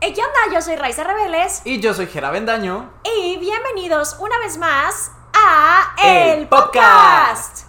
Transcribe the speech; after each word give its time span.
Hey, 0.00 0.12
¿Qué 0.14 0.22
onda? 0.22 0.54
Yo 0.54 0.62
soy 0.62 0.76
Raiza 0.76 1.04
Rebeles 1.04 1.62
Y 1.64 1.80
yo 1.80 1.92
soy 1.94 2.06
Jera 2.06 2.30
Bendaño. 2.30 2.90
y 3.04 3.36
bienvenidos 3.38 4.16
una 4.18 4.38
vez 4.38 4.56
más 4.58 5.12
a 5.34 5.94
El 6.02 6.40
El 6.40 6.48
Podcast. 6.48 7.66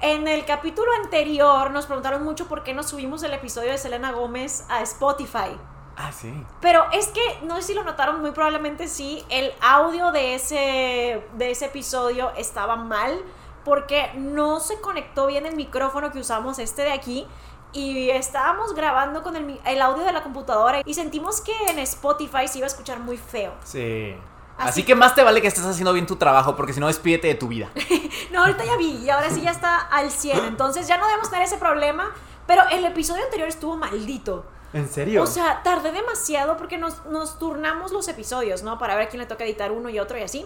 En 0.00 0.26
el 0.28 0.44
capítulo 0.44 0.90
anterior 1.02 1.70
nos 1.70 1.86
preguntaron 1.86 2.24
mucho 2.24 2.48
por 2.48 2.62
qué 2.64 2.72
no 2.74 2.82
subimos 2.82 3.22
el 3.22 3.32
episodio 3.34 3.70
de 3.70 3.78
Selena 3.78 4.12
Gómez 4.12 4.64
a 4.68 4.80
Spotify. 4.82 5.56
Ah, 5.96 6.10
sí. 6.12 6.32
Pero 6.60 6.86
es 6.92 7.08
que, 7.08 7.20
no 7.42 7.56
sé 7.56 7.62
si 7.62 7.74
lo 7.74 7.84
notaron, 7.84 8.20
muy 8.22 8.30
probablemente 8.30 8.88
sí, 8.88 9.22
el 9.28 9.52
audio 9.60 10.12
de 10.12 10.34
ese, 10.34 11.22
de 11.34 11.50
ese 11.50 11.66
episodio 11.66 12.30
estaba 12.36 12.76
mal 12.76 13.22
porque 13.70 14.10
no 14.16 14.58
se 14.58 14.80
conectó 14.80 15.28
bien 15.28 15.46
el 15.46 15.54
micrófono 15.54 16.10
que 16.10 16.18
usamos, 16.18 16.58
este 16.58 16.82
de 16.82 16.90
aquí, 16.90 17.24
y 17.72 18.10
estábamos 18.10 18.74
grabando 18.74 19.22
con 19.22 19.36
el, 19.36 19.80
audio 19.80 20.02
de 20.02 20.12
la 20.12 20.24
computadora 20.24 20.82
y 20.84 20.94
sentimos 20.94 21.40
que 21.40 21.52
en 21.68 21.78
Spotify 21.78 22.48
se 22.48 22.58
iba 22.58 22.64
a 22.64 22.66
escuchar 22.66 22.98
muy 22.98 23.16
feo. 23.16 23.52
Sí. 23.62 24.16
Así 24.58 24.70
Así, 24.70 24.82
que 24.82 24.96
más 24.96 25.14
te 25.14 25.22
vale 25.22 25.40
que 25.40 25.46
estés 25.46 25.64
haciendo 25.64 25.92
bien 25.92 26.04
tu 26.04 26.16
trabajo, 26.16 26.56
porque 26.56 26.72
si 26.72 26.80
no, 26.80 26.88
despídete 26.88 27.28
de 27.28 27.36
tu 27.36 27.46
vida. 27.46 27.70
No, 28.32 28.40
ahorita 28.40 28.64
ya 28.64 28.76
vi 28.76 28.90
y 29.04 29.08
ahora 29.08 29.30
sí 29.30 29.40
ya 29.40 29.52
está 29.52 29.76
al 29.76 30.10
100, 30.10 30.46
entonces 30.46 30.88
ya 30.88 30.98
no 30.98 31.06
debemos 31.06 31.30
tener 31.30 31.44
ese 31.44 31.56
problema, 31.56 32.10
pero 32.48 32.64
el 32.72 32.84
episodio 32.84 33.22
anterior 33.22 33.48
estuvo 33.48 33.76
maldito. 33.76 34.46
¿En 34.72 34.88
serio? 34.88 35.22
O 35.22 35.26
sea, 35.28 35.62
tardé 35.62 35.92
demasiado 35.92 36.56
porque 36.56 36.76
nos, 36.76 37.04
nos 37.06 37.38
turnamos 37.38 37.92
los 37.92 38.08
episodios, 38.08 38.64
¿no? 38.64 38.80
Para 38.80 38.96
ver 38.96 39.06
a 39.06 39.08
quién 39.08 39.20
le 39.20 39.26
toca 39.26 39.44
editar 39.44 39.70
uno 39.70 39.90
y 39.90 40.00
otro 40.00 40.18
y 40.18 40.22
así. 40.22 40.44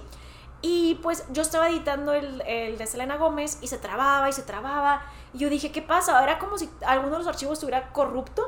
Y 0.67 0.95
pues 1.03 1.25
yo 1.31 1.43
estaba 1.43 1.69
editando 1.69 2.15
el, 2.15 2.41
el 2.47 2.79
de 2.79 2.87
Selena 2.87 3.17
Gómez 3.19 3.59
y 3.61 3.67
se 3.69 3.77
trababa 3.77 4.31
y 4.31 4.33
se 4.33 4.43
trababa. 4.43 5.03
Y 5.35 5.39
yo 5.39 5.51
dije, 5.51 5.71
¿qué 5.71 5.83
pasa? 5.83 6.23
Era 6.23 6.39
como 6.39 6.57
si 6.57 6.71
alguno 6.87 7.13
de 7.13 7.19
los 7.19 7.27
archivos 7.27 7.55
estuviera 7.59 7.93
corrupto, 7.93 8.43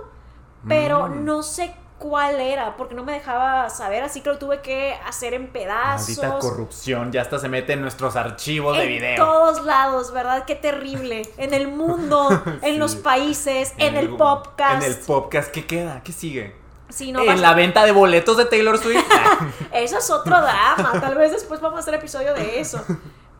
pero 0.66 1.08
Mm. 1.08 1.24
no 1.26 1.42
sé 1.42 1.74
cuál 1.98 2.40
era 2.40 2.76
porque 2.76 2.94
no 2.94 3.04
me 3.04 3.12
dejaba 3.12 3.68
saber, 3.68 4.02
así 4.02 4.20
que 4.22 4.30
lo 4.30 4.38
tuve 4.38 4.60
que 4.62 4.94
hacer 5.06 5.34
en 5.34 5.48
pedazos. 5.52 6.16
Maldita 6.18 6.38
corrupción, 6.38 7.12
ya 7.12 7.20
hasta 7.22 7.38
se 7.38 7.48
mete 7.50 7.74
en 7.74 7.82
nuestros 7.82 8.16
archivos 8.16 8.76
de 8.78 8.84
en 8.84 8.88
video. 8.88 9.16
todos 9.24 9.64
lados, 9.66 10.10
¿verdad? 10.12 10.44
Qué 10.46 10.54
terrible. 10.54 11.22
En 11.36 11.52
el 11.52 11.68
mundo, 11.68 12.28
en 12.62 12.74
Sí. 12.74 12.78
los 12.78 12.96
países, 12.96 13.74
en, 13.76 13.94
el, 13.96 14.16
podcast. 14.16 14.82
En 14.82 14.90
el 14.92 14.98
podcast, 15.00 15.50
¿qué 15.50 15.66
queda? 15.66 16.02
¿Qué 16.02 16.12
sigue? 16.12 16.54
Sí, 16.88 17.12
no, 17.12 17.20
en 17.20 17.26
vas- 17.26 17.40
la 17.40 17.54
venta 17.54 17.84
de 17.84 17.92
boletos 17.92 18.36
de 18.36 18.44
Taylor 18.44 18.78
Swift. 18.78 19.04
Eso 19.72 19.98
es 19.98 20.10
otro 20.10 20.36
drama. 20.40 20.92
Tal 21.00 21.14
vez 21.16 21.32
después 21.32 21.60
vamos 21.60 21.78
a 21.78 21.80
hacer 21.80 21.94
episodio 21.94 22.32
de 22.34 22.60
eso. 22.60 22.82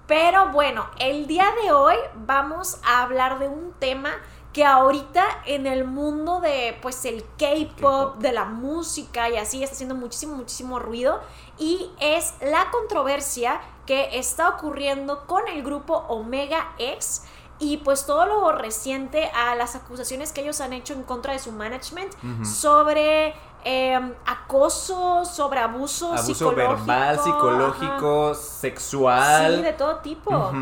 Pero 0.07 0.49
bueno, 0.51 0.87
el 0.99 1.27
día 1.27 1.47
de 1.63 1.73
hoy 1.73 1.97
vamos 2.27 2.79
a 2.85 3.03
hablar 3.03 3.39
de 3.39 3.49
un 3.49 3.73
tema 3.79 4.11
que 4.53 4.65
ahorita 4.65 5.25
en 5.47 5.67
el 5.67 5.85
mundo 5.85 6.41
de 6.41 6.79
pues 6.81 7.05
el 7.05 7.25
K-pop. 7.39 8.17
de 8.19 8.33
la 8.33 8.45
música 8.45 9.29
y 9.29 9.37
así 9.37 9.63
está 9.63 9.75
haciendo 9.75 9.95
muchísimo, 9.95 10.35
muchísimo 10.37 10.79
ruido 10.79 11.21
y 11.59 11.91
es 12.01 12.35
la 12.41 12.71
controversia 12.71 13.61
que 13.85 14.19
está 14.19 14.49
ocurriendo 14.49 15.27
con 15.27 15.47
el 15.49 15.63
grupo 15.63 16.05
Omega 16.09 16.73
X 16.79 17.23
y 17.59 17.79
pues 17.79 18.05
todo 18.07 18.27
lo 18.27 18.53
reciente 18.53 19.31
a 19.35 19.55
las 19.55 19.75
acusaciones 19.77 20.33
que 20.33 20.43
ellos 20.43 20.61
han 20.61 20.73
hecho 20.73 20.93
en 20.93 21.03
contra 21.05 21.33
de 21.33 21.39
su 21.39 21.53
management 21.53 22.13
sobre 22.45 23.35
eh, 23.65 24.15
acoso, 24.27 25.25
sobre 25.25 25.61
abuso, 25.61 26.09
Abuso 26.13 26.35
psicológico. 26.35 26.69
verbal, 26.87 27.19
psicológico, 27.19 28.31
ajá. 28.31 28.35
sexual. 28.41 29.57
Sí, 29.57 29.63
de 29.63 29.73
todo 29.73 29.97
tipo. 29.97 30.53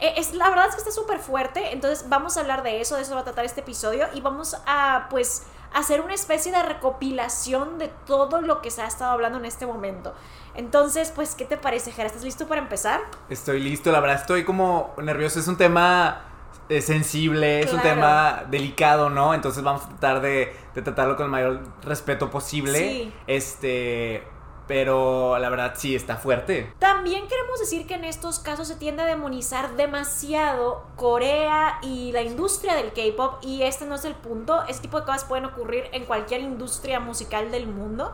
Eh, 0.00 0.14
Es, 0.16 0.34
la 0.34 0.48
verdad 0.48 0.66
es 0.68 0.74
que 0.74 0.78
está 0.78 0.90
súper 0.90 1.18
fuerte, 1.18 1.72
entonces 1.72 2.08
vamos 2.08 2.36
a 2.36 2.40
hablar 2.40 2.62
de 2.62 2.80
eso, 2.80 2.96
de 2.96 3.02
eso 3.02 3.14
va 3.14 3.20
a 3.20 3.24
tratar 3.24 3.44
este 3.44 3.60
episodio 3.60 4.06
y 4.14 4.20
vamos 4.20 4.56
a 4.66 5.06
pues 5.10 5.42
hacer 5.74 6.00
una 6.00 6.14
especie 6.14 6.50
de 6.52 6.62
recopilación 6.62 7.78
de 7.78 7.88
todo 8.06 8.40
lo 8.40 8.60
que 8.60 8.70
se 8.70 8.82
ha 8.82 8.86
estado 8.86 9.12
hablando 9.12 9.38
en 9.38 9.44
este 9.44 9.66
momento. 9.66 10.14
Entonces, 10.54 11.12
pues, 11.14 11.34
¿qué 11.36 11.44
te 11.44 11.56
parece, 11.56 11.92
Jera? 11.92 12.08
¿Estás 12.08 12.24
listo 12.24 12.46
para 12.48 12.60
empezar? 12.60 13.00
Estoy 13.28 13.60
listo, 13.60 13.92
la 13.92 14.00
verdad 14.00 14.16
estoy 14.20 14.44
como 14.44 14.92
nervioso. 14.96 15.38
Es 15.38 15.46
un 15.48 15.56
tema 15.56 16.22
eh, 16.70 16.80
sensible, 16.80 17.60
es 17.60 17.72
un 17.72 17.80
tema 17.80 18.44
delicado, 18.48 19.10
¿no? 19.10 19.34
Entonces 19.34 19.62
vamos 19.62 19.82
a 19.82 19.88
tratar 19.88 20.22
de, 20.22 20.54
de 20.74 20.82
tratarlo 20.82 21.16
con 21.16 21.26
el 21.26 21.30
mayor 21.30 21.60
respeto 21.82 22.30
posible. 22.30 22.78
Sí. 22.78 23.12
Este, 23.26 24.22
pero 24.70 25.36
la 25.40 25.48
verdad 25.48 25.72
sí 25.76 25.96
está 25.96 26.16
fuerte. 26.16 26.72
También 26.78 27.26
queremos 27.26 27.58
decir 27.58 27.88
que 27.88 27.94
en 27.94 28.04
estos 28.04 28.38
casos 28.38 28.68
se 28.68 28.76
tiende 28.76 29.02
a 29.02 29.04
demonizar 29.04 29.74
demasiado 29.74 30.84
Corea 30.94 31.80
y 31.82 32.12
la 32.12 32.22
industria 32.22 32.76
del 32.76 32.92
K-pop 32.92 33.38
y 33.42 33.62
este 33.62 33.84
no 33.84 33.96
es 33.96 34.04
el 34.04 34.14
punto. 34.14 34.62
Este 34.68 34.82
tipo 34.82 35.00
de 35.00 35.06
cosas 35.06 35.24
pueden 35.24 35.44
ocurrir 35.46 35.88
en 35.90 36.04
cualquier 36.04 36.42
industria 36.42 37.00
musical 37.00 37.50
del 37.50 37.66
mundo. 37.66 38.12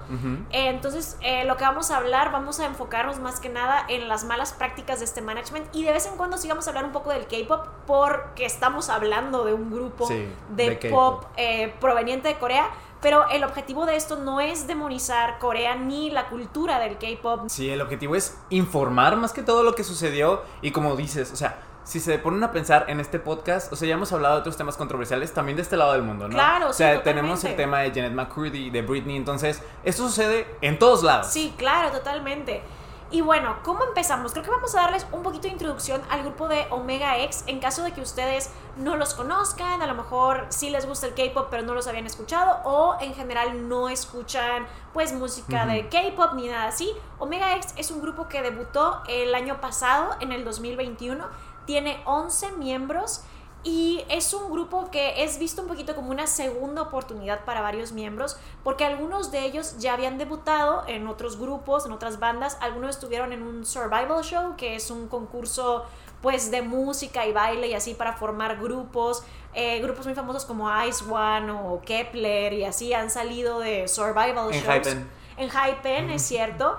Eh, 0.50 0.68
Entonces, 0.68 1.18
eh, 1.20 1.44
lo 1.44 1.58
que 1.58 1.64
vamos 1.64 1.90
a 1.90 1.98
hablar, 1.98 2.32
vamos 2.32 2.58
a 2.58 2.64
enfocarnos 2.64 3.18
más 3.18 3.38
que 3.38 3.50
nada 3.50 3.84
en 3.90 4.08
las 4.08 4.24
malas 4.24 4.54
prácticas 4.54 5.00
de 5.00 5.04
este 5.04 5.20
management 5.20 5.66
y 5.74 5.84
de 5.84 5.92
vez 5.92 6.06
en 6.06 6.16
cuando 6.16 6.38
sí 6.38 6.48
vamos 6.48 6.66
a 6.66 6.70
hablar 6.70 6.86
un 6.86 6.92
poco 6.92 7.10
del 7.10 7.26
K-pop 7.26 7.66
porque 7.86 8.46
estamos 8.46 8.88
hablando 8.88 9.44
de 9.44 9.52
un 9.52 9.70
grupo 9.70 10.06
Sí, 10.06 10.26
de, 10.56 10.70
de 10.70 10.90
pop 10.90 11.24
eh, 11.36 11.74
proveniente 11.80 12.28
de 12.28 12.36
Corea. 12.36 12.70
Pero 13.00 13.28
el 13.28 13.44
objetivo 13.44 13.86
de 13.86 13.96
esto 13.96 14.16
no 14.16 14.40
es 14.40 14.66
demonizar 14.66 15.38
Corea 15.38 15.76
ni 15.76 16.10
la 16.10 16.28
cultura 16.28 16.78
del 16.78 16.98
K-pop. 16.98 17.48
Sí, 17.48 17.70
el 17.70 17.80
objetivo 17.80 18.16
es 18.16 18.38
informar 18.50 19.16
más 19.16 19.32
que 19.32 19.42
todo 19.42 19.62
lo 19.62 19.74
que 19.74 19.84
sucedió 19.84 20.42
y 20.62 20.70
como 20.70 20.96
dices, 20.96 21.30
o 21.32 21.36
sea, 21.36 21.58
si 21.84 22.00
se 22.00 22.18
ponen 22.18 22.42
a 22.42 22.50
pensar 22.50 22.86
en 22.88 22.98
este 22.98 23.20
podcast, 23.20 23.72
o 23.72 23.76
sea, 23.76 23.86
ya 23.86 23.94
hemos 23.94 24.12
hablado 24.12 24.34
de 24.34 24.40
otros 24.40 24.56
temas 24.56 24.76
controversiales 24.76 25.32
también 25.32 25.54
de 25.56 25.62
este 25.62 25.76
lado 25.76 25.92
del 25.92 26.02
mundo, 26.02 26.26
¿no? 26.26 26.34
Claro, 26.34 26.70
o 26.70 26.72
sea, 26.72 27.02
tenemos 27.04 27.44
el 27.44 27.54
tema 27.54 27.80
de 27.80 27.90
Janet 27.90 28.12
McCurdy, 28.12 28.70
de 28.70 28.82
Britney, 28.82 29.16
entonces, 29.16 29.62
esto 29.84 30.08
sucede 30.08 30.48
en 30.62 30.80
todos 30.80 31.04
lados. 31.04 31.28
Sí, 31.28 31.54
claro, 31.56 31.92
totalmente. 31.92 32.62
Y 33.08 33.20
bueno, 33.20 33.56
¿cómo 33.62 33.84
empezamos? 33.84 34.32
Creo 34.32 34.44
que 34.44 34.50
vamos 34.50 34.74
a 34.74 34.80
darles 34.80 35.06
un 35.12 35.22
poquito 35.22 35.42
de 35.44 35.50
introducción 35.50 36.02
al 36.10 36.22
grupo 36.22 36.48
de 36.48 36.66
Omega 36.70 37.18
X 37.22 37.44
en 37.46 37.60
caso 37.60 37.84
de 37.84 37.92
que 37.92 38.00
ustedes 38.00 38.50
no 38.76 38.96
los 38.96 39.14
conozcan, 39.14 39.80
a 39.80 39.86
lo 39.86 39.94
mejor 39.94 40.46
sí 40.48 40.70
les 40.70 40.86
gusta 40.86 41.06
el 41.06 41.14
K-pop 41.14 41.46
pero 41.48 41.62
no 41.62 41.72
los 41.72 41.86
habían 41.86 42.06
escuchado 42.06 42.58
o 42.64 42.96
en 43.00 43.14
general 43.14 43.68
no 43.68 43.88
escuchan 43.88 44.66
pues 44.92 45.12
música 45.12 45.66
de. 45.66 45.88
K-pop 45.88 46.34
ni 46.34 46.48
nada 46.48 46.66
así. 46.66 46.90
Omega 47.20 47.54
X 47.56 47.74
es 47.76 47.92
un 47.92 48.02
grupo 48.02 48.26
que 48.28 48.42
debutó 48.42 49.00
el 49.08 49.36
año 49.36 49.60
pasado, 49.60 50.16
en 50.20 50.32
el 50.32 50.44
2021, 50.44 51.24
tiene 51.64 52.02
11 52.06 52.52
miembros 52.52 53.22
y 53.66 54.04
es 54.08 54.32
un 54.32 54.52
grupo 54.52 54.92
que 54.92 55.24
es 55.24 55.40
visto 55.40 55.60
un 55.60 55.66
poquito 55.66 55.96
como 55.96 56.12
una 56.12 56.28
segunda 56.28 56.82
oportunidad 56.82 57.44
para 57.44 57.62
varios 57.62 57.90
miembros, 57.90 58.38
porque 58.62 58.84
algunos 58.84 59.32
de 59.32 59.44
ellos 59.44 59.78
ya 59.78 59.94
habían 59.94 60.18
debutado 60.18 60.84
en 60.86 61.08
otros 61.08 61.36
grupos, 61.36 61.84
en 61.84 61.90
otras 61.90 62.20
bandas, 62.20 62.56
algunos 62.60 62.90
estuvieron 62.90 63.32
en 63.32 63.42
un 63.42 63.66
survival 63.66 64.22
show, 64.22 64.54
que 64.56 64.76
es 64.76 64.88
un 64.92 65.08
concurso 65.08 65.84
pues 66.22 66.52
de 66.52 66.62
música 66.62 67.26
y 67.26 67.32
baile 67.32 67.66
y 67.66 67.74
así 67.74 67.94
para 67.94 68.12
formar 68.12 68.56
grupos, 68.60 69.24
eh, 69.52 69.80
grupos 69.80 70.06
muy 70.06 70.14
famosos 70.14 70.44
como 70.44 70.70
Ice 70.84 71.04
One 71.04 71.50
o 71.50 71.82
Kepler 71.84 72.52
y 72.52 72.64
así 72.64 72.94
han 72.94 73.10
salido 73.10 73.58
de 73.58 73.88
survival 73.88 74.54
En 74.54 74.62
shows. 74.62 74.76
Hypen. 74.76 75.10
En 75.38 75.50
Hypen, 75.50 76.10
es 76.10 76.22
cierto. 76.22 76.78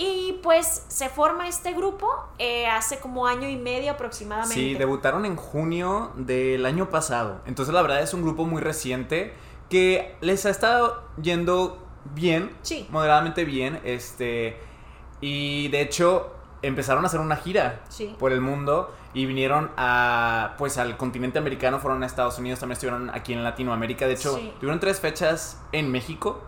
Y 0.00 0.38
pues 0.44 0.84
se 0.86 1.08
forma 1.08 1.48
este 1.48 1.72
grupo 1.72 2.08
eh, 2.38 2.68
hace 2.68 3.00
como 3.00 3.26
año 3.26 3.48
y 3.48 3.56
medio 3.56 3.90
aproximadamente. 3.90 4.54
Sí, 4.54 4.74
debutaron 4.74 5.26
en 5.26 5.34
junio 5.34 6.12
del 6.14 6.64
año 6.66 6.88
pasado. 6.88 7.40
Entonces, 7.46 7.74
la 7.74 7.82
verdad 7.82 8.00
es 8.00 8.14
un 8.14 8.22
grupo 8.22 8.44
muy 8.44 8.62
reciente 8.62 9.34
que 9.68 10.14
les 10.20 10.46
ha 10.46 10.50
estado 10.50 11.02
yendo 11.20 11.84
bien, 12.14 12.56
Sí. 12.62 12.86
moderadamente 12.90 13.44
bien. 13.44 13.80
Este, 13.82 14.56
y 15.20 15.66
de 15.68 15.80
hecho, 15.80 16.32
empezaron 16.62 17.02
a 17.04 17.08
hacer 17.08 17.18
una 17.20 17.34
gira 17.36 17.82
Sí. 17.88 18.14
por 18.20 18.30
el 18.32 18.40
mundo 18.40 18.94
y 19.14 19.26
vinieron 19.26 19.72
a, 19.76 20.54
pues, 20.58 20.78
al 20.78 20.96
continente 20.96 21.40
americano, 21.40 21.80
fueron 21.80 22.04
a 22.04 22.06
Estados 22.06 22.38
Unidos, 22.38 22.60
también 22.60 22.74
estuvieron 22.74 23.10
aquí 23.10 23.32
en 23.32 23.42
Latinoamérica. 23.42 24.06
De 24.06 24.14
hecho, 24.14 24.36
Sí. 24.36 24.52
tuvieron 24.60 24.78
tres 24.78 25.00
fechas 25.00 25.60
en 25.72 25.90
México. 25.90 26.40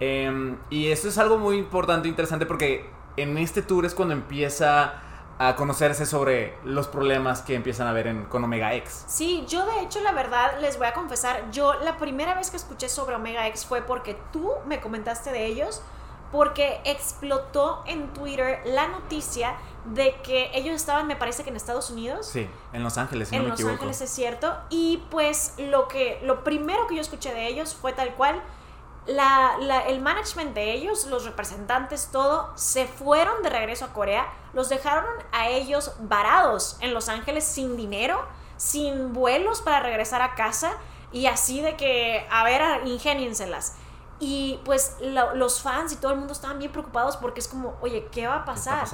Eh, 0.00 0.56
y 0.70 0.88
esto 0.88 1.08
es 1.08 1.18
algo 1.18 1.38
muy 1.38 1.58
importante 1.58 2.08
e 2.08 2.10
interesante 2.10 2.46
porque 2.46 2.88
en 3.16 3.36
este 3.38 3.62
tour 3.62 3.84
es 3.84 3.94
cuando 3.94 4.14
empieza 4.14 5.02
a 5.40 5.54
conocerse 5.54 6.04
sobre 6.04 6.56
los 6.64 6.88
problemas 6.88 7.42
que 7.42 7.54
empiezan 7.54 7.86
a 7.86 7.92
ver 7.92 8.08
en, 8.08 8.24
con 8.24 8.42
Omega 8.42 8.74
X. 8.74 9.04
Sí, 9.06 9.44
yo 9.48 9.64
de 9.66 9.80
hecho 9.82 10.00
la 10.00 10.12
verdad 10.12 10.58
les 10.60 10.78
voy 10.78 10.88
a 10.88 10.92
confesar, 10.94 11.50
yo 11.52 11.74
la 11.74 11.96
primera 11.96 12.34
vez 12.34 12.50
que 12.50 12.56
escuché 12.56 12.88
sobre 12.88 13.14
Omega 13.14 13.46
X 13.48 13.64
fue 13.64 13.82
porque 13.82 14.16
tú 14.32 14.50
me 14.66 14.80
comentaste 14.80 15.30
de 15.30 15.46
ellos, 15.46 15.80
porque 16.32 16.80
explotó 16.84 17.82
en 17.86 18.12
Twitter 18.12 18.60
la 18.66 18.88
noticia 18.88 19.54
de 19.86 20.16
que 20.22 20.50
ellos 20.54 20.74
estaban, 20.74 21.06
me 21.06 21.16
parece 21.16 21.44
que 21.44 21.50
en 21.50 21.56
Estados 21.56 21.88
Unidos. 21.90 22.26
Sí, 22.26 22.48
en 22.72 22.82
Los 22.82 22.98
Ángeles, 22.98 23.28
si 23.28 23.36
en 23.36 23.42
no 23.42 23.44
me 23.44 23.50
Los 23.50 23.60
equivoco. 23.60 23.74
Ángeles 23.76 24.00
es 24.00 24.10
cierto 24.10 24.54
y 24.70 25.04
pues 25.10 25.54
lo 25.58 25.86
que 25.88 26.20
lo 26.24 26.42
primero 26.42 26.86
que 26.88 26.96
yo 26.96 27.00
escuché 27.00 27.32
de 27.32 27.46
ellos 27.46 27.74
fue 27.74 27.92
tal 27.92 28.12
cual 28.14 28.42
la, 29.08 29.56
la, 29.60 29.80
el 29.80 30.00
management 30.00 30.54
de 30.54 30.72
ellos, 30.72 31.06
los 31.06 31.24
representantes, 31.24 32.10
todo, 32.12 32.52
se 32.56 32.86
fueron 32.86 33.42
de 33.42 33.50
regreso 33.50 33.86
a 33.86 33.92
Corea, 33.92 34.26
los 34.52 34.68
dejaron 34.68 35.06
a 35.32 35.48
ellos 35.48 35.92
varados 36.00 36.76
en 36.80 36.94
Los 36.94 37.08
Ángeles 37.08 37.44
sin 37.44 37.76
dinero, 37.76 38.24
sin 38.56 39.12
vuelos 39.12 39.62
para 39.62 39.80
regresar 39.80 40.20
a 40.20 40.34
casa 40.34 40.72
y 41.10 41.26
así 41.26 41.60
de 41.60 41.76
que, 41.76 42.26
a 42.30 42.44
ver, 42.44 42.86
ingénienselas. 42.86 43.76
Y 44.20 44.58
pues 44.64 44.96
los 45.00 45.62
fans 45.62 45.92
y 45.92 45.96
todo 45.96 46.10
el 46.10 46.18
mundo 46.18 46.32
estaban 46.32 46.58
bien 46.58 46.72
preocupados 46.72 47.16
porque 47.16 47.38
es 47.38 47.46
como, 47.46 47.76
oye, 47.80 48.08
¿qué 48.10 48.26
va 48.26 48.38
a 48.38 48.44
pasar? 48.44 48.84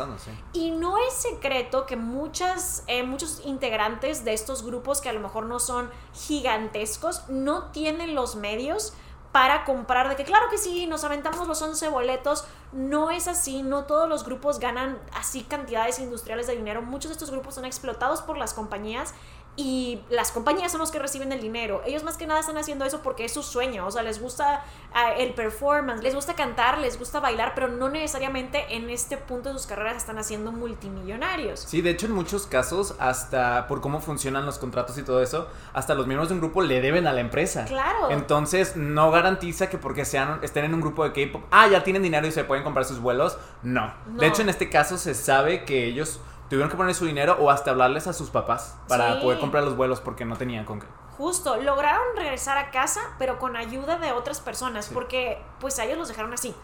Y 0.53 0.71
no 0.71 0.99
es 0.99 1.15
secreto 1.15 1.87
que 1.87 1.97
muchas, 1.97 2.85
eh, 2.89 3.03
muchos 3.05 3.41
integrantes 3.47 4.25
de 4.27 4.35
estos 4.35 4.63
grupos 4.63 5.01
que 5.01 5.09
a 5.09 5.15
lo 5.15 5.21
mejor 5.21 5.47
no 5.47 5.61
son 5.61 5.91
gigantescos 6.13 7.27
no 7.29 7.71
tienen 7.71 8.15
los 8.15 8.37
medios 8.37 8.93
para 9.35 9.65
comprar, 9.65 10.09
de 10.09 10.15
que 10.15 10.23
claro 10.23 10.49
que 10.49 10.59
sí, 10.59 10.87
nos 10.87 11.03
aventamos 11.03 11.49
los 11.49 11.61
11 11.61 11.89
boletos, 11.89 12.45
no 12.71 13.11
es 13.11 13.27
así, 13.27 13.65
no 13.65 13.83
todos 13.83 14.09
los 14.09 14.25
grupos 14.25 14.61
ganan 14.61 14.97
así 15.13 15.43
cantidades 15.43 15.99
industriales 15.99 16.47
de 16.47 16.55
dinero, 16.55 16.83
muchos 16.83 17.09
de 17.09 17.15
estos 17.15 17.33
grupos 17.33 17.57
son 17.57 17.65
explotados 17.65 18.23
por 18.23 18.39
las 18.39 18.55
compañías 18.55 19.13
y 19.57 20.01
las 20.11 20.33
compañías 20.33 20.73
son 20.73 20.81
los 20.81 20.91
que 20.91 20.99
reciben 20.99 21.31
el 21.31 21.41
dinero. 21.41 21.83
Ellos 21.87 22.03
más 22.03 22.17
que 22.17 22.27
nada 22.27 22.41
están 22.41 22.57
haciendo 22.57 22.85
eso 22.85 23.03
porque 23.03 23.25
es 23.25 23.33
su 23.33 23.43
sueño, 23.43 23.87
o 23.87 23.91
sea, 23.91 24.03
les 24.03 24.21
gusta 24.21 24.65
ah, 24.93 25.13
el 25.13 25.33
performance, 25.35 26.03
les 26.03 26.15
gusta 26.15 26.35
cantar, 26.35 26.79
les 26.79 26.99
gusta 26.99 27.21
bailar, 27.21 27.53
pero 27.55 27.69
no 27.69 27.89
necesariamente 27.89 28.75
en 28.75 28.91
este 28.91 29.17
punto 29.17 29.51
de 29.51 29.59
sus 29.59 29.67
carreras 29.67 29.97
están 29.97 30.19
haciendo 30.19 30.51
multimillonarios. 30.51 31.61
Sí, 31.61 31.83
de 31.83 31.91
hecho 31.91 32.07
en 32.07 32.13
muchos 32.13 32.47
casos, 32.47 32.97
hasta 32.99 33.69
por 33.69 33.81
cómo 33.81 34.01
funcionan 34.01 34.45
los 34.45 34.59
contratos 34.59 34.99
y 34.99 35.03
todo 35.03 35.23
eso, 35.23 35.49
hasta 35.73 35.95
los 35.95 36.07
miembros 36.07 36.29
de 36.31 36.35
un 36.35 36.41
grupo 36.41 36.61
le 36.63 36.81
deben 36.81 37.07
a 37.07 37.13
la 37.13 37.21
empresa. 37.21 37.65
Claro. 37.67 38.11
Entonces 38.11 38.77
no 38.77 39.13
garantiza 39.13 39.69
que 39.69 39.79
porque 39.79 40.05
sean, 40.05 40.41
estén 40.43 40.65
en 40.65 40.75
un 40.75 40.81
grupo 40.81 41.09
de 41.09 41.13
K-Pop, 41.13 41.45
ah, 41.53 41.69
ya 41.69 41.85
tienen 41.85 42.03
dinero 42.03 42.27
y 42.27 42.33
se 42.33 42.43
pueden 42.43 42.65
comprar 42.65 42.85
sus 42.85 42.99
vuelos. 42.99 43.39
no. 43.63 43.95
De 44.15 44.27
hecho 44.27 44.43
en 44.43 44.49
este 44.49 44.71
caso 44.71 44.97
se 44.97 45.15
sabe 45.15 45.65
que 45.65 45.85
ellos 45.85 46.21
tuvieron 46.55 46.71
que 46.71 46.77
poner 46.77 46.95
su 46.95 47.05
dinero 47.05 47.37
o 47.41 47.51
hasta 47.51 47.73
hablarles 47.73 48.07
a 48.07 48.13
sus 48.13 48.31
papás 48.31 48.77
para 48.89 49.21
poder 49.21 49.41
comprar 49.41 49.65
los 49.65 49.77
vuelos 49.77 50.01
porque 50.01 50.25
no 50.25 50.37
tenían 50.37 50.65
con 50.65 50.81
qué. 50.81 50.87
Justo, 51.17 51.57
lograron 51.57 52.17
regresar 52.17 52.59
a 52.59 52.71
casa, 52.71 53.01
pero 53.19 53.39
con 53.39 53.57
ayuda 53.57 53.99
de 53.99 54.13
otras 54.13 54.41
personas, 54.41 54.91
porque 54.93 55.41
pues 55.61 55.79
a 55.79 55.85
ellos 55.85 55.99
los 55.99 56.09
dejaron 56.09 56.33
así. 56.33 56.55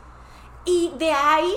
Y 0.64 0.92
de 0.98 1.12
ahí, 1.12 1.52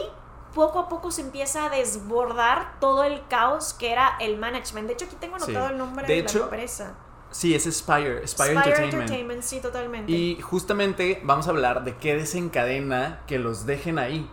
poco 0.54 0.80
a 0.80 0.90
poco 0.90 1.12
se 1.12 1.22
empieza 1.22 1.66
a 1.66 1.70
desbordar 1.70 2.80
todo 2.80 3.04
el 3.04 3.26
caos 3.28 3.74
que 3.74 3.92
era 3.92 4.16
el 4.20 4.38
management. 4.38 4.88
De 4.88 4.94
hecho, 4.94 5.06
aquí 5.06 5.16
tengo 5.20 5.36
anotado 5.36 5.70
el 5.70 5.78
nombre 5.78 6.08
de, 6.08 6.24
la 6.24 6.32
empresa. 6.32 6.96
Sí, 7.32 7.56
es 7.56 7.64
Spire, 7.64 8.28
Spire, 8.28 8.54
Entertainment. 8.54 8.94
Entertainment. 8.94 9.42
Sí, 9.42 9.60
totalmente. 9.60 10.12
Y 10.12 10.40
justamente 10.42 11.20
vamos 11.24 11.48
a 11.48 11.50
hablar 11.50 11.84
de 11.84 11.98
qué 11.98 12.16
desencadena 12.16 13.22
que 13.28 13.40
los 13.40 13.66
dejen 13.66 13.98
ahí. 13.98 14.30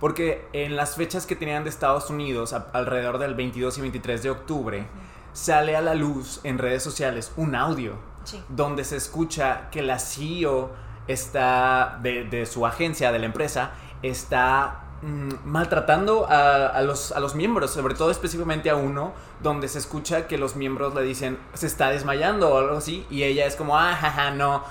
Porque 0.00 0.48
en 0.52 0.76
las 0.76 0.96
fechas 0.96 1.26
que 1.26 1.36
tenían 1.36 1.62
de 1.62 1.70
Estados 1.70 2.08
Unidos, 2.08 2.54
alrededor 2.72 3.18
del 3.18 3.34
22 3.34 3.78
y 3.78 3.80
23 3.82 4.22
de 4.22 4.30
octubre, 4.30 4.86
sale 5.32 5.76
a 5.76 5.82
la 5.82 5.94
luz 5.94 6.40
en 6.42 6.58
redes 6.58 6.82
sociales 6.82 7.32
un 7.36 7.54
audio 7.54 8.10
donde 8.48 8.84
se 8.84 8.96
escucha 8.96 9.70
que 9.70 9.82
la 9.82 9.98
CEO 9.98 10.70
está 11.06 11.98
de, 12.02 12.46
su 12.46 12.66
agencia, 12.66 13.12
de 13.12 13.18
la 13.18 13.26
empresa, 13.26 13.72
está 14.02 14.84
mm, 15.02 15.30
maltratando 15.44 16.26
a, 16.28 16.80
los, 16.82 17.12
a 17.12 17.20
los 17.20 17.34
miembros, 17.34 17.72
sobre 17.72 17.94
todo 17.94 18.10
específicamente 18.10 18.70
a 18.70 18.76
uno, 18.76 19.12
donde 19.42 19.68
se 19.68 19.78
escucha 19.78 20.26
que 20.26 20.38
los 20.38 20.56
miembros 20.56 20.94
le 20.94 21.02
dicen 21.02 21.38
se 21.54 21.66
está 21.66 21.90
desmayando 21.90 22.50
o 22.50 22.58
algo 22.58 22.76
así, 22.76 23.06
y 23.10 23.24
ella 23.24 23.46
es 23.46 23.56
como, 23.56 23.76
ah, 23.76 23.96
jaja, 24.00 24.30
no, 24.30 24.62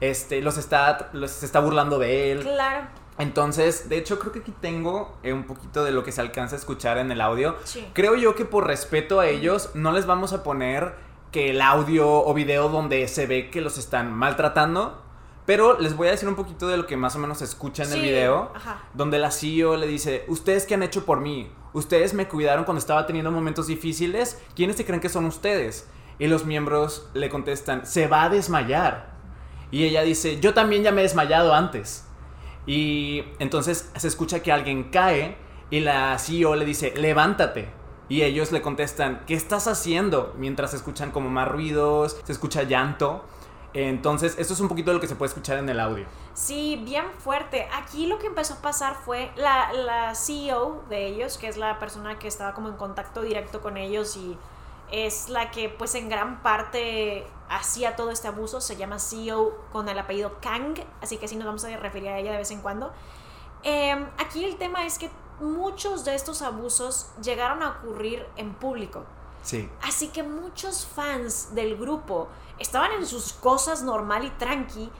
este, 0.00 0.40
los 0.42 0.58
está, 0.58 1.10
los, 1.12 1.30
se 1.30 1.46
está 1.46 1.60
burlando 1.60 1.98
de 1.98 2.32
él. 2.32 2.40
Claro. 2.40 2.86
Entonces, 3.18 3.88
de 3.88 3.98
hecho, 3.98 4.18
creo 4.18 4.32
que 4.32 4.38
aquí 4.38 4.54
tengo 4.60 5.18
eh, 5.24 5.32
un 5.32 5.44
poquito 5.44 5.84
de 5.84 5.90
lo 5.90 6.04
que 6.04 6.12
se 6.12 6.20
alcanza 6.20 6.54
a 6.54 6.58
escuchar 6.58 6.98
en 6.98 7.10
el 7.10 7.20
audio. 7.20 7.56
Creo 7.92 8.14
yo 8.14 8.34
que 8.34 8.44
por 8.44 8.66
respeto 8.66 9.18
a 9.20 9.26
ellos, 9.26 9.70
no 9.74 9.92
les 9.92 10.06
vamos 10.06 10.32
a 10.32 10.44
poner 10.44 10.94
que 11.32 11.50
el 11.50 11.60
audio 11.60 12.08
o 12.08 12.32
video 12.32 12.68
donde 12.68 13.06
se 13.08 13.26
ve 13.26 13.50
que 13.50 13.60
los 13.60 13.76
están 13.76 14.12
maltratando. 14.12 15.02
Pero 15.46 15.80
les 15.80 15.96
voy 15.96 16.08
a 16.08 16.10
decir 16.10 16.28
un 16.28 16.36
poquito 16.36 16.68
de 16.68 16.76
lo 16.76 16.86
que 16.86 16.96
más 16.96 17.16
o 17.16 17.18
menos 17.18 17.38
se 17.38 17.44
escucha 17.44 17.82
en 17.82 17.92
el 17.94 18.02
video. 18.02 18.52
Donde 18.94 19.18
la 19.18 19.30
CEO 19.30 19.76
le 19.76 19.86
dice, 19.86 20.24
¿ustedes 20.28 20.66
qué 20.66 20.74
han 20.74 20.82
hecho 20.82 21.04
por 21.04 21.20
mí? 21.20 21.50
Ustedes 21.72 22.14
me 22.14 22.28
cuidaron 22.28 22.64
cuando 22.64 22.78
estaba 22.78 23.06
teniendo 23.06 23.30
momentos 23.30 23.66
difíciles. 23.66 24.40
¿Quiénes 24.54 24.76
se 24.76 24.84
creen 24.84 25.00
que 25.00 25.08
son 25.08 25.24
ustedes? 25.24 25.88
Y 26.18 26.26
los 26.26 26.44
miembros 26.44 27.08
le 27.14 27.30
contestan, 27.30 27.86
se 27.86 28.08
va 28.08 28.24
a 28.24 28.28
desmayar. 28.28 29.14
Y 29.70 29.84
ella 29.84 30.02
dice, 30.02 30.38
yo 30.38 30.54
también 30.54 30.82
ya 30.82 30.92
me 30.92 31.00
he 31.00 31.04
desmayado 31.04 31.54
antes. 31.54 32.07
Y 32.68 33.24
entonces 33.38 33.90
se 33.96 34.06
escucha 34.06 34.40
que 34.42 34.52
alguien 34.52 34.90
cae 34.90 35.38
y 35.70 35.80
la 35.80 36.18
CEO 36.18 36.54
le 36.54 36.66
dice, 36.66 36.92
levántate. 36.96 37.70
Y 38.10 38.22
ellos 38.22 38.52
le 38.52 38.60
contestan, 38.60 39.24
¿qué 39.26 39.32
estás 39.32 39.66
haciendo? 39.66 40.34
Mientras 40.36 40.72
se 40.72 40.76
escuchan 40.76 41.10
como 41.10 41.30
más 41.30 41.48
ruidos, 41.48 42.20
se 42.24 42.30
escucha 42.30 42.64
llanto. 42.64 43.24
Entonces, 43.72 44.36
esto 44.38 44.52
es 44.52 44.60
un 44.60 44.68
poquito 44.68 44.90
de 44.90 44.96
lo 44.96 45.00
que 45.00 45.08
se 45.08 45.16
puede 45.16 45.28
escuchar 45.28 45.56
en 45.56 45.70
el 45.70 45.80
audio. 45.80 46.04
Sí, 46.34 46.78
bien 46.84 47.06
fuerte. 47.18 47.66
Aquí 47.72 48.06
lo 48.06 48.18
que 48.18 48.26
empezó 48.26 48.54
a 48.54 48.58
pasar 48.58 48.96
fue 49.02 49.30
la, 49.36 49.72
la 49.72 50.14
CEO 50.14 50.84
de 50.90 51.06
ellos, 51.06 51.38
que 51.38 51.48
es 51.48 51.56
la 51.56 51.78
persona 51.78 52.18
que 52.18 52.28
estaba 52.28 52.52
como 52.52 52.68
en 52.68 52.76
contacto 52.76 53.22
directo 53.22 53.62
con 53.62 53.78
ellos 53.78 54.14
y 54.18 54.36
es 54.92 55.30
la 55.30 55.50
que 55.50 55.70
pues 55.70 55.94
en 55.94 56.10
gran 56.10 56.42
parte 56.42 57.26
hacía 57.48 57.96
todo 57.96 58.10
este 58.10 58.28
abuso, 58.28 58.60
se 58.60 58.76
llama 58.76 58.98
CEO 58.98 59.56
con 59.72 59.88
el 59.88 59.98
apellido 59.98 60.38
Kang, 60.40 60.74
así 61.00 61.16
que 61.16 61.26
así 61.26 61.36
nos 61.36 61.46
vamos 61.46 61.64
a 61.64 61.76
referir 61.76 62.08
a 62.08 62.18
ella 62.18 62.32
de 62.32 62.38
vez 62.38 62.50
en 62.50 62.60
cuando. 62.60 62.92
Em, 63.62 64.06
aquí 64.18 64.44
el 64.44 64.56
tema 64.56 64.84
es 64.86 64.98
que 64.98 65.10
muchos 65.40 66.04
de 66.04 66.14
estos 66.14 66.42
abusos 66.42 67.10
llegaron 67.22 67.62
a 67.62 67.70
ocurrir 67.70 68.26
en 68.36 68.54
público. 68.54 69.04
Sí. 69.42 69.68
Así 69.82 70.08
que 70.08 70.22
muchos 70.22 70.86
fans 70.86 71.54
del 71.54 71.76
grupo 71.76 72.28
estaban 72.58 72.92
en 72.92 73.06
sus 73.06 73.32
cosas 73.32 73.82
normal 73.82 74.24
y 74.24 74.30
tranqui 74.30 74.90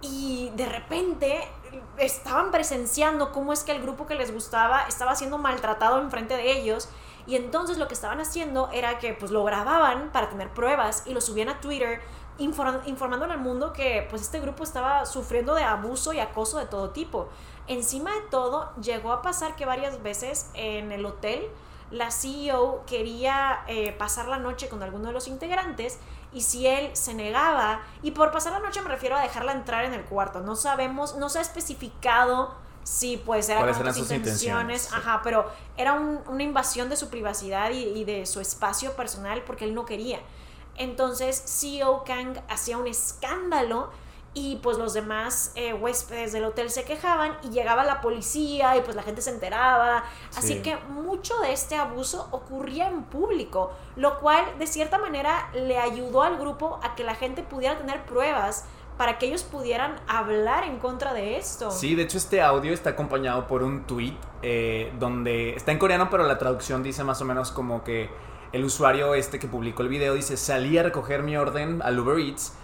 y 0.00 0.50
de 0.54 0.66
repente 0.66 1.48
estaban 1.96 2.50
presenciando 2.50 3.32
cómo 3.32 3.52
es 3.52 3.64
que 3.64 3.72
el 3.72 3.82
grupo 3.82 4.06
que 4.06 4.14
les 4.14 4.32
gustaba 4.32 4.82
estaba 4.82 5.16
siendo 5.16 5.38
maltratado 5.38 6.00
enfrente 6.00 6.36
de 6.36 6.52
ellos 6.52 6.88
y 7.28 7.36
entonces 7.36 7.76
lo 7.76 7.86
que 7.86 7.94
estaban 7.94 8.20
haciendo 8.20 8.70
era 8.72 8.98
que 8.98 9.12
pues 9.12 9.30
lo 9.30 9.44
grababan 9.44 10.10
para 10.12 10.30
tener 10.30 10.48
pruebas 10.48 11.02
y 11.06 11.12
lo 11.12 11.20
subían 11.20 11.50
a 11.50 11.60
Twitter 11.60 12.00
informando 12.38 13.26
al 13.26 13.38
mundo 13.38 13.72
que 13.74 14.06
pues 14.08 14.22
este 14.22 14.40
grupo 14.40 14.64
estaba 14.64 15.04
sufriendo 15.04 15.54
de 15.54 15.62
abuso 15.62 16.14
y 16.14 16.20
acoso 16.20 16.58
de 16.58 16.64
todo 16.64 16.90
tipo. 16.90 17.28
Encima 17.66 18.14
de 18.14 18.22
todo, 18.30 18.72
llegó 18.80 19.12
a 19.12 19.20
pasar 19.20 19.56
que 19.56 19.66
varias 19.66 20.02
veces 20.02 20.50
en 20.54 20.90
el 20.90 21.04
hotel 21.04 21.50
la 21.90 22.10
CEO 22.10 22.84
quería 22.86 23.60
eh, 23.66 23.92
pasar 23.92 24.28
la 24.28 24.38
noche 24.38 24.70
con 24.70 24.82
alguno 24.82 25.08
de 25.08 25.12
los 25.12 25.28
integrantes 25.28 25.98
y 26.32 26.42
si 26.42 26.66
él 26.66 26.90
se 26.94 27.12
negaba, 27.14 27.80
y 28.02 28.12
por 28.12 28.30
pasar 28.30 28.52
la 28.52 28.60
noche 28.60 28.80
me 28.82 28.88
refiero 28.88 29.16
a 29.16 29.22
dejarla 29.22 29.52
entrar 29.52 29.84
en 29.84 29.94
el 29.94 30.04
cuarto, 30.04 30.40
no 30.40 30.56
sabemos, 30.56 31.16
no 31.16 31.28
se 31.28 31.38
ha 31.38 31.42
especificado 31.42 32.54
Sí, 32.88 33.22
pues 33.22 33.50
era 33.50 33.60
con 33.70 33.94
sus 33.94 34.10
intenciones, 34.10 34.90
ajá, 34.94 35.20
pero 35.22 35.44
era 35.76 35.92
una 35.92 36.42
invasión 36.42 36.88
de 36.88 36.96
su 36.96 37.10
privacidad 37.10 37.70
y, 37.70 38.04
de 38.04 38.24
su 38.24 38.40
espacio 38.40 38.94
personal 38.94 39.42
porque 39.42 39.66
él 39.66 39.74
no 39.74 39.84
quería. 39.84 40.20
Entonces, 40.74 41.38
CEO 41.60 42.02
Kang 42.04 42.38
hacía 42.48 42.78
un 42.78 42.86
escándalo 42.86 43.90
y 44.32 44.56
pues 44.56 44.78
los 44.78 44.94
demás 44.94 45.52
eh, 45.54 45.74
huéspedes 45.74 46.32
del 46.32 46.44
hotel 46.46 46.70
se 46.70 46.84
quejaban 46.84 47.36
y 47.42 47.50
llegaba 47.50 47.84
la 47.84 48.00
policía 48.00 48.74
y 48.78 48.80
pues 48.80 48.96
la 48.96 49.02
gente 49.02 49.20
se 49.20 49.30
enteraba. 49.30 50.04
Así 50.34 50.62
que 50.62 50.76
mucho 50.88 51.38
de 51.40 51.52
este 51.52 51.76
abuso 51.76 52.28
ocurría 52.30 52.88
en 52.88 53.02
público, 53.02 53.70
lo 53.96 54.18
cual 54.18 54.44
de 54.58 54.66
cierta 54.66 54.96
manera 54.96 55.50
le 55.52 55.76
ayudó 55.76 56.22
al 56.22 56.38
grupo 56.38 56.80
a 56.82 56.94
que 56.94 57.04
la 57.04 57.14
gente 57.14 57.42
pudiera 57.42 57.76
tener 57.76 58.06
pruebas 58.06 58.64
para 58.98 59.16
que 59.16 59.26
ellos 59.26 59.44
pudieran 59.44 59.94
hablar 60.08 60.64
en 60.64 60.78
contra 60.78 61.14
de 61.14 61.38
esto. 61.38 61.70
Sí, 61.70 61.94
de 61.94 62.02
hecho 62.02 62.18
este 62.18 62.42
audio 62.42 62.74
está 62.74 62.90
acompañado 62.90 63.46
por 63.46 63.62
un 63.62 63.84
tweet 63.84 64.16
eh, 64.42 64.92
donde 64.98 65.54
está 65.54 65.72
en 65.72 65.78
coreano, 65.78 66.10
pero 66.10 66.24
la 66.24 66.36
traducción 66.36 66.82
dice 66.82 67.04
más 67.04 67.22
o 67.22 67.24
menos 67.24 67.52
como 67.52 67.84
que 67.84 68.10
el 68.52 68.64
usuario 68.64 69.14
este 69.14 69.38
que 69.38 69.46
publicó 69.46 69.82
el 69.82 69.88
video 69.88 70.14
dice, 70.14 70.36
salí 70.36 70.78
a 70.78 70.82
recoger 70.82 71.22
mi 71.22 71.36
orden 71.36 71.80
al 71.82 71.98
Uber 71.98 72.18
Eats 72.18 72.54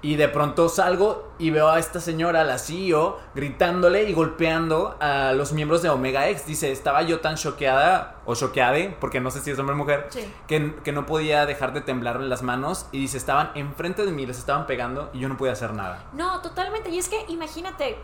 y 0.00 0.16
de 0.16 0.28
pronto 0.28 0.68
salgo 0.68 1.32
y 1.38 1.50
veo 1.50 1.68
a 1.68 1.78
esta 1.78 2.00
señora, 2.00 2.44
la 2.44 2.58
CEO, 2.58 3.18
gritándole 3.34 4.08
y 4.08 4.12
golpeando 4.12 4.96
a 5.00 5.32
los 5.32 5.52
miembros 5.52 5.82
de 5.82 5.88
Omega 5.88 6.28
X. 6.28 6.46
Dice, 6.46 6.70
estaba 6.70 7.02
yo 7.02 7.20
tan 7.20 7.36
choqueada 7.36 8.16
o 8.24 8.34
choqueade, 8.34 8.96
porque 9.00 9.20
no 9.20 9.30
sé 9.30 9.40
si 9.40 9.50
es 9.50 9.58
hombre 9.58 9.74
o 9.74 9.78
mujer, 9.78 10.08
que, 10.46 10.74
que, 10.82 10.92
no 10.92 11.06
podía 11.06 11.46
dejar 11.46 11.72
de 11.72 11.80
temblarle 11.80 12.28
las 12.28 12.42
manos. 12.42 12.86
Y 12.92 12.98
dice, 12.98 13.18
estaban 13.18 13.50
enfrente 13.54 14.04
de 14.04 14.12
mí, 14.12 14.26
les 14.26 14.38
estaban 14.38 14.66
pegando 14.66 15.10
y 15.12 15.20
yo 15.20 15.28
no 15.28 15.36
podía 15.36 15.52
hacer 15.52 15.72
nada. 15.72 16.04
No, 16.12 16.40
totalmente. 16.42 16.90
Y 16.90 16.98
es 16.98 17.08
que 17.08 17.24
imagínate, 17.28 17.96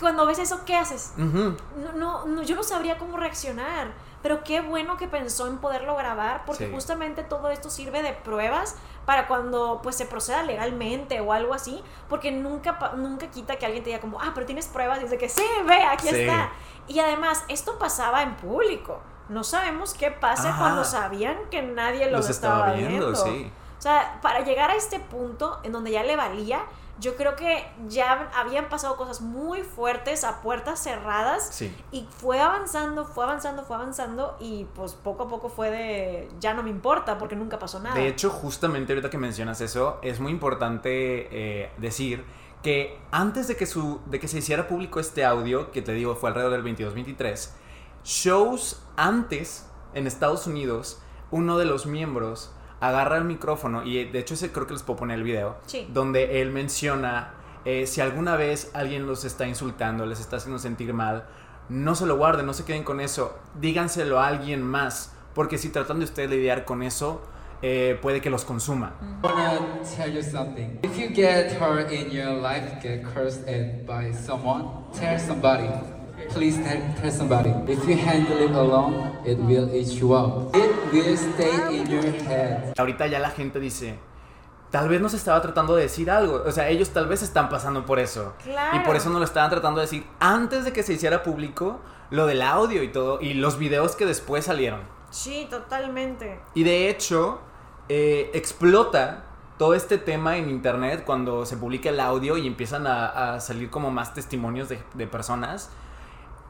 cuando 0.00 0.26
ves 0.26 0.38
eso, 0.38 0.60
¿qué 0.64 0.76
haces? 0.76 1.14
no, 1.16 2.26
no, 2.26 2.42
yo 2.42 2.56
no 2.56 2.62
sabría 2.62 2.98
cómo 2.98 3.16
reaccionar 3.16 3.92
pero 4.24 4.42
qué 4.42 4.62
bueno 4.62 4.96
que 4.96 5.06
pensó 5.06 5.46
en 5.48 5.58
poderlo 5.58 5.96
grabar, 5.96 6.46
porque 6.46 6.70
justamente 6.70 7.22
todo 7.22 7.50
esto 7.50 7.68
sirve 7.68 8.02
de 8.02 8.14
pruebas 8.14 8.74
para 9.04 9.28
cuando 9.28 9.80
pues 9.82 9.96
se 9.96 10.06
proceda 10.06 10.42
legalmente 10.42 11.20
o 11.20 11.34
algo 11.34 11.52
así, 11.52 11.84
porque 12.08 12.32
nunca, 12.32 12.92
nunca 12.96 13.26
quita 13.26 13.56
que 13.56 13.66
alguien 13.66 13.84
te 13.84 13.90
diga 13.90 14.00
como, 14.00 14.22
ah, 14.22 14.32
pero 14.34 14.46
tienes 14.46 14.66
pruebas, 14.66 15.00
y 15.00 15.02
dice 15.02 15.18
que 15.18 15.28
sí, 15.28 15.44
ve, 15.66 15.82
aquí 15.82 16.08
está. 16.08 16.52
Y 16.88 17.00
además, 17.00 17.44
esto 17.48 17.78
pasaba 17.78 18.22
en 18.22 18.34
público. 18.36 19.02
No 19.28 19.44
sabemos 19.44 19.92
qué 19.92 20.10
pase 20.10 20.48
cuando 20.58 20.84
sabían 20.84 21.36
que 21.50 21.60
nadie 21.60 22.10
los, 22.10 22.30
estaba, 22.30 22.72
viendo. 22.72 23.14
Sí. 23.14 23.52
O 23.78 23.82
sea, 23.82 24.20
para 24.22 24.40
llegar 24.40 24.70
a 24.70 24.74
este 24.74 25.00
punto 25.00 25.60
en 25.64 25.72
donde 25.72 25.90
ya 25.90 26.02
le 26.02 26.16
valía, 26.16 26.62
yo 27.00 27.16
creo 27.16 27.34
que 27.34 27.66
ya 27.88 28.30
habían 28.34 28.68
pasado 28.68 28.96
cosas 28.96 29.20
muy 29.20 29.62
fuertes 29.62 30.24
a 30.24 30.40
puertas 30.42 30.82
cerradas 30.82 31.62
y 31.90 32.06
fue 32.18 32.40
avanzando, 32.40 33.04
fue 33.04 33.24
avanzando, 33.24 33.64
fue 33.64 33.76
avanzando 33.76 34.36
y 34.40 34.66
pues 34.74 34.92
poco 34.92 35.24
a 35.24 35.28
poco 35.28 35.48
fue 35.48 35.70
de 35.70 36.28
ya 36.40 36.54
no 36.54 36.62
me 36.62 36.70
importa 36.70 37.18
porque 37.18 37.36
nunca 37.36 37.58
pasó 37.58 37.80
nada. 37.80 37.96
De 37.96 38.06
hecho, 38.06 38.30
justamente 38.30 38.92
ahorita 38.92 39.10
que 39.10 39.18
mencionas 39.18 39.60
eso, 39.60 39.98
es 40.02 40.20
muy 40.20 40.32
importante 40.32 41.28
eh, 41.30 41.70
decir 41.78 42.24
que 42.62 42.98
antes 43.10 43.48
de 43.48 43.56
que, 43.56 43.66
su, 43.66 44.00
de 44.06 44.18
que 44.18 44.28
se 44.28 44.38
hiciera 44.38 44.68
público 44.68 45.00
este 45.00 45.24
audio, 45.24 45.70
que 45.70 45.82
te 45.82 45.92
digo 45.92 46.14
fue 46.14 46.30
alrededor 46.30 46.62
del 46.62 46.76
22-23, 46.76 47.50
shows 48.04 48.82
antes 48.96 49.68
en 49.94 50.06
Estados 50.06 50.46
Unidos, 50.46 51.00
uno 51.30 51.58
de 51.58 51.64
los 51.64 51.86
miembros 51.86 52.53
agarra 52.88 53.16
el 53.16 53.24
micrófono 53.24 53.84
y 53.84 54.04
de 54.04 54.18
hecho 54.18 54.34
ese 54.34 54.52
creo 54.52 54.66
que 54.66 54.74
les 54.74 54.82
puedo 54.82 54.98
poner 54.98 55.18
el 55.18 55.24
video, 55.24 55.56
donde 55.88 56.40
él 56.40 56.50
menciona 56.50 57.34
eh, 57.64 57.86
si 57.86 58.00
alguna 58.00 58.36
vez 58.36 58.70
alguien 58.74 59.06
los 59.06 59.24
está 59.24 59.46
insultando, 59.46 60.04
les 60.04 60.20
está 60.20 60.36
haciendo 60.36 60.58
sentir 60.58 60.92
mal, 60.92 61.24
no 61.70 61.94
se 61.94 62.04
lo 62.04 62.16
guarden, 62.18 62.44
no 62.44 62.52
se 62.52 62.64
queden 62.64 62.84
con 62.84 63.00
eso, 63.00 63.38
díganselo 63.58 64.20
a 64.20 64.26
alguien 64.26 64.62
más, 64.62 65.14
porque 65.34 65.56
si 65.56 65.70
tratan 65.70 65.98
de 65.98 66.04
ustedes 66.04 66.28
lidiar 66.28 66.66
con 66.66 66.82
eso, 66.82 67.22
eh, 67.62 67.98
puede 68.02 68.20
que 68.20 68.28
los 68.28 68.44
consuma. 68.44 68.92
tell 69.96 70.12
you 70.12 70.22
something. 70.22 70.78
If 70.82 70.98
you 70.98 71.08
get 71.14 71.52
hurt 71.58 71.90
in 71.90 72.10
your 72.10 72.32
life, 72.32 72.82
get 72.82 73.02
cursed 73.02 73.86
by 73.86 74.12
someone, 74.12 74.84
tell 74.92 75.18
somebody. 75.18 75.70
Please 76.32 76.58
tell 76.62 77.10
somebody. 77.10 77.50
If 77.68 77.86
you 77.86 77.96
handle 77.96 78.38
it 78.38 78.50
alone, 78.50 79.12
it 79.24 79.38
will 79.38 79.68
eat 79.74 79.88
you 80.00 80.14
up. 80.14 80.54
It 80.54 80.92
will 80.92 81.16
stay 81.16 81.78
in 81.78 81.90
your 81.90 82.02
head. 82.02 82.74
Ahorita 82.76 83.06
ya 83.06 83.18
la 83.18 83.30
gente 83.30 83.60
dice, 83.60 83.98
tal 84.70 84.88
vez 84.88 85.00
nos 85.00 85.14
estaba 85.14 85.40
tratando 85.42 85.76
de 85.76 85.82
decir 85.82 86.10
algo. 86.10 86.42
O 86.46 86.52
sea, 86.52 86.68
ellos 86.68 86.90
tal 86.90 87.06
vez 87.06 87.22
están 87.22 87.48
pasando 87.48 87.84
por 87.84 87.98
eso. 87.98 88.34
Claro. 88.42 88.76
Y 88.76 88.80
por 88.80 88.96
eso 88.96 89.10
no 89.10 89.18
lo 89.18 89.24
estaban 89.24 89.50
tratando 89.50 89.80
de 89.80 89.86
decir 89.86 90.06
antes 90.20 90.64
de 90.64 90.72
que 90.72 90.82
se 90.82 90.94
hiciera 90.94 91.22
público 91.22 91.80
lo 92.10 92.26
del 92.26 92.42
audio 92.42 92.82
y 92.82 92.88
todo. 92.88 93.20
Y 93.20 93.34
los 93.34 93.58
videos 93.58 93.96
que 93.96 94.06
después 94.06 94.44
salieron. 94.44 94.80
Sí, 95.10 95.46
totalmente. 95.48 96.40
Y 96.54 96.64
de 96.64 96.88
hecho, 96.88 97.40
eh, 97.88 98.30
explota 98.34 99.24
todo 99.58 99.74
este 99.74 99.98
tema 99.98 100.36
en 100.36 100.50
internet 100.50 101.04
cuando 101.06 101.46
se 101.46 101.56
publica 101.56 101.90
el 101.90 102.00
audio 102.00 102.36
y 102.36 102.46
empiezan 102.46 102.86
a, 102.88 103.38
salir 103.38 103.70
como 103.70 103.90
más 103.90 104.12
testimonios 104.12 104.68
de, 104.68 104.82
de 104.94 105.06
personas 105.06 105.70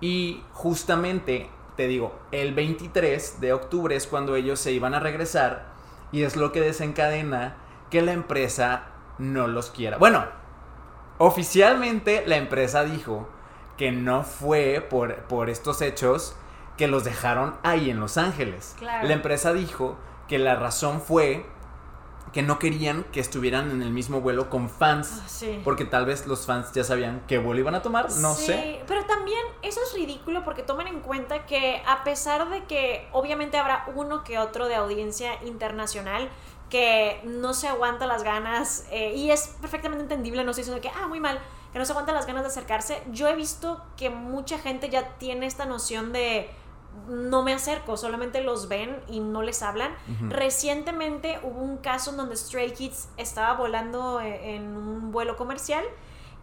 y 0.01 0.43
justamente, 0.53 1.51
te 1.77 1.87
digo, 1.87 2.15
el 2.31 2.55
23 2.55 3.41
de 3.41 3.53
octubre 3.53 3.97
es 3.97 4.07
cuando 4.07 4.37
ellos 4.37 4.61
se 4.61 4.73
iban 4.73 4.95
a 4.95 5.01
regresar 5.01 5.67
y 6.13 6.23
es 6.23 6.37
lo 6.37 6.53
que 6.53 6.61
desencadena 6.61 7.57
que 7.91 8.03
la 8.03 8.13
empresa 8.13 8.87
no 9.19 9.47
los 9.47 9.71
quiera. 9.71 9.99
Bueno, 9.99 10.25
oficialmente 11.19 12.25
la 12.27 12.37
empresa 12.37 12.85
dijo 12.85 13.29
que 13.77 13.93
no 13.93 14.23
fue 14.23 14.87
por, 14.89 15.25
por 15.25 15.51
estos 15.51 15.81
hechos 15.83 16.37
que 16.77 16.89
los 16.89 17.05
dejaron 17.05 17.57
ahí 17.63 17.91
en 17.91 18.01
Los 18.01 18.17
Ángeles. 18.17 18.77
La 18.81 19.13
empresa 19.13 19.53
dijo 19.53 19.97
que 20.29 20.39
la 20.39 20.57
razón 20.57 21.01
fue 21.01 21.47
que 22.35 22.43
no 22.43 22.59
querían 22.59 23.05
que 23.05 23.21
estuvieran 23.21 23.71
en 23.71 23.81
el 23.81 23.91
mismo 23.91 24.21
vuelo 24.21 24.51
con 24.51 24.69
fans. 24.69 25.21
Ah, 25.23 25.61
porque 25.63 25.85
tal 25.85 26.05
vez 26.05 26.27
los 26.27 26.47
fans 26.47 26.73
ya 26.73 26.83
sabían 26.83 27.23
qué 27.29 27.39
vuelo 27.39 27.61
iban 27.61 27.77
a 27.77 27.83
tomar, 27.83 28.11
no 28.17 28.35
sí, 28.35 28.47
sé. 28.47 28.81
Pero 28.89 29.05
también 29.05 29.39
eso 29.63 29.81
es 29.87 29.95
ridículo 29.95 30.43
porque 30.43 30.65
tomen 30.65 30.89
en 30.89 30.99
cuenta 31.01 31.47
que 31.47 31.81
a 31.87 32.03
pesar 32.03 32.51
de 32.51 32.65
que 32.65 33.07
obviamente 33.13 33.57
habrá 33.57 33.87
uno 33.95 34.25
que 34.25 34.39
otro 34.39 34.67
de 34.67 34.75
audiencia 34.75 35.41
internacional 35.45 36.29
que 36.71 37.21
no 37.23 37.55
se 37.55 37.69
aguanta 37.69 38.05
las 38.05 38.25
ganas 38.25 38.85
eh, 38.91 39.15
y 39.15 39.31
es 39.31 39.55
perfectamente 39.61 40.03
entendible, 40.03 40.43
no 40.43 40.51
estoy 40.51 40.65
diciendo 40.65 40.83
que, 40.83 40.89
ah, 40.89 41.07
muy 41.07 41.21
mal, 41.21 41.39
que 41.73 41.79
no 41.79 41.85
se 41.85 41.93
aguanta 41.93 42.13
las 42.13 42.27
ganas 42.27 42.43
de 42.43 42.49
acercarse. 42.49 43.01
Yo 43.13 43.29
he 43.29 43.37
visto 43.37 43.81
que 43.97 44.11
mucha 44.11 44.59
gente 44.59 44.89
ya 44.91 45.11
tiene 45.19 45.47
esta 45.47 45.67
noción 45.67 46.13
de 46.13 46.51
no 47.09 47.43
me 47.43 47.53
acerco, 47.53 47.97
solamente 47.97 48.43
los 48.43 48.69
ven 48.69 48.97
y 49.09 49.21
no 49.21 49.43
les 49.43 49.63
hablan. 49.63 49.95
Recientemente 50.29 51.39
hubo 51.43 51.61
un 51.61 51.77
caso 51.79 52.11
en 52.11 52.17
donde 52.17 52.37
Stray 52.37 52.73
Kids 52.73 53.09
estaba 53.17 53.55
volando 53.55 54.21
e, 54.21 54.57
en 54.57 54.77
un 54.77 55.13
vuelo 55.13 55.37
comercial 55.37 55.85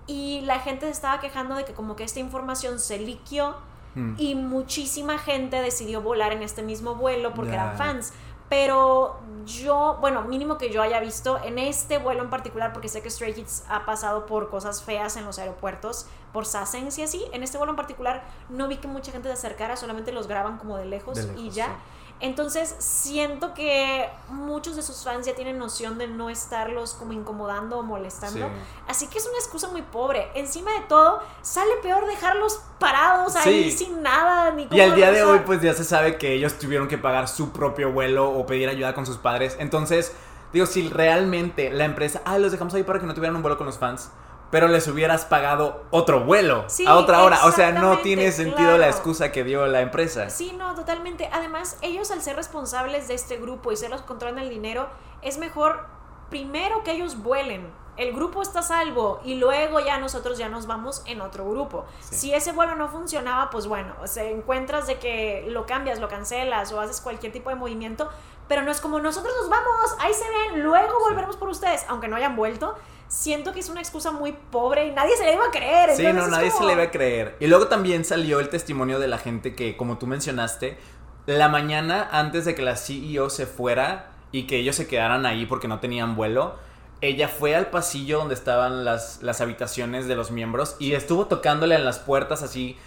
y 0.07 0.41
la 0.41 0.59
gente 0.59 0.85
se 0.85 0.91
estaba 0.91 1.19
quejando 1.19 1.55
de 1.55 1.65
que 1.65 1.73
como 1.73 1.95
que 1.95 2.03
esta 2.03 2.19
información 2.19 2.79
se 2.79 2.99
liquió 2.99 3.55
hmm. 3.95 4.15
y 4.17 4.35
muchísima 4.35 5.17
gente 5.17 5.61
decidió 5.61 6.01
volar 6.01 6.31
en 6.33 6.43
este 6.43 6.63
mismo 6.63 6.95
vuelo 6.95 7.33
porque 7.33 7.53
eran 7.53 7.77
fans. 7.77 8.13
Pero 8.49 9.17
yo, 9.45 9.97
bueno, 10.01 10.23
mínimo 10.23 10.57
que 10.57 10.69
yo 10.71 10.81
haya 10.81 10.99
visto 10.99 11.41
en 11.41 11.57
este 11.57 11.99
vuelo 11.99 12.21
en 12.23 12.29
particular, 12.29 12.73
porque 12.73 12.89
sé 12.89 13.01
que 13.01 13.09
Stray 13.09 13.33
Kids 13.33 13.63
ha 13.69 13.85
pasado 13.85 14.25
por 14.25 14.49
cosas 14.49 14.83
feas 14.83 15.15
en 15.15 15.23
los 15.23 15.39
aeropuertos, 15.39 16.07
por 16.31 16.45
Sassens 16.45 16.97
y 16.97 17.03
así, 17.03 17.23
en 17.33 17.43
este 17.43 17.57
vuelo 17.57 17.71
en 17.71 17.77
particular 17.77 18.23
no 18.49 18.67
vi 18.67 18.77
que 18.77 18.87
mucha 18.87 19.11
gente 19.11 19.27
se 19.27 19.33
acercara, 19.33 19.75
solamente 19.75 20.11
los 20.11 20.27
graban 20.27 20.57
como 20.57 20.77
de 20.77 20.85
lejos, 20.85 21.19
y 21.37 21.49
ya. 21.49 21.77
Entonces 22.21 22.75
siento 22.77 23.55
que 23.55 24.07
muchos 24.29 24.75
de 24.75 24.83
sus 24.83 25.03
fans 25.03 25.25
ya 25.25 25.33
tienen 25.33 25.57
noción 25.57 25.97
de 25.97 26.07
no 26.07 26.29
estarlos 26.29 26.93
como 26.93 27.13
incomodando 27.13 27.79
o 27.79 27.83
molestando. 27.83 28.47
Así 28.87 29.07
que 29.07 29.17
es 29.17 29.25
una 29.25 29.37
excusa 29.39 29.69
muy 29.69 29.81
pobre. 29.81 30.27
Encima 30.35 30.71
de 30.73 30.81
todo, 30.81 31.19
sale 31.41 31.71
peor 31.81 32.05
dejarlos 32.05 32.61
parados 32.77 33.35
ahí 33.35 33.71
sin 33.71 34.03
nada. 34.03 34.51
Ni 34.51 34.67
y 34.69 34.81
al 34.81 34.95
día 34.95 35.11
de 35.11 35.23
hoy 35.23 35.39
pues 35.47 35.61
ya 35.61 35.73
se 35.73 35.83
sabe 35.83 36.19
que 36.19 36.33
ellos 36.33 36.59
tuvieron 36.59 36.87
que 36.87 36.99
pagar 36.99 37.27
su 37.27 37.49
propio 37.49 37.91
vuelo 37.91 38.29
o 38.29 38.45
pedir 38.45 38.69
ayuda 38.69 38.93
con 38.93 39.07
sus 39.07 39.17
padres. 39.17 39.55
Entonces, 39.57 40.13
digo, 40.53 40.67
si 40.67 40.89
realmente 40.89 41.71
la 41.71 41.85
empresa, 41.85 42.21
ah, 42.25 42.37
los 42.37 42.51
dejamos 42.51 42.75
ahí 42.75 42.83
para 42.83 42.99
que 42.99 43.07
no 43.07 43.15
tuvieran 43.15 43.35
un 43.35 43.41
vuelo 43.41 43.57
con 43.57 43.65
los 43.65 43.79
fans 43.79 44.11
pero 44.51 44.67
les 44.67 44.87
hubieras 44.87 45.25
pagado 45.25 45.85
otro 45.89 46.19
vuelo 46.25 46.65
a 46.85 46.95
otra 46.95 47.23
hora. 47.23 47.45
O 47.45 47.51
sea, 47.51 47.71
no 47.71 47.99
tiene 47.99 48.31
sentido 48.31 48.77
la 48.77 48.87
excusa 48.87 49.31
que 49.31 49.43
dio 49.43 49.65
la 49.65 49.81
empresa. 49.81 50.29
Sí, 50.29 50.53
no, 50.57 50.75
totalmente. 50.75 51.29
Además, 51.31 51.77
ellos 51.81 52.11
al 52.11 52.21
ser 52.21 52.35
responsables 52.35 53.07
de 53.07 53.15
este 53.15 53.37
grupo 53.37 53.71
y 53.71 53.77
ser 53.77 53.89
los 53.89 54.01
que 54.01 54.07
controlan 54.07 54.39
el 54.39 54.49
dinero, 54.49 54.89
es 55.21 55.37
mejor 55.37 55.85
primero 56.29 56.83
que 56.83 56.91
ellos 56.91 57.23
vuelen. 57.23 57.71
El 57.97 58.13
grupo 58.13 58.41
está 58.41 58.61
salvo 58.61 59.19
y 59.23 59.35
luego 59.35 59.79
ya 59.79 59.97
nosotros 59.99 60.37
ya 60.37 60.49
nos 60.49 60.65
vamos 60.65 61.03
en 61.05 61.21
otro 61.21 61.47
grupo. 61.49 61.85
Si 61.99 62.33
ese 62.33 62.51
vuelo 62.51 62.75
no 62.75 62.87
funcionaba, 62.87 63.49
pues 63.49 63.67
bueno, 63.67 63.93
se 64.05 64.31
encuentras 64.31 64.87
de 64.87 64.97
que 64.97 65.45
lo 65.49 65.65
cambias, 65.65 65.99
lo 65.99 66.07
cancelas 66.07 66.71
o 66.71 66.79
haces 66.79 67.01
cualquier 67.01 67.33
tipo 67.33 67.49
de 67.49 67.57
movimiento, 67.57 68.09
pero 68.47 68.63
no 68.63 68.71
es 68.71 68.81
como 68.81 68.99
nosotros 68.99 69.33
nos 69.41 69.49
vamos, 69.49 69.95
ahí 69.99 70.13
se 70.13 70.23
ven, 70.23 70.63
luego 70.63 70.99
volveremos 70.99 71.35
por 71.35 71.49
ustedes, 71.49 71.85
aunque 71.89 72.07
no 72.07 72.15
hayan 72.15 72.35
vuelto 72.35 72.75
siento 73.11 73.51
que 73.51 73.59
es 73.59 73.67
una 73.67 73.81
excusa 73.81 74.11
muy 74.11 74.31
pobre 74.31 74.87
y 74.87 74.91
nadie 74.91 75.17
se 75.17 75.25
le 75.25 75.33
iba 75.33 75.45
a 75.45 75.51
creer. 75.51 75.95
Sí, 75.97 76.03
no, 76.13 76.27
nadie 76.29 76.49
se 76.49 76.63
le 76.63 76.73
iba 76.73 76.83
a 76.83 76.91
creer. 76.91 77.35
Y 77.41 77.47
luego 77.47 77.67
también 77.67 78.05
salió 78.05 78.39
el 78.39 78.47
testimonio 78.47 78.99
de 78.99 79.09
la 79.09 79.17
gente 79.17 79.53
que, 79.53 79.75
como 79.75 79.97
tú 79.97 80.07
mencionaste, 80.07 80.77
la 81.25 81.49
mañana 81.49 82.07
antes 82.11 82.45
de 82.45 82.55
que 82.55 82.61
la 82.61 82.77
CEO 82.77 83.29
se 83.29 83.45
fuera 83.45 84.11
y 84.31 84.47
que 84.47 84.57
ellos 84.57 84.77
se 84.77 84.87
quedaran 84.87 85.25
ahí 85.25 85.45
porque 85.45 85.67
no 85.67 85.81
tenían 85.81 86.15
vuelo, 86.15 86.55
ella 87.01 87.27
fue 87.27 87.53
al 87.53 87.67
pasillo 87.67 88.19
donde 88.19 88.33
estaban 88.33 88.85
las, 88.85 89.21
las 89.21 89.41
habitaciones 89.41 90.07
de 90.07 90.15
los 90.15 90.31
miembros 90.31 90.77
y 90.79 90.93
estuvo 90.93 91.27
tocándole 91.27 91.75
en 91.75 91.83
las 91.83 91.99
puertas 91.99 92.43
así 92.43 92.77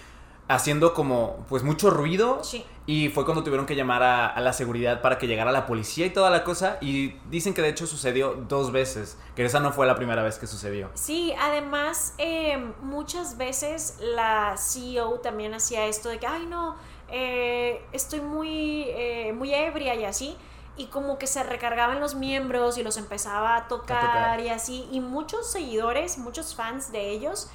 haciendo 0.48 0.92
como 0.92 1.44
pues 1.48 1.62
mucho 1.62 1.90
ruido 1.90 2.42
y 2.86 3.08
fue 3.08 3.24
cuando 3.24 3.42
tuvieron 3.42 3.64
que 3.64 3.76
llamar 3.76 4.02
a, 4.02 4.40
la 4.40 4.52
seguridad 4.52 5.00
para 5.00 5.16
que 5.16 5.26
llegara 5.26 5.50
la 5.52 5.66
policía 5.66 6.04
y 6.04 6.10
toda 6.10 6.30
la 6.30 6.44
cosa. 6.44 6.76
Y 6.82 7.14
dicen 7.30 7.54
que 7.54 7.62
de 7.62 7.70
hecho 7.70 7.86
sucedió 7.86 8.34
dos 8.48 8.72
veces 8.72 9.16
que 9.34 9.44
esa 9.44 9.60
no 9.60 9.72
fue 9.72 9.86
la 9.86 9.96
primera 9.96 10.22
vez 10.22 10.38
que 10.38 10.46
sucedió. 10.46 10.90
Sí 10.94 11.32
además 11.40 12.14
eh, 12.18 12.72
muchas 12.82 13.36
veces 13.38 13.96
la 14.00 14.56
CEO 14.58 15.20
también 15.20 15.54
hacía 15.54 15.86
esto 15.86 16.08
de 16.10 16.18
que 16.18 16.26
ay 16.26 16.46
no 16.46 16.76
eh, 17.08 17.82
estoy 17.92 18.20
muy 18.20 18.84
eh, 18.88 19.32
muy 19.32 19.54
ebria 19.54 19.94
y 19.94 20.04
así 20.04 20.36
y 20.76 20.86
como 20.86 21.18
que 21.18 21.26
se 21.26 21.42
recargaban 21.42 22.00
los 22.00 22.16
miembros 22.16 22.76
y 22.78 22.82
los 22.82 22.96
empezaba 22.96 23.56
a 23.56 23.68
tocar. 23.68 24.40
y 24.40 24.48
así 24.48 24.88
y 24.90 25.00
muchos 25.00 25.50
seguidores 25.50 26.18
muchos 26.18 26.54
fans 26.54 26.90
de 26.92 27.10
ellos 27.10 27.48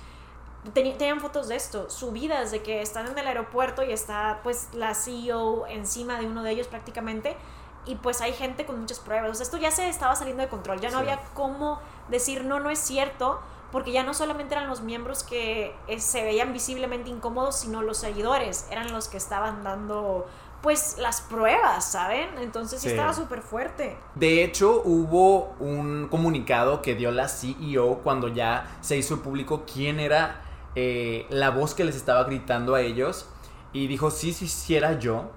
tenían 0.74 1.20
fotos 1.20 1.48
de 1.48 1.56
esto, 1.56 1.89
subidas 1.89 2.51
de 2.51 2.62
que 2.62 2.82
están 2.82 3.08
en 3.08 3.18
el 3.18 3.28
aeropuerto 3.28 3.84
y 3.84 3.92
está 3.92 4.39
pues 4.44 4.70
la 4.74 4.94
CEO 4.94 5.68
encima 5.68 6.20
de 6.20 6.28
uno 6.28 6.44
de 6.44 6.51
ellos 6.51 6.68
prácticamente 6.68 7.38
y 7.86 7.96
pues 7.96 8.22
hay 8.22 8.34
gente 8.34 8.66
con 8.66 8.80
muchas 8.80 9.00
pruebas. 9.00 9.32
O 9.32 9.34
sea, 9.36 9.44
esto 9.44 9.58
ya 9.58 9.72
se 9.72 9.88
estaba 9.89 10.16
saliendo 10.16 10.44
de 10.44 10.50
control, 10.50 10.80
ya 10.80 10.92
no 10.92 11.00
había 11.00 11.20
cómo 11.34 11.80
decir 12.10 12.44
no, 12.44 12.60
no 12.60 12.70
es 12.70 12.80
cierto, 12.80 13.39
porque 13.72 13.92
ya 13.92 14.04
no 14.04 14.13
solamente 14.13 14.56
eran 14.56 14.68
los 14.68 14.82
miembros 14.82 15.24
que 15.24 15.75
eh, 15.88 16.00
se 16.00 16.24
veían 16.24 16.54
visiblemente 16.54 17.10
incómodos, 17.10 17.58
sino 17.58 17.82
los 17.82 17.98
seguidores 17.98 18.68
eran 18.70 18.92
los 18.92 19.08
que 19.08 19.18
estaban 19.18 19.63
dando 19.63 20.28
pues 20.62 20.98
las 21.00 21.22
pruebas, 21.22 21.86
¿saben? 21.86 22.38
Entonces 22.38 22.82
sí, 22.82 22.89
estaba 22.89 23.13
súper 23.13 23.42
fuerte. 23.42 23.98
De 24.16 24.44
hecho, 24.44 24.82
hubo 24.84 25.56
un 25.60 26.10
comunicado 26.10 26.82
que 26.82 26.96
dio 26.96 27.12
la 27.12 27.30
CEO 27.30 28.00
cuando 28.04 28.28
ya 28.28 28.78
se 28.82 28.98
hizo 28.98 29.22
público 29.22 29.63
quién 29.72 30.01
era 30.01 30.42
eh, 30.81 31.25
la 31.29 31.50
voz 31.50 31.74
que 31.74 31.83
les 31.83 31.98
estaba 31.98 32.24
gritando 32.24 32.74
a 32.74 32.81
ellos. 32.81 33.27
Y 33.74 33.88
dijo, 33.88 34.12
sí, 34.12 34.31
sí, 34.31 34.48
sí 34.48 34.75
era 34.75 34.98
yo. 34.98 35.31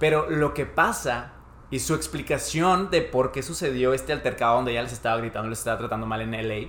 Pero 0.00 0.28
lo 0.28 0.54
que 0.54 0.66
pasa 0.66 1.34
y 1.70 1.78
su 1.78 1.94
explicación 1.94 2.90
de 2.90 3.00
por 3.00 3.30
qué 3.30 3.44
sucedió 3.44 3.94
este 3.94 4.12
altercado 4.12 4.56
donde 4.56 4.72
ella 4.72 4.82
les 4.82 4.92
estaba 4.92 5.16
gritando, 5.18 5.48
les 5.48 5.60
estaba 5.60 5.78
tratando 5.78 6.06
mal 6.06 6.20
en 6.20 6.32
LA, 6.32 6.68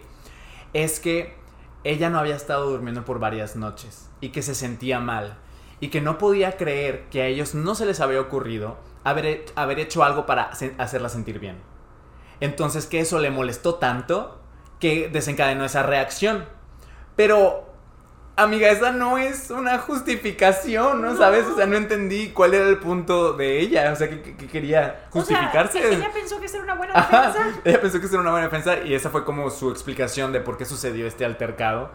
es 0.74 1.00
que 1.00 1.36
ella 1.84 2.10
no 2.10 2.20
había 2.20 2.36
estado 2.36 2.70
durmiendo 2.70 3.04
por 3.04 3.20
varias 3.20 3.56
noches 3.56 4.10
y 4.22 4.30
que 4.30 4.42
se 4.44 4.54
sentía 4.56 5.00
mal 5.00 5.38
y 5.82 5.90
que 5.90 6.00
no 6.00 6.18
podía 6.18 6.56
creer 6.56 7.06
que 7.10 7.24
a 7.24 7.26
ellos 7.26 7.56
no 7.56 7.76
se 7.76 7.86
les 7.86 8.00
había 8.00 8.22
ocurrido 8.22 8.78
haber, 9.04 9.46
haber 9.56 9.80
hecho 9.80 10.04
algo 10.04 10.26
para 10.26 10.44
hacerla 10.78 11.10
sentir 11.10 11.40
bien. 11.40 11.58
Entonces 12.40 12.86
que 12.86 13.00
eso 13.00 13.20
le 13.20 13.32
molestó 13.32 13.76
tanto 13.76 14.40
que 14.80 15.10
desencadenó 15.10 15.66
esa 15.66 15.84
reacción. 15.84 16.46
Pero 17.16 17.73
Amiga, 18.36 18.72
esa 18.72 18.92
no 18.92 19.20
es 19.20 19.52
una 19.52 19.78
justificación, 19.78 21.04
¿no? 21.04 21.16
¿Sabes? 21.16 21.46
O 21.46 21.56
sea, 21.56 21.68
no 21.68 21.78
entendí 21.78 22.30
cuál 22.30 22.56
era 22.56 22.68
el 22.68 22.80
punto 22.80 23.34
de 23.34 23.60
ella. 23.60 23.92
O 23.94 23.96
sea, 23.96 24.10
que, 24.10 24.36
quería 24.36 25.06
justificarse. 25.12 25.78
O 25.78 25.82
sea, 25.82 25.92
ella 25.92 26.12
pensó 26.12 26.40
que 26.40 26.48
era 26.48 26.64
una 26.64 26.74
buena 26.74 26.94
defensa. 26.96 27.62
ella 27.64 27.80
pensó 27.80 28.00
que 28.00 28.08
era 28.08 28.20
una 28.20 28.32
buena 28.32 28.48
defensa 28.48 28.80
y 28.84 28.96
esa 28.96 29.12
fue 29.12 29.24
como 29.24 29.52
su 29.52 29.70
explicación 29.70 30.32
de 30.34 30.40
por 30.40 30.58
qué 30.58 30.66
sucedió 30.66 31.06
este 31.06 31.26
altercado. 31.26 31.92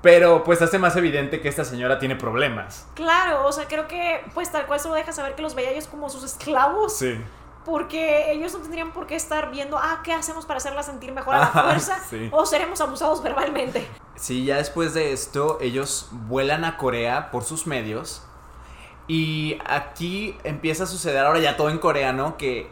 Pero 0.00 0.42
pues 0.42 0.62
hace 0.62 0.78
más 0.78 0.96
evidente 0.96 1.42
que 1.42 1.48
esta 1.48 1.66
señora 1.66 1.98
tiene 1.98 2.16
problemas. 2.16 2.88
Claro, 2.94 3.46
o 3.46 3.52
sea, 3.52 3.68
creo 3.68 3.86
que 3.86 4.24
pues 4.32 4.50
tal 4.50 4.66
cual 4.66 4.80
eso 4.80 4.92
deja 4.94 5.12
saber 5.12 5.34
que 5.34 5.42
los 5.42 5.54
veía 5.54 5.70
ellos 5.70 5.86
como 5.86 6.08
sus 6.08 6.24
esclavos. 6.24 6.96
Sí. 6.96 7.20
Porque 7.64 8.32
ellos 8.32 8.52
no 8.52 8.60
tendrían 8.60 8.92
por 8.92 9.06
qué 9.06 9.14
estar 9.14 9.50
viendo, 9.50 9.78
ah, 9.78 10.00
¿qué 10.02 10.12
hacemos 10.12 10.46
para 10.46 10.58
hacerla 10.58 10.82
sentir 10.82 11.12
mejor 11.12 11.36
a 11.36 11.38
la 11.38 11.46
fuerza? 11.46 11.98
O 12.32 12.44
seremos 12.44 12.80
abusados 12.80 13.22
verbalmente. 13.22 13.86
Sí, 14.16 14.44
ya 14.44 14.56
después 14.56 14.94
de 14.94 15.12
esto, 15.12 15.58
ellos 15.60 16.08
vuelan 16.10 16.64
a 16.64 16.76
Corea 16.76 17.30
por 17.30 17.44
sus 17.44 17.66
medios. 17.66 18.22
Y 19.06 19.58
aquí 19.66 20.36
empieza 20.44 20.84
a 20.84 20.86
suceder 20.86 21.24
ahora 21.24 21.38
ya 21.40 21.56
todo 21.56 21.70
en 21.70 21.78
coreano 21.78 22.36
que 22.36 22.68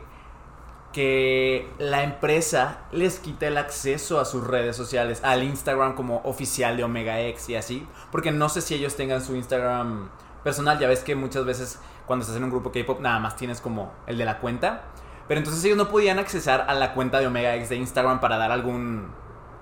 que 0.93 1.69
la 1.79 2.03
empresa 2.03 2.81
les 2.91 3.19
quita 3.21 3.47
el 3.47 3.57
acceso 3.59 4.19
a 4.19 4.25
sus 4.25 4.45
redes 4.45 4.77
sociales, 4.77 5.21
al 5.23 5.45
Instagram 5.45 5.95
como 5.95 6.21
oficial 6.25 6.77
de 6.77 6.85
Omega 6.85 7.21
X 7.21 7.49
y 7.51 7.57
así, 7.57 7.87
porque 8.11 8.33
no 8.33 8.49
sé 8.49 8.61
si 8.61 8.75
ellos 8.75 8.97
tengan 8.97 9.23
su 9.23 9.37
Instagram 9.37 10.11
personal, 10.43 10.79
ya 10.79 10.89
ves 10.89 11.05
que 11.05 11.15
muchas 11.15 11.45
veces 11.45 11.79
cuando 12.07 12.23
estás 12.23 12.37
en 12.37 12.45
un 12.45 12.51
grupo 12.51 12.73
K-pop 12.73 13.01
nada 13.01 13.19
más 13.19 13.37
tienes 13.37 13.61
como 13.61 13.93
el 14.07 14.19
de 14.19 14.25
la 14.25 14.39
cuenta, 14.39 14.83
pero 15.29 15.39
entonces 15.39 15.65
ellos 15.65 15.77
no 15.77 15.89
podían 15.89 16.19
accesar 16.19 16.67
a 16.69 16.75
la 16.75 16.93
cuenta 16.95 17.21
de 17.21 17.27
Omega 17.27 17.55
X 17.57 17.69
de 17.69 17.77
Instagram 17.77 18.21
para 18.21 18.37
dar 18.37 18.51
algún 18.51 19.13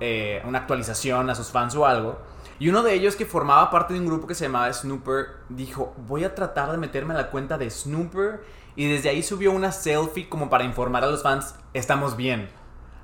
eh, 0.00 0.40
una 0.46 0.60
actualización 0.60 1.28
a 1.28 1.34
sus 1.34 1.48
fans 1.48 1.74
o 1.74 1.84
algo. 1.84 2.18
Y 2.60 2.68
uno 2.68 2.82
de 2.82 2.94
ellos 2.94 3.16
que 3.16 3.26
formaba 3.26 3.70
parte 3.70 3.94
de 3.94 4.00
un 4.00 4.06
grupo 4.06 4.26
que 4.26 4.34
se 4.34 4.44
llamaba 4.44 4.72
Snooper 4.72 5.26
dijo, 5.48 5.94
voy 6.06 6.24
a 6.24 6.34
tratar 6.34 6.70
de 6.70 6.78
meterme 6.78 7.14
a 7.14 7.16
la 7.16 7.30
cuenta 7.30 7.58
de 7.58 7.70
Snooper 7.70 8.42
y 8.76 8.88
desde 8.88 9.08
ahí 9.08 9.22
subió 9.22 9.52
una 9.52 9.72
selfie 9.72 10.28
como 10.28 10.48
para 10.48 10.64
informar 10.64 11.04
a 11.04 11.08
los 11.08 11.22
fans, 11.22 11.54
estamos 11.74 12.16
bien. 12.16 12.48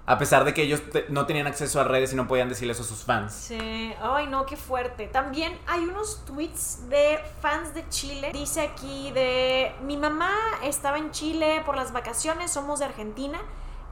A 0.07 0.19
pesar 0.19 0.45
de 0.45 0.53
que 0.53 0.63
ellos 0.63 0.83
no 1.09 1.25
tenían 1.25 1.47
acceso 1.47 1.81
a 1.81 1.85
redes 1.85 2.13
y 2.13 2.17
no 2.17 2.29
podían 2.29 2.51
decirle 2.51 2.73
eso 2.73 2.83
a 2.83 2.87
sus 2.87 3.05
fans. 3.05 3.33
Sí, 3.33 3.95
ay 4.03 4.27
no, 4.27 4.45
qué 4.45 4.57
fuerte. 4.57 5.07
También 5.07 5.59
hay 5.67 5.85
unos 5.85 6.25
tweets 6.27 6.91
de 6.91 7.19
fans 7.41 7.73
de 7.73 7.89
Chile. 7.89 8.31
Dice 8.35 8.61
aquí 8.61 9.13
de, 9.13 9.75
mi 9.83 9.97
mamá 9.97 10.35
estaba 10.63 10.99
en 10.99 11.11
Chile 11.11 11.63
por 11.65 11.75
las 11.75 11.93
vacaciones, 11.93 12.51
somos 12.51 12.81
de 12.81 12.85
Argentina, 12.85 13.41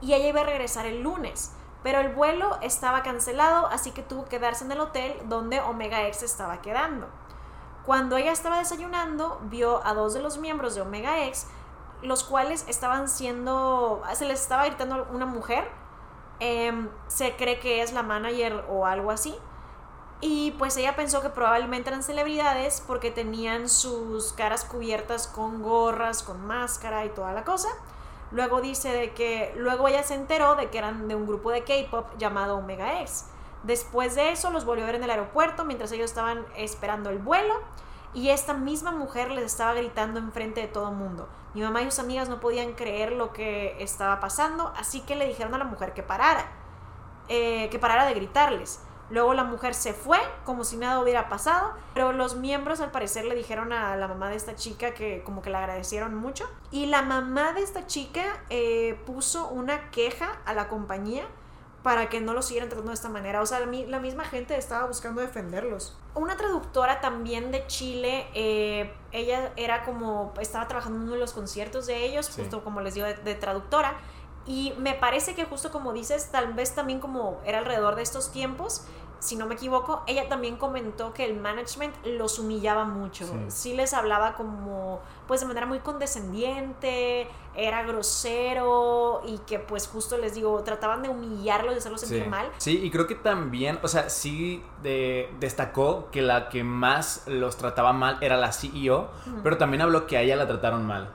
y 0.03 0.13
ella 0.13 0.29
iba 0.29 0.43
a 0.43 0.45
regresar 0.45 0.85
el 0.85 1.03
lunes. 1.03 1.53
Pero 1.83 2.01
el 2.01 2.11
vuelo 2.11 2.59
estaba 2.61 3.03
cancelado, 3.03 3.67
así 3.69 3.93
que 3.93 4.03
tuvo 4.03 4.25
que 4.25 4.37
quedarse 4.37 4.67
en 4.67 4.73
el 4.73 4.81
hotel 4.81 5.15
donde 5.31 5.61
Omega 5.61 6.07
X 6.09 6.23
estaba 6.25 6.61
quedando. 6.61 7.09
Cuando 7.87 8.19
ella 8.19 8.33
estaba 8.33 8.59
desayunando, 8.59 9.41
vio 9.45 9.85
a 9.85 9.95
dos 9.95 10.13
de 10.13 10.21
los 10.21 10.37
miembros 10.37 10.75
de 10.75 10.83
Omega 10.83 11.25
X 11.27 11.47
los 12.03 12.25
cuales 12.25 12.65
estaban 12.69 13.09
siendo, 13.09 14.03
se 14.15 14.27
les 14.27 14.41
estaba 14.41 14.67
gritando 14.67 15.07
una 15.13 15.27
mujer, 15.27 15.69
em, 16.43 16.89
se 17.07 17.37
cree 17.37 17.61
que 17.61 17.83
es 17.83 17.93
la 17.93 18.03
manager 18.03 18.65
o 18.69 18.85
algo 18.85 19.13
así, 19.13 19.35
y 20.21 20.53
pues 20.53 20.77
ella 20.77 20.95
pensó 20.95 21.21
que 21.21 21.31
probablemente 21.31 21.91
eran 21.91 22.03
celebridades 22.05 22.83
porque 22.87 23.11
tenían 23.11 23.69
sus 23.69 24.33
caras 24.33 24.65
cubiertas 24.65 25.27
con 25.27 25.63
gorras, 25.63 26.23
con 26.23 26.47
máscara 26.47 27.05
y 27.05 27.09
toda 27.09 27.33
la 27.33 27.45
cosa. 27.45 27.69
Luego 28.31 28.61
dice 28.61 28.93
de 28.93 29.13
que 29.15 29.53
luego 29.57 29.89
ella 29.89 30.05
se 30.05 30.15
enteró 30.15 30.55
de 30.55 30.71
que 30.71 30.79
eran 30.79 31.09
de 31.09 31.17
un 31.17 31.27
grupo 31.27 31.51
de 31.51 31.65
K-pop 31.65 32.07
llamado 32.19 32.57
Omega 32.57 33.01
X. 33.01 33.27
Después 33.65 34.15
de 34.15 34.31
eso 34.31 34.51
los 34.51 34.65
volvió 34.65 34.85
a 34.85 34.87
ver 34.87 34.95
en 34.95 35.05
el 35.05 35.11
aeropuerto 35.11 35.65
mientras 35.65 35.91
ellos 35.91 36.11
estaban 36.11 36.47
esperando 36.57 37.11
el 37.11 37.19
vuelo 37.19 37.55
y 38.15 38.29
esta 38.29 38.55
misma 38.55 38.93
mujer 38.93 39.31
les 39.33 39.45
estaba 39.45 39.75
gritando 39.75 40.21
enfrente 40.21 40.61
de 40.61 40.69
todo 40.69 40.91
el 40.91 40.97
mundo. 40.97 41.29
Mi 41.55 41.61
mamá 41.61 41.83
y 41.83 41.85
sus 41.87 41.99
amigas 41.99 42.29
no 42.29 42.41
podían 42.41 42.73
creer 42.73 43.13
lo 43.13 43.33
que 43.33 43.77
estaba 43.83 44.21
pasando, 44.21 44.73
así 44.77 45.01
que 45.01 45.17
le 45.17 45.27
dijeron 45.27 45.55
a 45.55 45.59
la 45.59 45.65
mujer 45.65 45.93
que 45.93 46.03
parara, 46.03 46.47
eh, 47.29 47.69
que 47.71 47.79
parara 47.79 48.07
de 48.07 48.15
gritarles. 48.15 48.81
Luego 49.11 49.35
la 49.35 49.45
mujer 49.45 49.75
se 49.75 49.93
fue 49.93 50.19
como 50.45 50.65
si 50.65 50.79
nada 50.79 50.99
hubiera 51.01 51.29
pasado, 51.29 51.75
pero 51.93 52.13
los 52.13 52.37
miembros 52.37 52.81
al 52.81 52.91
parecer 52.91 53.27
le 53.27 53.35
dijeron 53.35 53.73
a 53.75 53.95
la 53.97 54.09
mamá 54.09 54.31
de 54.31 54.37
esta 54.37 54.57
chica 54.57 54.95
que 54.95 55.23
como 55.23 55.43
que 55.43 55.51
le 55.51 55.59
agradecieron 55.59 56.15
mucho. 56.15 56.49
Y 56.71 56.87
la 56.87 57.03
mamá 57.03 57.53
de 57.53 57.61
esta 57.61 57.87
chica 57.87 58.43
eh, 58.49 58.99
puso 59.05 59.49
una 59.49 59.91
queja 59.91 60.41
a 60.47 60.55
la 60.55 60.69
compañía 60.69 61.27
para 61.83 62.09
que 62.09 62.21
no 62.21 62.33
lo 62.33 62.43
siguieran 62.43 62.69
tratando 62.69 62.91
de 62.91 62.95
esta 62.95 63.09
manera. 63.09 63.43
O 63.43 63.47
sea, 63.47 63.61
la 63.61 63.99
misma 63.99 64.25
gente 64.25 64.57
estaba 64.57 64.87
buscando 64.87 65.21
defenderlos. 65.21 65.97
Una 66.15 66.37
traductora 66.37 67.01
también 67.01 67.51
de 67.51 67.67
Chile, 67.67 68.29
eh, 68.35 68.93
ella 69.11 69.53
era 69.57 69.85
como, 69.85 70.33
estaba 70.41 70.69
trabajando 70.69 70.99
en 70.99 71.05
uno 71.05 71.13
de 71.15 71.19
los 71.19 71.33
conciertos 71.33 71.87
de 71.87 72.05
ellos, 72.05 72.31
justo 72.35 72.63
como 72.63 72.81
les 72.81 72.95
digo, 72.95 73.07
de, 73.07 73.35
traductora. 73.35 73.97
Y 74.47 74.75
me 74.79 74.95
parece 74.95 75.35
que 75.35 75.45
justo 75.45 75.71
como 75.71 75.93
dices, 75.93 76.31
tal 76.31 76.53
vez 76.53 76.75
también 76.75 77.01
como 77.01 77.41
era 77.45 77.59
alrededor 77.59 77.97
de 77.97 78.03
estos 78.03 78.33
tiempos, 78.33 78.85
si 79.23 79.37
no 79.37 79.47
me 79.47 79.55
equivoco, 79.55 80.03
ella 80.09 80.29
también 80.29 80.57
comentó 80.57 81.15
que 81.15 81.25
el 81.25 81.39
management 81.39 81.95
los 82.05 82.41
humillaba 82.41 82.85
mucho. 82.85 83.25
Sí. 83.47 83.73
les 83.73 83.95
hablaba 83.95 84.35
como, 84.35 85.01
pues 85.29 85.41
de 85.41 85.47
manera 85.47 85.65
muy 85.65 85.79
condescendiente, 85.79 87.29
era 87.55 87.85
grosero 87.85 89.23
y 89.25 89.39
que 89.39 89.61
pues 89.61 89.87
justo 89.87 90.19
les 90.19 90.35
digo, 90.35 90.61
trataban 90.65 91.05
de 91.05 91.09
humillarlos, 91.09 91.75
de 91.75 91.79
hacerlos 91.79 92.01
sentir 92.01 92.27
mal. 92.27 92.51
Sí, 92.59 92.81
y 92.83 92.91
creo 92.91 93.07
que 93.07 93.15
también, 93.15 93.79
o 93.83 93.87
sea, 93.87 94.11
sí 94.11 94.65
destacó 95.39 96.11
que 96.11 96.21
la 96.21 96.49
que 96.49 96.65
más 96.65 97.23
los 97.29 97.57
trataba 97.57 97.93
mal 97.93 98.19
era 98.23 98.37
la 98.37 98.53
CEO, 98.53 99.09
pero 99.45 99.57
también 99.57 99.83
habló 99.83 100.09
que 100.09 100.17
a 100.17 100.23
ella 100.23 100.35
la 100.35 100.49
trataron 100.49 100.85
mal. 100.85 101.15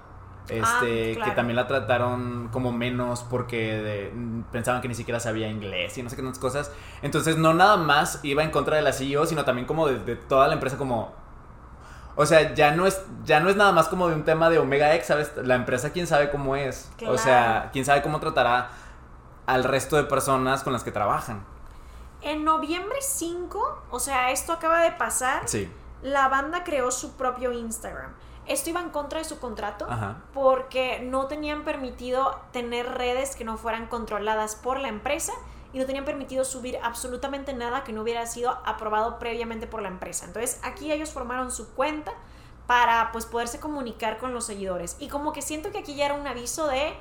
Este, 0.50 1.18
ah, 1.20 1.26
que 1.26 1.32
también 1.32 1.56
la 1.58 1.68
trataron 1.68 2.50
como 2.52 2.72
menos 2.72 3.24
porque 3.24 4.12
pensaban 4.52 4.82
que 4.82 4.88
ni 4.88 4.96
siquiera 4.96 5.20
sabía 5.20 5.50
inglés 5.50 5.98
y 5.98 6.04
no 6.04 6.10
sé 6.10 6.16
qué 6.16 6.22
otras 6.22 6.40
cosas. 6.40 6.72
Entonces, 7.02 7.38
no 7.38 7.54
nada 7.54 7.78
más 7.78 8.20
iba 8.24 8.44
en 8.44 8.52
contra 8.52 8.78
de 8.78 8.82
la 8.82 8.94
CEO, 8.94 9.26
sino 9.26 9.44
también 9.44 9.68
como 9.68 9.88
de, 9.88 10.16
toda 10.16 10.48
la 10.48 10.54
empresa 10.54 10.78
como... 10.78 11.14
O 12.16 12.26
sea, 12.26 12.56
ya 12.56 12.72
no, 12.72 12.88
es, 12.88 13.00
ya 13.26 13.40
no 13.40 13.50
es 13.50 13.56
nada 13.56 13.72
más 13.72 13.90
como 13.90 14.08
de 14.08 14.16
un 14.16 14.24
tema 14.24 14.50
de 14.50 14.58
Omega 14.58 14.96
X, 14.96 15.08
¿sabes? 15.08 15.32
La 15.44 15.54
empresa 15.54 15.92
quién 15.92 16.08
sabe 16.08 16.32
cómo 16.32 16.56
es. 16.56 16.90
O 17.08 17.18
sea, 17.18 17.70
quién 17.72 17.86
sabe 17.86 18.02
cómo 18.02 18.20
tratará 18.20 18.70
al 19.46 19.64
resto 19.64 19.98
de 19.98 20.04
personas 20.04 20.64
con 20.64 20.74
las 20.74 20.84
que 20.84 20.92
trabajan. 20.92 21.46
En 22.22 22.44
noviembre 22.44 22.98
5, 23.02 23.84
o 23.92 24.00
sea, 24.00 24.32
esto 24.32 24.54
acaba 24.54 24.82
de 24.82 24.92
pasar. 24.94 25.44
Sí. 25.46 25.72
La 26.02 26.28
banda 26.28 26.64
creó 26.64 26.90
su 26.90 27.16
propio 27.16 27.52
Instagram. 27.52 28.12
Esto 28.48 28.70
iba 28.70 28.82
en 28.82 28.90
contra 28.90 29.20
de 29.20 29.26
su 29.26 29.40
contrato 29.40 29.88
porque 30.34 31.00
no 31.00 31.28
tenían 31.28 31.64
permitido 31.64 32.40
tener 32.52 32.88
redes 32.94 33.36
que 33.36 33.44
no 33.44 33.58
fueran 33.58 33.88
controladas 33.88 34.56
por 34.56 34.80
la 34.80 34.88
empresa 34.88 35.34
y 35.74 35.80
no 35.80 35.86
tenían 35.86 36.06
permitido 36.06 36.46
subir 36.46 36.80
absolutamente 36.82 37.54
nada 37.54 37.84
que 37.84 37.94
no 37.94 38.02
hubiera 38.02 38.26
sido 38.26 38.52
aprobado 38.66 39.20
previamente 39.20 39.68
por 39.68 39.82
la 39.82 39.90
empresa. 39.90 40.26
Entonces 40.26 40.60
aquí 40.64 40.92
ellos 40.92 41.12
formaron 41.12 41.52
su 41.52 41.70
cuenta 41.74 42.14
para 42.68 43.12
pues 43.12 43.26
poderse 43.26 43.60
comunicar 43.60 44.18
con 44.18 44.34
los 44.34 44.46
seguidores. 44.46 44.96
Y 45.00 45.08
como 45.08 45.34
que 45.34 45.42
siento 45.42 45.72
que 45.72 45.80
aquí 45.80 45.96
ya 45.96 46.06
era 46.06 46.14
un 46.14 46.28
aviso 46.28 46.68
de 46.68 46.94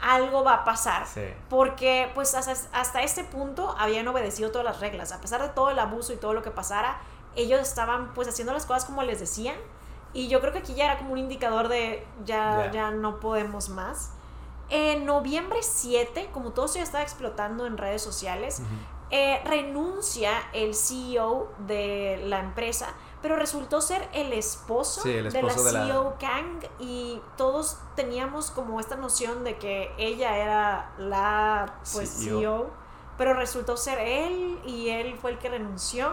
algo 0.00 0.44
va 0.44 0.54
a 0.54 0.64
pasar 0.64 1.06
porque 1.48 2.10
pues 2.14 2.34
hasta, 2.34 2.52
hasta 2.78 3.02
este 3.02 3.24
punto 3.24 3.74
habían 3.78 4.06
obedecido 4.08 4.50
todas 4.50 4.64
las 4.64 4.80
reglas. 4.80 5.12
A 5.12 5.20
pesar 5.20 5.42
de 5.42 5.48
todo 5.48 5.70
el 5.70 5.78
abuso 5.78 6.12
y 6.12 6.16
todo 6.16 6.34
lo 6.34 6.42
que 6.42 6.50
pasara 6.50 6.98
ellos 7.34 7.60
estaban 7.60 8.12
pues 8.14 8.28
haciendo 8.28 8.52
las 8.52 8.66
cosas 8.66 8.84
como 8.84 9.02
les 9.02 9.20
decían 9.20 9.56
y 10.16 10.28
yo 10.28 10.40
creo 10.40 10.52
que 10.52 10.60
aquí 10.60 10.74
ya 10.74 10.86
era 10.86 10.98
como 10.98 11.12
un 11.12 11.18
indicador 11.18 11.68
de 11.68 12.06
ya, 12.24 12.70
ya. 12.72 12.90
no 12.90 13.20
podemos 13.20 13.68
más. 13.68 14.12
En 14.68 15.06
noviembre 15.06 15.60
7, 15.62 16.30
como 16.32 16.50
todo 16.50 16.66
se 16.66 16.80
estaba 16.80 17.04
explotando 17.04 17.66
en 17.66 17.76
redes 17.76 18.02
sociales, 18.02 18.62
eh, 19.10 19.40
renuncia 19.44 20.32
el 20.52 20.74
CEO 20.74 21.52
de 21.68 22.20
la 22.24 22.40
empresa 22.40 22.88
pero 23.26 23.36
resultó 23.36 23.80
ser 23.80 24.08
el 24.12 24.32
esposo, 24.32 25.02
de 25.02 25.22
la 25.22 25.50
CEO 25.50 26.16
Kang 26.20 26.64
y 26.78 27.20
todos 27.36 27.76
teníamos 27.96 28.52
como 28.52 28.78
esta 28.78 28.94
noción 28.94 29.42
de 29.42 29.56
que 29.56 29.90
ella 29.98 30.36
era 30.36 30.92
la 30.96 31.74
pues, 31.92 32.08
CEO, 32.22 32.70
pero 33.18 33.34
resultó 33.34 33.76
ser 33.76 33.98
él 33.98 34.60
y 34.64 34.90
él 34.90 35.16
fue 35.20 35.32
el 35.32 35.38
que 35.38 35.48
renunció 35.48 36.12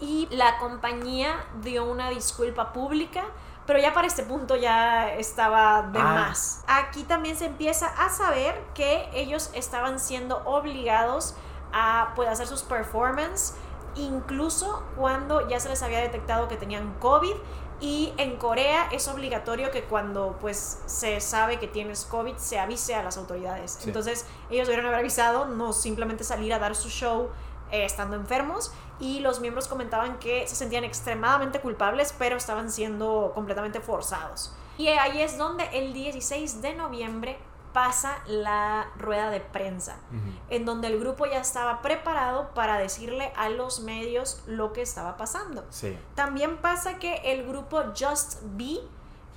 y 0.00 0.28
la 0.30 0.58
compañía 0.58 1.46
dio 1.62 1.84
una 1.84 2.10
disculpa 2.10 2.72
pública 2.72 3.24
pero 3.68 3.80
ya 3.80 3.92
para 3.92 4.06
este 4.06 4.22
punto 4.22 4.56
ya 4.56 5.12
estaba 5.12 5.82
de 5.92 5.98
ah. 5.98 6.02
más. 6.02 6.64
Aquí 6.66 7.02
también 7.02 7.36
se 7.36 7.44
empieza 7.44 7.86
a 7.86 8.08
saber 8.08 8.58
que 8.72 9.10
ellos 9.12 9.50
estaban 9.52 10.00
siendo 10.00 10.38
obligados 10.46 11.34
a 11.74 12.14
pues, 12.16 12.30
hacer 12.30 12.46
sus 12.46 12.62
performances, 12.62 13.56
incluso 13.94 14.82
cuando 14.96 15.46
ya 15.50 15.60
se 15.60 15.68
les 15.68 15.82
había 15.82 16.00
detectado 16.00 16.48
que 16.48 16.56
tenían 16.56 16.94
COVID. 16.94 17.34
Y 17.80 18.14
en 18.16 18.38
Corea 18.38 18.88
es 18.90 19.06
obligatorio 19.06 19.70
que 19.70 19.84
cuando 19.84 20.38
pues 20.40 20.82
se 20.86 21.20
sabe 21.20 21.58
que 21.58 21.68
tienes 21.68 22.06
COVID 22.06 22.36
se 22.36 22.58
avise 22.58 22.94
a 22.94 23.02
las 23.02 23.18
autoridades. 23.18 23.78
Entonces 23.86 24.26
ellos 24.48 24.66
debieron 24.66 24.86
haber 24.86 25.00
avisado, 25.00 25.44
no 25.44 25.74
simplemente 25.74 26.24
salir 26.24 26.54
a 26.54 26.58
dar 26.58 26.74
su 26.74 26.88
show 26.88 27.28
eh, 27.70 27.84
estando 27.84 28.16
enfermos 28.16 28.72
y 29.00 29.20
los 29.20 29.40
miembros 29.40 29.68
comentaban 29.68 30.18
que 30.18 30.46
se 30.48 30.56
sentían 30.56 30.84
extremadamente 30.84 31.60
culpables, 31.60 32.14
pero 32.18 32.36
estaban 32.36 32.70
siendo 32.70 33.32
completamente 33.34 33.80
forzados. 33.80 34.52
Y 34.76 34.88
ahí 34.88 35.20
es 35.20 35.38
donde 35.38 35.68
el 35.72 35.92
16 35.92 36.62
de 36.62 36.74
noviembre 36.74 37.38
pasa 37.72 38.18
la 38.26 38.88
rueda 38.96 39.30
de 39.30 39.40
prensa, 39.40 39.98
en 40.50 40.64
donde 40.64 40.88
el 40.88 40.98
grupo 40.98 41.26
ya 41.26 41.40
estaba 41.40 41.82
preparado 41.82 42.48
para 42.54 42.78
decirle 42.78 43.32
a 43.36 43.48
los 43.50 43.80
medios 43.80 44.42
lo 44.46 44.72
que 44.72 44.82
estaba 44.82 45.16
pasando. 45.16 45.64
También 46.14 46.56
pasa 46.58 46.98
que 46.98 47.16
el 47.32 47.46
grupo 47.46 47.82
Just 47.96 48.40
Be 48.56 48.78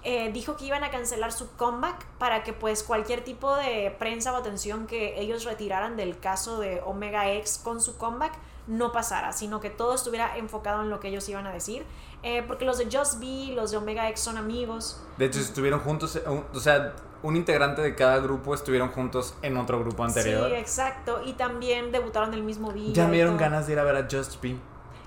eh, 0.04 0.32
dijo 0.32 0.58
que 0.58 0.66
iban 0.66 0.84
a 0.84 0.90
cancelar 0.90 1.32
su 1.32 1.52
comeback 1.56 2.06
para 2.18 2.44
que 2.44 2.54
pues 2.54 2.82
cualquier 2.82 3.24
tipo 3.24 3.56
de 3.56 3.96
prensa 4.00 4.34
o 4.34 4.36
atención 4.36 4.88
que 4.88 5.20
ellos 5.22 5.44
retiraran 5.44 5.96
del 5.96 6.20
caso 6.20 6.60
de 6.60 6.82
Omega 6.82 7.32
X 7.34 7.62
con 7.64 7.82
su 7.82 7.98
comeback 7.98 8.34
no 8.72 8.92
pasara, 8.92 9.34
sino 9.34 9.60
que 9.60 9.70
todo 9.70 9.94
estuviera 9.94 10.38
enfocado 10.38 10.82
en 10.82 10.90
lo 10.90 11.00
que 11.00 11.10
ellos 11.10 11.28
iban 11.30 11.46
a 11.46 11.52
decir. 11.52 11.86
Eh, 12.24 12.44
porque 12.48 12.66
los 12.66 12.78
de 12.78 12.86
Just 12.86 13.20
Be, 13.20 13.54
los 13.54 13.72
de 13.72 13.78
Omega 13.78 14.08
X 14.10 14.22
son 14.22 14.38
amigos. 14.38 15.02
De 15.18 15.26
hecho, 15.26 15.40
estuvieron 15.40 15.80
juntos, 15.82 16.16
eh, 16.16 16.24
o 16.28 16.60
sea, 16.60 16.94
un 17.24 17.36
integrante 17.36 17.82
de 17.82 17.96
cada 17.96 18.20
grupo 18.20 18.54
estuvieron 18.54 18.90
juntos 18.90 19.36
en 19.42 19.58
otro 19.58 19.80
grupo 19.80 20.04
anterior. 20.04 20.50
Sí, 20.50 20.56
exacto. 20.56 21.22
Y 21.26 21.34
también 21.34 21.92
debutaron 21.92 22.34
el 22.34 22.44
mismo 22.44 22.72
día. 22.72 22.94
Ya 22.94 23.08
me 23.08 23.16
dieron 23.16 23.38
ganas 23.38 23.68
de 23.68 23.74
ir 23.74 23.80
a 23.80 23.84
ver 23.84 23.96
a 23.96 24.08
Just 24.10 24.42
Be. 24.42 24.56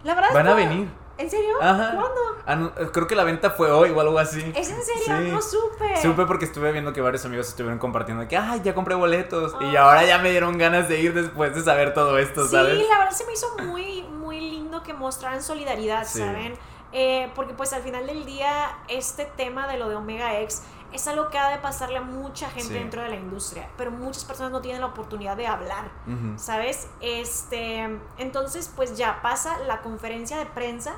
La 0.04 0.14
verdad 0.14 0.30
Van 0.34 0.48
a 0.48 0.54
venir. 0.54 0.88
¿En 1.16 1.30
serio? 1.30 1.54
¿Cuándo? 1.58 2.20
Ah, 2.46 2.72
eh, 2.76 2.88
creo 2.92 3.06
que 3.06 3.14
la 3.14 3.24
venta 3.24 3.50
fue 3.50 3.70
hoy 3.70 3.90
o 3.90 4.00
algo 4.00 4.18
así. 4.18 4.40
¿Es 4.54 4.70
en 4.70 4.82
serio? 4.82 5.32
No 5.32 5.40
supe. 5.40 6.02
Supe 6.02 6.26
porque 6.26 6.44
estuve 6.44 6.72
viendo 6.72 6.92
que 6.92 7.00
varios 7.00 7.24
amigos 7.24 7.48
estuvieron 7.48 7.78
compartiendo 7.78 8.26
que, 8.26 8.36
ay, 8.36 8.60
ya 8.64 8.74
compré 8.74 8.94
boletos. 8.94 9.54
Y 9.60 9.76
ah. 9.76 9.84
ahora 9.84 10.04
ya 10.04 10.18
me 10.18 10.30
dieron 10.30 10.58
ganas 10.58 10.88
de 10.88 11.00
ir 11.00 11.14
después 11.14 11.54
de 11.54 11.62
saber 11.62 11.94
todo 11.94 12.18
esto, 12.18 12.46
¿sabes? 12.48 12.78
Sí, 12.78 12.86
la 12.88 12.98
verdad 12.98 13.12
se 13.12 13.26
me 13.26 13.32
hizo 13.32 13.56
muy, 13.58 14.02
muy 14.02 14.40
lindo 14.40 14.82
que 14.82 14.92
mostraran 14.92 15.42
solidaridad, 15.42 16.04
¿saben? 16.06 16.54
Eh, 16.96 17.30
porque 17.34 17.54
pues 17.54 17.72
al 17.72 17.82
final 17.82 18.06
del 18.06 18.24
día 18.24 18.78
este 18.86 19.24
tema 19.24 19.66
de 19.66 19.78
lo 19.78 19.88
de 19.88 19.96
Omega 19.96 20.40
X 20.42 20.62
es 20.94 21.08
algo 21.08 21.28
que 21.28 21.38
ha 21.38 21.50
de 21.50 21.58
pasarle 21.58 21.98
a 21.98 22.02
mucha 22.02 22.48
gente 22.48 22.74
dentro 22.74 23.02
de 23.02 23.08
la 23.08 23.16
industria, 23.16 23.68
pero 23.76 23.90
muchas 23.90 24.24
personas 24.24 24.52
no 24.52 24.60
tienen 24.60 24.80
la 24.80 24.86
oportunidad 24.86 25.36
de 25.36 25.48
hablar, 25.48 25.90
¿sabes? 26.36 26.88
Este, 27.00 27.98
entonces, 28.16 28.70
pues 28.74 28.96
ya 28.96 29.20
pasa 29.20 29.58
la 29.66 29.82
conferencia 29.82 30.38
de 30.38 30.46
prensa 30.46 30.94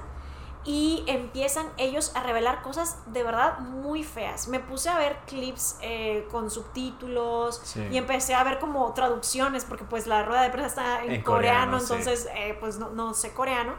y 0.64 1.02
empiezan 1.06 1.66
ellos 1.78 2.12
a 2.14 2.22
revelar 2.24 2.60
cosas 2.60 2.98
de 3.06 3.22
verdad 3.22 3.58
muy 3.60 4.04
feas. 4.04 4.48
Me 4.48 4.60
puse 4.60 4.90
a 4.90 4.98
ver 4.98 5.16
clips 5.26 5.78
eh, 5.80 6.28
con 6.30 6.50
subtítulos 6.50 7.74
y 7.90 7.96
empecé 7.96 8.34
a 8.34 8.44
ver 8.44 8.58
como 8.58 8.92
traducciones, 8.92 9.64
porque 9.64 9.84
pues 9.84 10.06
la 10.06 10.24
rueda 10.24 10.42
de 10.42 10.50
prensa 10.50 10.68
está 10.68 11.04
en, 11.04 11.22
coreano, 11.22 11.78
entonces 11.78 12.28
eh, 12.34 12.54
pues 12.60 12.78
no, 12.78 12.90
no 12.90 13.14
sé 13.14 13.32
coreano. 13.32 13.74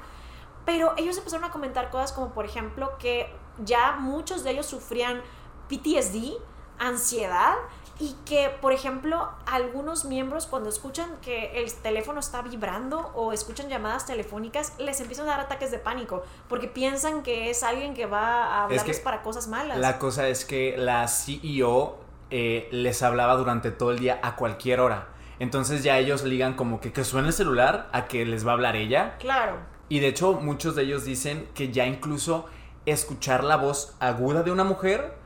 Pero 0.65 0.93
ellos 0.97 1.15
empezaron 1.17 1.45
a 1.45 1.51
comentar 1.51 1.91
cosas 1.91 2.11
como 2.11 2.33
por 2.33 2.45
ejemplo 2.45 2.97
que 2.97 3.31
ya 3.63 3.97
muchos 3.99 4.43
de 4.43 4.51
ellos 4.51 4.65
sufrían 4.65 5.21
PTSD, 5.67 6.37
ansiedad 6.79 7.55
y 7.99 8.15
que, 8.25 8.49
por 8.61 8.73
ejemplo, 8.73 9.29
algunos 9.47 10.05
miembros 10.05 10.45
cuando 10.45 10.69
escuchan 10.69 11.09
que 11.21 11.63
el 11.63 11.73
teléfono 11.73 12.19
está 12.19 12.41
vibrando 12.41 13.11
o 13.15 13.33
escuchan 13.33 13.69
llamadas 13.69 14.05
telefónicas, 14.05 14.73
les 14.77 15.01
empiezan 15.01 15.25
a 15.27 15.31
dar 15.31 15.39
ataques 15.41 15.71
de 15.71 15.79
pánico 15.79 16.23
porque 16.47 16.67
piensan 16.67 17.23
que 17.23 17.49
es 17.49 17.63
alguien 17.63 17.95
que 17.95 18.05
va 18.05 18.45
a 18.45 18.63
hablarles 18.65 18.99
para 18.99 19.23
cosas 19.23 19.47
malas. 19.47 19.79
La 19.79 19.97
cosa 19.97 20.27
es 20.27 20.45
que 20.45 20.75
la 20.77 21.07
CEO 21.07 21.97
eh, 22.29 22.67
les 22.71 23.01
hablaba 23.01 23.35
durante 23.35 23.71
todo 23.71 23.91
el 23.91 23.99
día 23.99 24.19
a 24.21 24.35
cualquier 24.35 24.79
hora. 24.79 25.07
Entonces 25.39 25.83
ya 25.83 25.97
ellos 25.97 26.23
ligan 26.23 26.53
como 26.53 26.79
que, 26.79 26.91
que 26.91 27.03
suene 27.03 27.29
el 27.29 27.33
celular 27.33 27.89
a 27.93 28.05
que 28.07 28.25
les 28.25 28.45
va 28.45 28.51
a 28.51 28.53
hablar 28.53 28.75
ella. 28.75 29.15
Claro. 29.19 29.57
Y 29.89 29.99
de 30.01 30.07
hecho 30.07 30.33
muchos 30.33 30.75
de 30.75 30.83
ellos 30.83 31.03
dicen 31.03 31.47
que 31.55 31.71
ya 31.71 31.85
incluso 31.85 32.45
escuchar 32.85 33.43
la 33.43 33.55
voz 33.55 33.95
aguda 33.99 34.43
de 34.43 34.51
una 34.51 34.63
mujer 34.63 35.16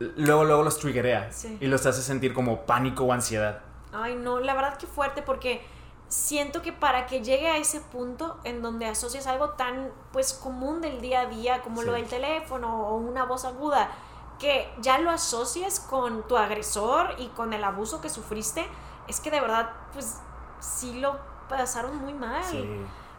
luego, 0.00 0.44
luego 0.44 0.62
los 0.62 0.78
triggerea 0.78 1.30
y 1.60 1.66
los 1.66 1.84
hace 1.86 2.02
sentir 2.02 2.32
como 2.32 2.62
pánico 2.62 3.04
o 3.04 3.12
ansiedad. 3.12 3.60
Ay, 3.92 4.16
no, 4.16 4.40
la 4.40 4.54
verdad 4.54 4.76
que 4.76 4.86
fuerte 4.86 5.22
porque 5.22 5.62
siento 6.08 6.62
que 6.62 6.72
para 6.72 7.06
que 7.06 7.22
llegue 7.22 7.48
a 7.48 7.56
ese 7.56 7.80
punto 7.80 8.38
en 8.44 8.62
donde 8.62 8.86
asocias 8.86 9.26
algo 9.26 9.50
tan 9.50 9.90
pues 10.12 10.32
común 10.32 10.80
del 10.80 11.00
día 11.00 11.20
a 11.20 11.26
día 11.26 11.62
como 11.62 11.82
lo 11.82 11.92
del 11.92 12.06
teléfono 12.06 12.88
o 12.88 12.96
una 12.96 13.24
voz 13.24 13.44
aguda, 13.44 13.90
que 14.38 14.72
ya 14.80 14.98
lo 14.98 15.10
asocies 15.10 15.78
con 15.78 16.26
tu 16.26 16.36
agresor 16.36 17.14
y 17.18 17.28
con 17.28 17.52
el 17.52 17.62
abuso 17.62 18.00
que 18.00 18.08
sufriste, 18.08 18.66
es 19.06 19.20
que 19.20 19.30
de 19.30 19.40
verdad 19.40 19.70
pues 19.92 20.16
sí 20.60 20.98
lo 20.98 21.18
pasaron 21.48 21.96
muy 21.96 22.14
mal. 22.14 22.44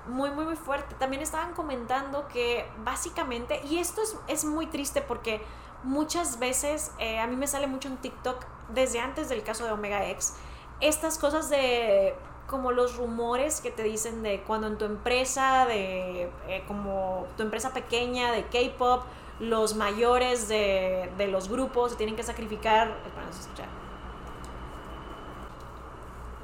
Muy, 0.07 0.31
muy, 0.31 0.45
muy 0.45 0.55
fuerte. 0.55 0.95
También 0.95 1.21
estaban 1.21 1.53
comentando 1.53 2.27
que 2.27 2.67
básicamente, 2.83 3.61
y 3.69 3.77
esto 3.77 4.01
es, 4.01 4.17
es 4.27 4.45
muy 4.45 4.65
triste 4.65 5.03
porque 5.03 5.43
muchas 5.83 6.39
veces, 6.39 6.91
eh, 6.99 7.19
a 7.19 7.27
mí 7.27 7.35
me 7.35 7.47
sale 7.47 7.67
mucho 7.67 7.87
en 7.87 7.97
TikTok, 7.97 8.45
desde 8.69 8.99
antes 8.99 9.29
del 9.29 9.43
caso 9.43 9.65
de 9.65 9.71
Omega 9.71 10.07
X, 10.09 10.35
estas 10.79 11.17
cosas 11.17 11.49
de 11.49 12.15
como 12.47 12.71
los 12.71 12.97
rumores 12.97 13.61
que 13.61 13.71
te 13.71 13.83
dicen 13.83 14.23
de 14.23 14.41
cuando 14.41 14.67
en 14.67 14.77
tu 14.77 14.85
empresa, 14.85 15.65
de 15.65 16.23
eh, 16.47 16.63
como 16.67 17.25
tu 17.37 17.43
empresa 17.43 17.73
pequeña 17.73 18.31
de 18.31 18.43
K-pop, 18.43 19.03
los 19.39 19.75
mayores 19.75 20.47
de, 20.49 21.09
de, 21.17 21.27
los 21.27 21.49
grupos 21.49 21.91
se 21.91 21.97
tienen 21.97 22.15
que 22.15 22.23
sacrificar. 22.23 22.95
escuchar. 23.29 23.67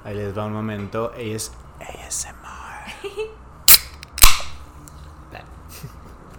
Ahí 0.03 0.15
les 0.15 0.35
va 0.35 0.45
un 0.45 0.53
momento, 0.53 1.11
es 1.13 1.51
ASMR. 1.79 3.37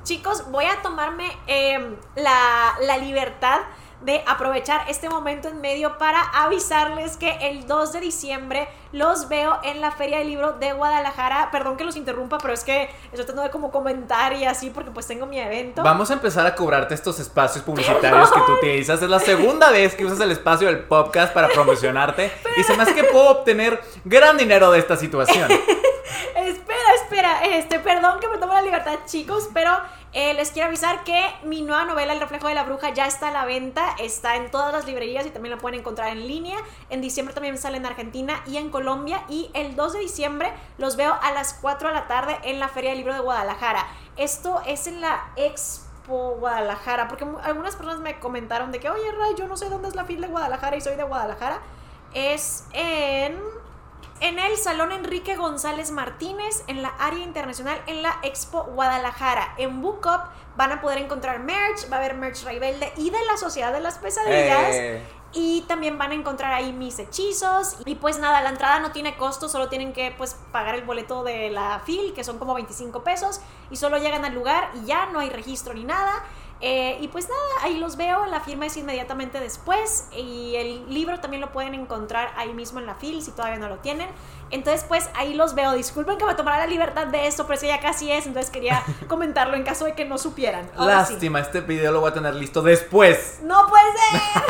chicos, 0.08 0.50
voy 0.50 0.64
a 0.64 0.80
tomarme 0.80 1.30
em, 1.46 1.94
la, 2.16 2.78
la 2.80 2.96
libertad 2.96 3.60
de 4.00 4.22
aprovechar 4.26 4.88
este 4.88 5.10
momento 5.10 5.48
en 5.48 5.60
medio 5.60 5.98
para 5.98 6.22
avisarles 6.22 7.18
que 7.18 7.36
el 7.42 7.66
2 7.66 7.92
de 7.92 8.00
diciembre 8.00 8.68
los 8.92 9.28
veo 9.28 9.58
en 9.64 9.82
la 9.82 9.90
Feria 9.90 10.18
del 10.18 10.28
Libro 10.28 10.52
de 10.52 10.72
Guadalajara. 10.72 11.50
Perdón 11.50 11.76
que 11.76 11.84
los 11.84 11.96
interrumpa, 11.96 12.38
pero 12.38 12.54
es 12.54 12.64
que 12.64 12.84
estoy 12.84 13.16
tratando 13.16 13.42
de 13.42 13.50
como 13.50 13.70
comentar 13.70 14.32
y 14.32 14.46
así 14.46 14.70
porque 14.70 14.90
pues 14.92 15.06
tengo 15.06 15.26
mi 15.26 15.38
evento. 15.38 15.82
Vamos 15.82 16.10
a 16.10 16.14
empezar 16.14 16.46
a 16.46 16.54
cobrarte 16.54 16.94
estos 16.94 17.20
espacios 17.20 17.62
publicitarios 17.62 18.32
que 18.32 18.40
tú 18.46 18.52
utilizas. 18.58 19.02
Es 19.02 19.10
la 19.10 19.18
segunda 19.18 19.70
vez 19.70 19.94
que 19.94 20.06
usas 20.06 20.20
el 20.20 20.30
espacio 20.30 20.68
del 20.68 20.84
podcast 20.84 21.34
para 21.34 21.48
promocionarte 21.48 22.32
y 22.56 22.62
se 22.62 22.74
me 22.78 22.84
hace 22.84 22.94
que 22.94 23.04
puedo 23.04 23.28
obtener 23.28 23.78
gran 24.06 24.38
dinero 24.38 24.70
de 24.70 24.78
esta 24.78 24.96
situación. 24.96 25.50
espera, 26.36 26.77
espera, 26.94 27.44
este, 27.44 27.78
perdón 27.80 28.20
que 28.20 28.28
me 28.28 28.38
tome 28.38 28.54
la 28.54 28.62
libertad, 28.62 28.98
chicos, 29.06 29.48
pero 29.52 29.70
eh, 30.14 30.32
les 30.32 30.50
quiero 30.52 30.68
avisar 30.68 31.04
que 31.04 31.22
mi 31.44 31.60
nueva 31.62 31.84
novela, 31.84 32.14
El 32.14 32.20
reflejo 32.20 32.48
de 32.48 32.54
la 32.54 32.62
bruja, 32.62 32.90
ya 32.90 33.06
está 33.06 33.28
a 33.28 33.30
la 33.30 33.44
venta. 33.44 33.94
Está 33.98 34.36
en 34.36 34.50
todas 34.50 34.72
las 34.72 34.86
librerías 34.86 35.26
y 35.26 35.30
también 35.30 35.54
la 35.54 35.60
pueden 35.60 35.80
encontrar 35.80 36.08
en 36.08 36.26
línea. 36.26 36.56
En 36.88 37.00
diciembre 37.00 37.34
también 37.34 37.58
sale 37.58 37.76
en 37.76 37.86
Argentina 37.86 38.42
y 38.46 38.56
en 38.56 38.70
Colombia. 38.70 39.22
Y 39.28 39.50
el 39.54 39.76
2 39.76 39.92
de 39.92 39.98
diciembre 40.00 40.52
los 40.78 40.96
veo 40.96 41.14
a 41.22 41.32
las 41.32 41.54
4 41.54 41.88
de 41.88 41.94
la 41.94 42.06
tarde 42.06 42.38
en 42.42 42.58
la 42.58 42.68
Feria 42.68 42.90
del 42.90 42.98
Libro 43.00 43.14
de 43.14 43.20
Guadalajara. 43.20 43.86
Esto 44.16 44.62
es 44.66 44.86
en 44.86 45.00
la 45.00 45.30
Expo 45.36 46.36
Guadalajara, 46.38 47.06
porque 47.06 47.26
algunas 47.42 47.76
personas 47.76 48.00
me 48.00 48.18
comentaron 48.18 48.72
de 48.72 48.80
que, 48.80 48.88
oye, 48.88 49.12
Ray, 49.12 49.34
yo 49.36 49.46
no 49.46 49.56
sé 49.56 49.68
dónde 49.68 49.88
es 49.88 49.94
la 49.94 50.04
fila 50.04 50.26
de 50.26 50.32
Guadalajara 50.32 50.76
y 50.76 50.80
soy 50.80 50.96
de 50.96 51.04
Guadalajara. 51.04 51.60
Es 52.14 52.64
en 52.72 53.38
en 54.20 54.38
el 54.38 54.56
Salón 54.56 54.92
Enrique 54.92 55.36
González 55.36 55.90
Martínez, 55.90 56.64
en 56.66 56.82
la 56.82 56.88
área 56.98 57.24
internacional, 57.24 57.80
en 57.86 58.02
la 58.02 58.18
Expo 58.22 58.64
Guadalajara. 58.64 59.54
En 59.58 59.80
Book 59.80 60.06
Up 60.06 60.30
van 60.56 60.72
a 60.72 60.80
poder 60.80 60.98
encontrar 60.98 61.38
merch, 61.40 61.90
va 61.90 61.96
a 61.96 61.98
haber 62.00 62.14
merch 62.14 62.44
rebelde 62.44 62.92
y 62.96 63.10
de 63.10 63.24
la 63.30 63.36
Sociedad 63.36 63.72
de 63.72 63.80
las 63.80 63.98
Pesadillas. 63.98 64.74
Eh. 64.74 65.02
Y 65.32 65.62
también 65.68 65.98
van 65.98 66.12
a 66.12 66.14
encontrar 66.14 66.52
ahí 66.52 66.72
mis 66.72 66.98
hechizos. 66.98 67.76
Y 67.84 67.96
pues 67.96 68.18
nada, 68.18 68.40
la 68.40 68.48
entrada 68.48 68.80
no 68.80 68.92
tiene 68.92 69.16
costo, 69.16 69.48
solo 69.48 69.68
tienen 69.68 69.92
que 69.92 70.12
pues 70.16 70.36
pagar 70.52 70.74
el 70.74 70.82
boleto 70.82 71.22
de 71.22 71.50
la 71.50 71.80
FIL, 71.84 72.14
que 72.14 72.24
son 72.24 72.38
como 72.38 72.54
25 72.54 73.04
pesos. 73.04 73.40
Y 73.70 73.76
solo 73.76 73.98
llegan 73.98 74.24
al 74.24 74.34
lugar 74.34 74.70
y 74.74 74.86
ya 74.86 75.06
no 75.06 75.20
hay 75.20 75.28
registro 75.28 75.74
ni 75.74 75.84
nada. 75.84 76.24
Eh, 76.60 76.98
y 77.00 77.08
pues 77.08 77.28
nada, 77.28 77.40
ahí 77.62 77.78
los 77.78 77.96
veo, 77.96 78.26
la 78.26 78.40
firma 78.40 78.66
es 78.66 78.76
inmediatamente 78.76 79.38
después 79.38 80.08
y 80.16 80.56
el 80.56 80.92
libro 80.92 81.20
también 81.20 81.40
lo 81.40 81.52
pueden 81.52 81.74
encontrar 81.74 82.32
ahí 82.36 82.52
mismo 82.52 82.80
en 82.80 82.86
la 82.86 82.96
FIL 82.96 83.22
si 83.22 83.30
todavía 83.30 83.58
no 83.58 83.68
lo 83.68 83.76
tienen. 83.76 84.08
Entonces 84.50 84.84
pues 84.88 85.08
ahí 85.14 85.34
los 85.34 85.54
veo, 85.54 85.72
disculpen 85.74 86.18
que 86.18 86.24
me 86.24 86.34
tomara 86.34 86.58
la 86.58 86.66
libertad 86.66 87.06
de 87.06 87.28
esto, 87.28 87.44
pero 87.44 87.58
eso 87.58 87.66
ya 87.66 87.78
casi 87.78 88.10
es, 88.10 88.26
entonces 88.26 88.50
quería 88.50 88.82
comentarlo 89.08 89.54
en 89.54 89.62
caso 89.62 89.84
de 89.84 89.94
que 89.94 90.04
no 90.04 90.18
supieran. 90.18 90.68
Lástima, 90.76 91.38
este 91.40 91.60
video 91.60 91.92
lo 91.92 92.00
voy 92.00 92.10
a 92.10 92.14
tener 92.14 92.34
listo 92.34 92.60
después. 92.60 93.38
No 93.44 93.68
puede 93.68 93.92
ser. 93.92 94.42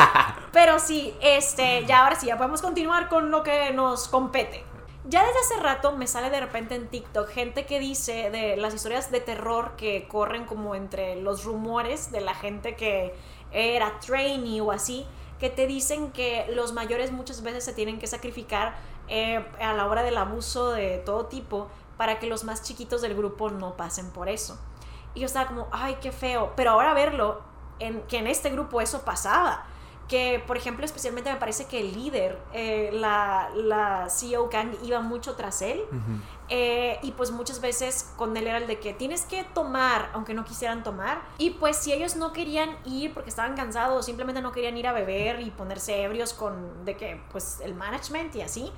pero 0.51 0.79
sí, 0.79 1.13
este, 1.21 1.85
ya 1.85 2.03
ahora 2.03 2.15
sí, 2.15 2.25
ya 2.27 2.37
podemos 2.37 2.61
continuar 2.61 3.07
con 3.07 3.29
lo 3.29 3.43
que 3.43 3.71
nos 3.71 4.07
compete. 4.07 4.63
Ya 5.09 5.25
desde 5.25 5.39
hace 5.39 5.63
rato 5.63 5.93
me 5.93 6.05
sale 6.05 6.29
de 6.29 6.39
repente 6.39 6.75
en 6.75 6.87
TikTok 6.87 7.29
gente 7.29 7.65
que 7.65 7.79
dice 7.79 8.29
de 8.29 8.57
las 8.57 8.75
historias 8.75 9.09
de 9.09 9.19
terror 9.19 9.75
que 9.75 10.07
corren 10.07 10.45
como 10.45 10.75
entre 10.75 11.19
los 11.19 11.45
rumores 11.45 12.11
de 12.11 12.21
la 12.21 12.35
gente 12.35 12.75
que 12.75 13.15
era 13.51 13.97
trainee 14.05 14.61
o 14.61 14.71
así, 14.71 15.07
que 15.39 15.49
te 15.49 15.65
dicen 15.65 16.11
que 16.11 16.45
los 16.53 16.73
mayores 16.73 17.11
muchas 17.11 17.41
veces 17.41 17.63
se 17.63 17.73
tienen 17.73 17.97
que 17.97 18.05
sacrificar 18.05 18.75
eh, 19.07 19.43
a 19.59 19.73
la 19.73 19.87
hora 19.87 20.03
del 20.03 20.15
abuso 20.15 20.73
de 20.73 20.99
todo 20.99 21.25
tipo 21.25 21.69
para 21.97 22.19
que 22.19 22.27
los 22.27 22.43
más 22.43 22.61
chiquitos 22.61 23.01
del 23.01 23.15
grupo 23.15 23.49
no 23.49 23.75
pasen 23.77 24.11
por 24.11 24.29
eso. 24.29 24.59
Y 25.15 25.21
yo 25.21 25.25
estaba 25.25 25.47
como, 25.47 25.67
ay, 25.71 25.97
qué 26.01 26.11
feo. 26.11 26.53
Pero 26.55 26.69
ahora 26.69 26.93
verlo, 26.93 27.41
en, 27.79 28.03
que 28.03 28.19
en 28.19 28.27
este 28.27 28.51
grupo 28.51 28.79
eso 28.79 29.01
pasaba 29.01 29.65
que 30.09 30.43
por 30.45 30.57
ejemplo 30.57 30.83
especialmente 30.85 31.31
me 31.31 31.37
parece 31.37 31.65
que 31.67 31.79
el 31.79 31.93
líder, 31.93 32.37
eh, 32.51 32.89
la, 32.91 33.49
la, 33.55 34.09
CEO 34.09 34.49
Kang 34.49 34.75
iba 34.83 34.99
mucho 35.01 35.35
tras 35.35 35.61
él 35.61 35.81
eh, 36.49 36.97
y 37.03 37.11
pues 37.11 37.31
muchas 37.31 37.61
veces 37.61 38.11
con 38.17 38.35
él 38.35 38.47
era 38.47 38.57
el 38.57 38.67
de 38.67 38.79
que 38.79 38.93
tienes 38.93 39.21
que 39.21 39.43
tomar 39.43 40.09
aunque 40.13 40.33
no 40.33 40.43
quisieran 40.43 40.83
tomar 40.83 41.21
y 41.37 41.51
pues 41.51 41.77
si 41.77 41.93
ellos 41.93 42.15
no 42.15 42.33
querían 42.33 42.75
ir 42.85 43.13
porque 43.13 43.29
estaban 43.29 43.55
cansados 43.55 44.07
simplemente 44.07 44.41
no 44.41 44.51
querían 44.51 44.75
ir 44.77 44.87
a 44.87 44.93
beber 44.93 45.41
y 45.41 45.51
ponerse 45.51 46.01
ebrios 46.01 46.33
con 46.33 46.83
de 46.85 46.97
que 46.97 47.21
pues 47.31 47.59
el 47.63 47.75
management 47.75 48.35
y 48.35 48.41
así 48.41 48.71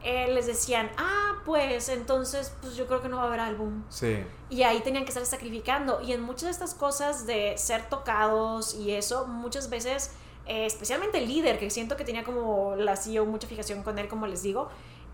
eh, 0.00 0.32
les 0.32 0.46
decían, 0.46 0.90
ah, 0.96 1.42
pues 1.44 1.88
entonces, 1.88 2.52
pues 2.60 2.76
yo 2.76 2.86
creo 2.86 3.02
que 3.02 3.08
no 3.08 3.16
va 3.16 3.24
a 3.24 3.26
haber 3.26 3.40
álbum. 3.40 3.82
Sí. 3.88 4.24
Y 4.48 4.62
ahí 4.62 4.78
tenían 4.80 5.02
que 5.02 5.10
estar 5.10 5.26
sacrificando. 5.26 6.00
Y 6.00 6.12
en 6.12 6.20
muchas 6.20 6.44
de 6.44 6.50
estas 6.50 6.74
cosas 6.74 7.26
de 7.26 7.58
ser 7.58 7.88
tocados 7.88 8.74
y 8.74 8.92
eso, 8.92 9.26
muchas 9.26 9.70
veces 9.70 10.12
eh, 10.48 10.66
especialmente 10.66 11.18
el 11.18 11.28
líder, 11.28 11.58
que 11.58 11.70
siento 11.70 11.96
que 11.96 12.04
tenía 12.04 12.24
como 12.24 12.74
la 12.76 12.96
CEO 12.96 13.26
mucha 13.26 13.46
fijación 13.46 13.82
con 13.82 13.98
él, 13.98 14.08
como 14.08 14.26
les 14.26 14.42
digo, 14.42 14.68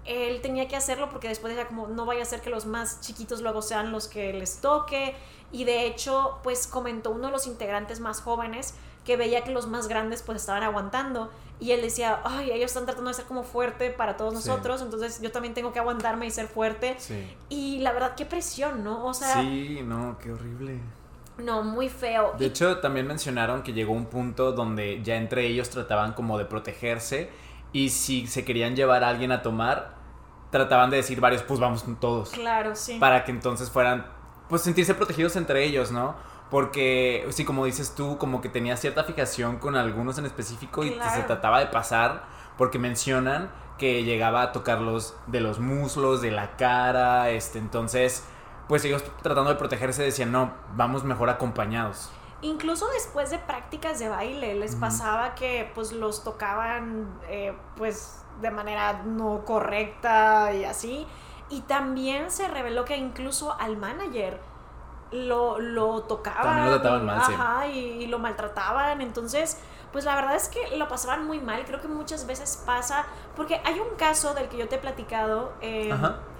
él 0.04 0.40
tenía 0.42 0.68
que 0.68 0.76
hacerlo 0.76 1.08
porque 1.10 1.28
después 1.28 1.54
decía 1.54 1.68
como 1.68 1.88
no 1.88 2.04
vaya 2.04 2.22
a 2.22 2.26
ser 2.26 2.40
que 2.40 2.50
los 2.50 2.66
más 2.66 3.00
chiquitos 3.00 3.40
luego 3.40 3.62
sean 3.62 3.90
los 3.90 4.06
que 4.06 4.32
les 4.34 4.58
toque 4.60 5.14
y 5.50 5.64
de 5.64 5.86
hecho 5.86 6.40
pues 6.42 6.66
comentó 6.66 7.10
uno 7.10 7.26
de 7.26 7.32
los 7.32 7.46
integrantes 7.46 8.00
más 8.00 8.20
jóvenes 8.20 8.74
que 9.04 9.16
veía 9.16 9.44
que 9.44 9.50
los 9.50 9.66
más 9.66 9.88
grandes 9.88 10.22
pues 10.22 10.42
estaban 10.42 10.62
aguantando 10.62 11.30
y 11.60 11.70
él 11.70 11.82
decía, 11.82 12.20
ay, 12.24 12.50
ellos 12.50 12.70
están 12.70 12.84
tratando 12.84 13.08
de 13.08 13.14
ser 13.14 13.26
como 13.26 13.44
fuerte 13.44 13.90
para 13.90 14.16
todos 14.16 14.34
nosotros, 14.34 14.82
entonces 14.82 15.20
yo 15.20 15.30
también 15.30 15.54
tengo 15.54 15.72
que 15.72 15.78
aguantarme 15.78 16.26
y 16.26 16.30
ser 16.30 16.48
fuerte. 16.48 16.96
Y 17.48 17.78
la 17.78 17.92
verdad, 17.92 18.14
qué 18.16 18.26
presión, 18.26 18.82
¿no? 18.82 19.06
O 19.06 19.14
sea... 19.14 19.40
Sí, 19.40 19.80
no, 19.84 20.18
qué 20.18 20.32
horrible. 20.32 20.80
No, 21.38 21.62
muy 21.62 21.88
feo. 21.88 22.34
De 22.38 22.46
hecho, 22.46 22.78
también 22.78 23.06
mencionaron 23.06 23.62
que 23.62 23.72
llegó 23.72 23.92
un 23.92 24.06
punto 24.06 24.52
donde 24.52 25.02
ya 25.02 25.16
entre 25.16 25.46
ellos 25.46 25.70
trataban 25.70 26.12
como 26.12 26.38
de 26.38 26.44
protegerse 26.44 27.30
y 27.72 27.88
si 27.88 28.26
se 28.26 28.44
querían 28.44 28.76
llevar 28.76 29.02
a 29.02 29.08
alguien 29.08 29.32
a 29.32 29.42
tomar, 29.42 29.94
trataban 30.50 30.90
de 30.90 30.98
decir 30.98 31.20
varios, 31.20 31.42
pues 31.42 31.58
vamos 31.58 31.84
todos. 32.00 32.30
Claro, 32.30 32.76
sí. 32.76 32.98
Para 33.00 33.24
que 33.24 33.32
entonces 33.32 33.70
fueran, 33.70 34.06
pues 34.48 34.62
sentirse 34.62 34.94
protegidos 34.94 35.34
entre 35.34 35.64
ellos, 35.64 35.90
¿no? 35.90 36.14
Porque, 36.50 37.26
sí, 37.30 37.44
como 37.44 37.64
dices 37.64 37.96
tú, 37.96 38.16
como 38.16 38.40
que 38.40 38.48
tenía 38.48 38.76
cierta 38.76 39.02
fijación 39.02 39.58
con 39.58 39.74
algunos 39.74 40.18
en 40.18 40.26
específico 40.26 40.84
y 40.84 40.90
se 40.90 41.22
trataba 41.22 41.58
de 41.58 41.66
pasar 41.66 42.22
porque 42.56 42.78
mencionan 42.78 43.50
que 43.78 44.04
llegaba 44.04 44.42
a 44.42 44.52
tocarlos 44.52 45.16
de 45.26 45.40
los 45.40 45.58
muslos, 45.58 46.22
de 46.22 46.30
la 46.30 46.56
cara, 46.56 47.30
este, 47.30 47.58
entonces 47.58 48.24
pues 48.68 48.84
ellos 48.84 49.04
tratando 49.22 49.50
de 49.50 49.56
protegerse 49.56 50.02
decían, 50.02 50.32
no, 50.32 50.52
vamos 50.74 51.04
mejor 51.04 51.30
acompañados. 51.30 52.10
Incluso 52.42 52.86
después 52.88 53.30
de 53.30 53.38
prácticas 53.38 53.98
de 53.98 54.08
baile, 54.08 54.54
les 54.54 54.76
pasaba 54.76 55.34
que 55.34 55.70
pues 55.74 55.92
los 55.92 56.24
tocaban 56.24 57.08
eh, 57.28 57.56
pues 57.76 58.22
de 58.42 58.50
manera 58.50 59.02
no 59.04 59.44
correcta 59.44 60.52
y 60.52 60.64
así. 60.64 61.06
Y 61.48 61.62
también 61.62 62.30
se 62.30 62.48
reveló 62.48 62.84
que 62.84 62.96
incluso 62.96 63.54
al 63.58 63.76
manager 63.76 64.40
lo, 65.10 65.58
lo 65.58 66.02
tocaban. 66.02 66.42
También 66.42 66.66
lo 66.66 66.80
trataban 66.80 67.06
mal, 67.06 67.18
ajá, 67.18 67.66
y, 67.68 68.06
lo 68.06 68.18
maltrataban. 68.18 69.00
Entonces, 69.00 69.58
pues 69.92 70.04
la 70.04 70.14
verdad 70.14 70.34
es 70.34 70.48
que 70.48 70.76
lo 70.76 70.88
pasaban 70.88 71.26
muy 71.26 71.40
mal. 71.40 71.64
Creo 71.64 71.80
que 71.80 71.88
muchas 71.88 72.26
veces 72.26 72.62
pasa, 72.66 73.06
porque 73.36 73.60
hay 73.64 73.78
un 73.78 73.96
caso 73.96 74.34
del 74.34 74.48
que 74.48 74.58
yo 74.58 74.68
te 74.68 74.76
he 74.76 74.78
platicado, 74.78 75.52
eh, 75.60 75.94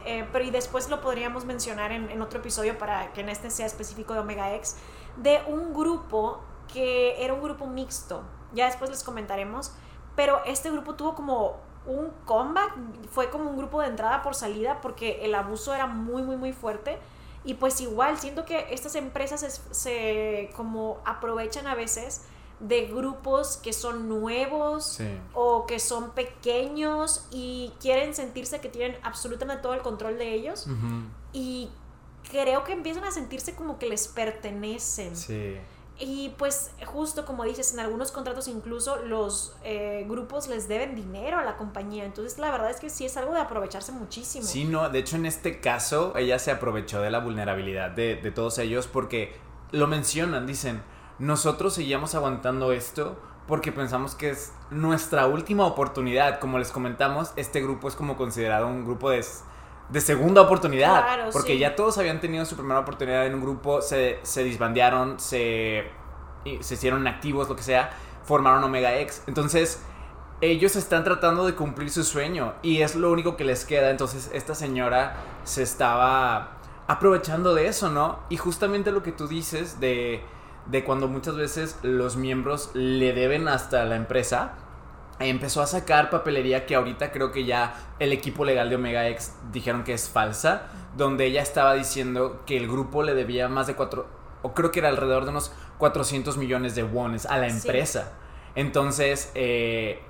eh, 0.05 0.29
pero 0.33 0.45
y 0.45 0.51
después 0.51 0.88
lo 0.88 1.01
podríamos 1.01 1.45
mencionar 1.45 1.93
en, 1.93 2.21
otro 2.21 2.40
episodio 2.40 2.79
para 2.79 3.12
que 3.12 3.21
en 3.21 3.29
este 3.29 3.51
sea 3.51 3.67
específico 3.67 4.14
de 4.14 4.21
Omega 4.21 4.55
X, 4.55 4.77
de 5.17 5.40
un 5.47 5.73
grupo 5.73 6.40
que 6.73 7.23
era 7.25 7.35
un 7.35 7.43
grupo 7.43 7.67
mixto. 7.67 8.23
Ya 8.53 8.67
después 8.67 8.90
les 8.90 9.03
comentaremos, 9.03 9.73
pero 10.17 10.45
este 10.45 10.71
grupo 10.71 10.95
tuvo 10.95 11.14
como 11.14 11.57
un 11.87 12.11
comeback, 12.25 12.75
fue 13.11 13.31
como 13.31 13.51
un 13.51 13.57
grupo 13.57 13.81
de 13.81 13.88
entrada 13.88 14.23
por 14.23 14.35
salida 14.35 14.81
porque 14.81 15.25
el 15.25 15.35
abuso 15.35 15.75
era 15.75 15.87
muy, 15.87 16.23
muy, 16.23 16.37
muy 16.37 16.53
fuerte. 16.53 16.99
Y 17.45 17.55
pues 17.55 17.81
igual, 17.81 18.19
siento 18.19 18.45
que 18.47 18.69
estas 18.71 18.95
empresas 18.95 19.40
se, 19.40 19.51
se 19.51 20.51
como 20.57 21.01
aprovechan 21.05 21.67
a 21.67 21.75
veces 21.75 22.27
de 22.61 22.87
grupos 22.87 23.57
que 23.57 23.73
son 23.73 24.09
nuevos 24.09 25.01
o 25.35 25.67
que 25.67 25.79
son 25.79 26.11
pequeños 26.12 27.27
y 27.31 27.73
quieren 27.81 28.14
sentirse 28.14 28.61
que 28.61 28.69
tienen 28.69 28.97
absolutamente 29.03 29.62
todo 29.62 29.75
el 29.75 29.83
control 29.83 30.19
de 30.19 30.35
ellos 30.35 30.67
y 31.33 31.71
creo 32.31 32.64
que 32.64 32.73
empiezan 32.73 33.05
a 33.05 33.11
sentirse 33.11 33.55
como 33.55 33.79
que 33.79 33.88
les 33.88 34.09
pertenecen. 34.09 35.12
Y 35.97 36.31
pues 36.38 36.73
justo 36.87 37.25
como 37.25 37.45
dices, 37.45 37.73
en 37.73 37.79
algunos 37.79 38.11
contratos 38.11 38.49
incluso 38.49 38.97
los 39.05 39.55
eh, 39.62 40.05
grupos 40.09 40.49
les 40.49 40.67
deben 40.67 40.97
dinero 40.97 41.38
a 41.38 41.45
la 41.45 41.57
compañía. 41.57 42.05
Entonces 42.05 42.37
la 42.38 42.51
verdad 42.51 42.71
es 42.71 42.81
que 42.81 42.90
sí 42.90 43.05
es 43.05 43.17
algo 43.17 43.33
de 43.33 43.40
aprovecharse 43.40 43.93
muchísimo. 43.93 44.45
Sí, 44.45 44.64
no, 44.64 44.88
de 44.88 44.99
hecho 44.99 45.14
en 45.14 45.27
este 45.27 45.61
caso 45.61 46.17
ella 46.17 46.40
se 46.40 46.51
aprovechó 46.51 47.01
de 47.01 47.11
la 47.11 47.21
vulnerabilidad 47.21 47.90
de, 47.93 48.17
de 48.17 48.31
todos 48.33 48.59
ellos 48.59 48.88
porque 48.88 49.37
lo 49.71 49.87
mencionan, 49.87 50.47
dicen, 50.47 50.83
nosotros 51.18 51.74
seguíamos 51.74 52.14
aguantando 52.14 52.72
esto 52.72 53.16
porque 53.46 53.72
pensamos 53.72 54.14
que 54.14 54.31
es 54.31 54.53
nuestra 54.70 55.27
última 55.27 55.66
oportunidad. 55.66 56.38
Como 56.40 56.59
les 56.59 56.70
comentamos, 56.70 57.33
este 57.37 57.61
grupo 57.61 57.88
es 57.88 57.94
como 57.94 58.16
considerado 58.16 58.66
un 58.66 58.85
grupo 58.85 59.11
de, 59.11 59.24
de 59.90 60.00
segunda 60.00 60.42
oportunidad. 60.42 61.31
porque 61.33 61.59
ya 61.59 61.77
todos 61.77 61.98
habían 61.98 62.20
tenido 62.20 62.44
su 62.44 62.57
primera 62.57 62.81
oportunidad 62.81 63.27
en 63.27 63.35
un 63.35 63.42
grupo, 63.42 63.83
se, 63.83 64.18
se 64.22 64.44
disbandearon, 64.44 65.20
se, 65.20 65.90
se 66.61 66.74
hicieron 66.74 67.07
activos, 67.07 67.48
lo 67.48 67.57
que 67.57 67.62
sea, 67.62 67.90
formaron 68.24 68.64
Omega 68.64 68.96
X. 68.98 69.22
Entonces, 69.27 69.83
ellos 70.40 70.74
están 70.77 71.05
tratando 71.05 71.46
de 71.46 71.55
cumplir 71.55 71.90
su 71.90 72.03
sueño 72.03 72.55
y 72.62 72.83
es 72.83 72.94
lo 72.96 73.11
único 73.11 73.37
que 73.37 73.44
les 73.44 73.64
queda. 73.64 73.90
Entonces, 73.90 74.31
esta 74.33 74.55
señora 74.55 75.16
se 75.44 75.62
estaba 75.62 76.59
aprovechando 76.87 77.55
de 77.55 77.66
eso, 77.66 77.90
¿no? 77.90 78.18
Y 78.31 78.37
justamente 78.37 78.90
lo 78.90 79.03
que 79.03 79.12
tú 79.12 79.29
dices 79.29 79.81
de 79.81 80.22
de 80.66 80.85
cuando 80.85 81.09
muchas 81.09 81.37
veces 81.37 81.79
los 81.83 82.16
miembros 82.16 82.70
le 82.74 83.12
deben 83.12 83.48
hasta 83.48 83.85
la 83.85 83.96
empresa. 83.96 84.55
Empezó 85.20 85.62
a 85.62 85.66
sacar 85.66 86.11
papelería 86.11 86.66
que 86.66 86.74
ahorita 86.74 87.12
creo 87.12 87.31
que 87.31 87.44
ya 87.44 87.74
el 87.98 88.12
equipo 88.12 88.44
legal 88.44 88.68
de 88.68 88.77
Omega 88.77 89.09
X 89.09 89.35
dijeron 89.53 89.85
que 89.85 89.94
es 89.94 90.09
falsa, 90.09 90.62
donde 90.96 91.27
ella 91.27 91.42
estaba 91.42 91.74
diciendo 91.74 92.42
que 92.46 92.57
el 92.57 92.66
grupo 92.66 93.03
le 93.03 93.14
debía 93.14 93.48
más 93.48 93.66
de 93.66 93.74
cuatro, 93.74 94.07
o 94.42 94.55
creo 94.55 94.72
que 94.72 94.81
era 94.81 94.88
alrededor 94.88 95.24
de 95.24 95.31
unos 95.31 95.53
400 95.79 96.37
millones 96.37 96.74
de 96.74 96.83
wones 96.83 97.27
a 97.27 97.38
la 97.38 97.46
empresa. 97.46 98.12
Entonces, 98.57 99.31
eh, 99.35 100.03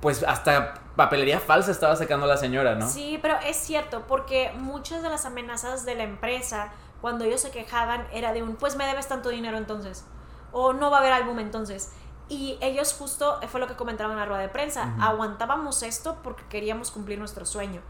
pues 0.00 0.24
hasta 0.24 0.74
papelería 0.96 1.40
falsa 1.40 1.70
estaba 1.70 1.94
sacando 1.96 2.26
la 2.26 2.36
señora, 2.36 2.74
¿no? 2.74 2.88
Sí, 2.88 3.18
pero 3.22 3.36
es 3.46 3.56
cierto, 3.56 4.04
porque 4.06 4.52
muchas 4.58 5.02
de 5.02 5.08
las 5.08 5.24
amenazas 5.26 5.84
de 5.84 5.94
la 5.94 6.04
empresa 6.04 6.72
cuando 7.00 7.24
ellos 7.24 7.40
se 7.40 7.50
quejaban 7.50 8.06
era 8.12 8.32
de 8.32 8.42
un, 8.42 8.56
pues 8.56 8.76
me 8.76 8.86
debes 8.86 9.08
tanto 9.08 9.28
dinero 9.28 9.56
entonces, 9.56 10.04
o 10.52 10.72
no 10.72 10.90
va 10.90 10.98
a 10.98 11.00
haber 11.00 11.12
álbum 11.12 11.38
entonces. 11.38 11.92
Y 12.28 12.58
ellos 12.60 12.94
justo, 12.96 13.40
fue 13.48 13.58
lo 13.58 13.66
que 13.66 13.74
comentaban 13.74 14.12
en 14.12 14.18
la 14.18 14.24
rueda 14.24 14.40
de 14.40 14.48
prensa, 14.48 14.94
aguantábamos 15.00 15.82
esto 15.82 16.18
porque 16.22 16.44
queríamos 16.48 16.92
cumplir 16.92 17.18
nuestro 17.18 17.44
sueño. 17.44 17.82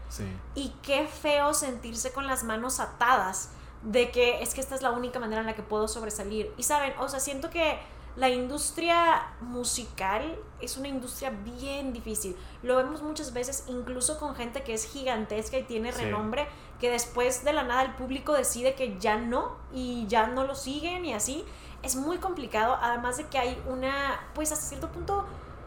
Y 0.55 0.73
qué 0.81 1.05
feo 1.07 1.53
sentirse 1.53 2.11
con 2.11 2.25
las 2.25 2.43
manos 2.43 2.79
atadas 2.79 3.49
de 3.83 4.09
que 4.09 4.41
es 4.41 4.55
que 4.55 4.61
esta 4.61 4.73
es 4.73 4.81
la 4.81 4.91
única 4.91 5.19
manera 5.19 5.41
en 5.41 5.47
la 5.47 5.53
que 5.53 5.61
puedo 5.61 5.87
sobresalir. 5.87 6.51
Y 6.57 6.63
saben, 6.63 6.93
o 6.99 7.07
sea, 7.07 7.19
siento 7.19 7.51
que 7.51 7.79
la 8.15 8.29
industria 8.29 9.27
musical 9.39 10.37
es 10.59 10.75
una 10.75 10.87
industria 10.87 11.29
bien 11.29 11.93
difícil. 11.93 12.35
Lo 12.61 12.75
vemos 12.75 13.01
muchas 13.01 13.33
veces, 13.33 13.65
incluso 13.67 14.19
con 14.19 14.35
gente 14.35 14.63
que 14.63 14.73
es 14.73 14.85
gigantesca 14.85 15.57
y 15.57 15.63
tiene 15.63 15.91
renombre, 15.91 16.47
que 16.81 16.89
después 16.89 17.43
de 17.43 17.53
la 17.53 17.61
nada 17.61 17.83
el 17.83 17.93
público 17.93 18.33
decide 18.33 18.73
que 18.73 18.97
ya 18.99 19.15
no 19.15 19.55
y 19.71 20.07
ya 20.07 20.25
no 20.25 20.43
lo 20.45 20.55
siguen 20.55 21.05
y 21.05 21.13
así. 21.13 21.45
Es 21.83 21.95
muy 21.95 22.17
complicado, 22.17 22.77
además 22.81 23.17
de 23.17 23.27
que 23.27 23.37
hay 23.37 23.61
una, 23.69 24.19
pues 24.33 24.51
hasta 24.51 24.65
cierto 24.65 24.89
punto, 24.89 25.25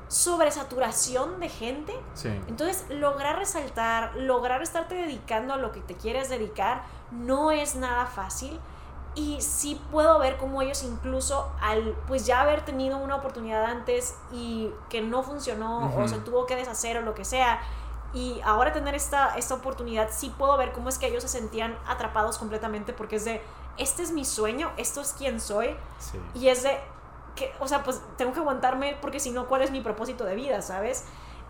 sobresaturación 0.09 1.39
de 1.39 1.49
gente. 1.49 1.95
Entonces, 2.49 2.85
lograr 2.91 3.39
resaltar, 3.39 4.17
lograr 4.17 4.61
estarte 4.61 4.97
dedicando 4.97 5.55
a 5.55 5.57
lo 5.57 5.71
que 5.71 5.81
te 5.81 5.95
quieres 5.95 6.29
dedicar, 6.29 6.83
no 7.13 7.53
es 7.53 7.77
nada 7.77 8.07
fácil 8.07 8.59
y 9.15 9.41
sí 9.41 9.81
puedo 9.93 10.19
ver 10.19 10.37
cómo 10.37 10.63
ellos 10.63 10.83
incluso 10.83 11.53
al 11.61 11.95
pues 12.09 12.27
ya 12.27 12.41
haber 12.41 12.65
tenido 12.65 12.99
una 12.99 13.15
oportunidad 13.15 13.65
antes 13.65 14.17
y 14.33 14.71
que 14.89 15.01
no 15.01 15.23
funcionó 15.23 15.95
o 15.97 16.09
se 16.09 16.19
tuvo 16.19 16.47
que 16.47 16.57
deshacer 16.57 16.97
o 16.97 17.03
lo 17.03 17.15
que 17.15 17.25
sea 17.25 17.61
y 18.15 18.41
ahora 18.45 18.73
tener 18.73 18.95
esta, 18.95 19.37
esta 19.37 19.55
oportunidad 19.55 20.09
sí 20.11 20.33
puedo 20.39 20.57
ver 20.57 20.73
cómo 20.73 20.89
es 20.89 20.99
que 20.99 21.09
ellos 21.09 21.23
se 21.23 21.29
sentían 21.29 21.77
atrapados 21.87 22.39
completamente 22.39 22.93
porque 22.93 23.17
es 23.17 23.25
de 23.25 23.43
este 23.77 24.03
es 24.03 24.13
mi 24.13 24.25
sueño, 24.25 24.71
esto 24.77 25.01
es 25.01 25.13
quien 25.13 25.41
soy 25.41 25.75
y 26.35 26.49
es 26.49 26.63
de 26.63 26.79
que, 27.35 27.53
o 27.59 27.67
sea, 27.67 27.83
pues 27.83 28.01
tengo 28.17 28.33
que 28.33 28.41
aguantarme 28.41 28.97
porque 29.01 29.19
si 29.19 29.33
no, 29.33 29.49
¿cuál 29.49 29.63
es 29.63 29.71
mi 29.71 29.81
propósito 29.81 30.25
de 30.25 30.37
vida, 30.37 30.63
sabes? 30.63 31.05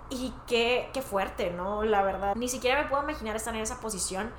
Y 0.09 0.33
qué, 0.47 0.89
qué 0.95 1.03
fuerte, 1.03 1.51
¿no? 1.51 1.85
La 1.85 2.03
verdad, 2.03 2.35
ni 2.35 2.49
siquiera 2.49 2.83
me 2.83 2.89
puedo 2.89 3.03
imaginar 3.03 3.37
estar 3.37 3.55
en 3.55 3.61
esa 3.61 3.81
posición. 3.81 4.31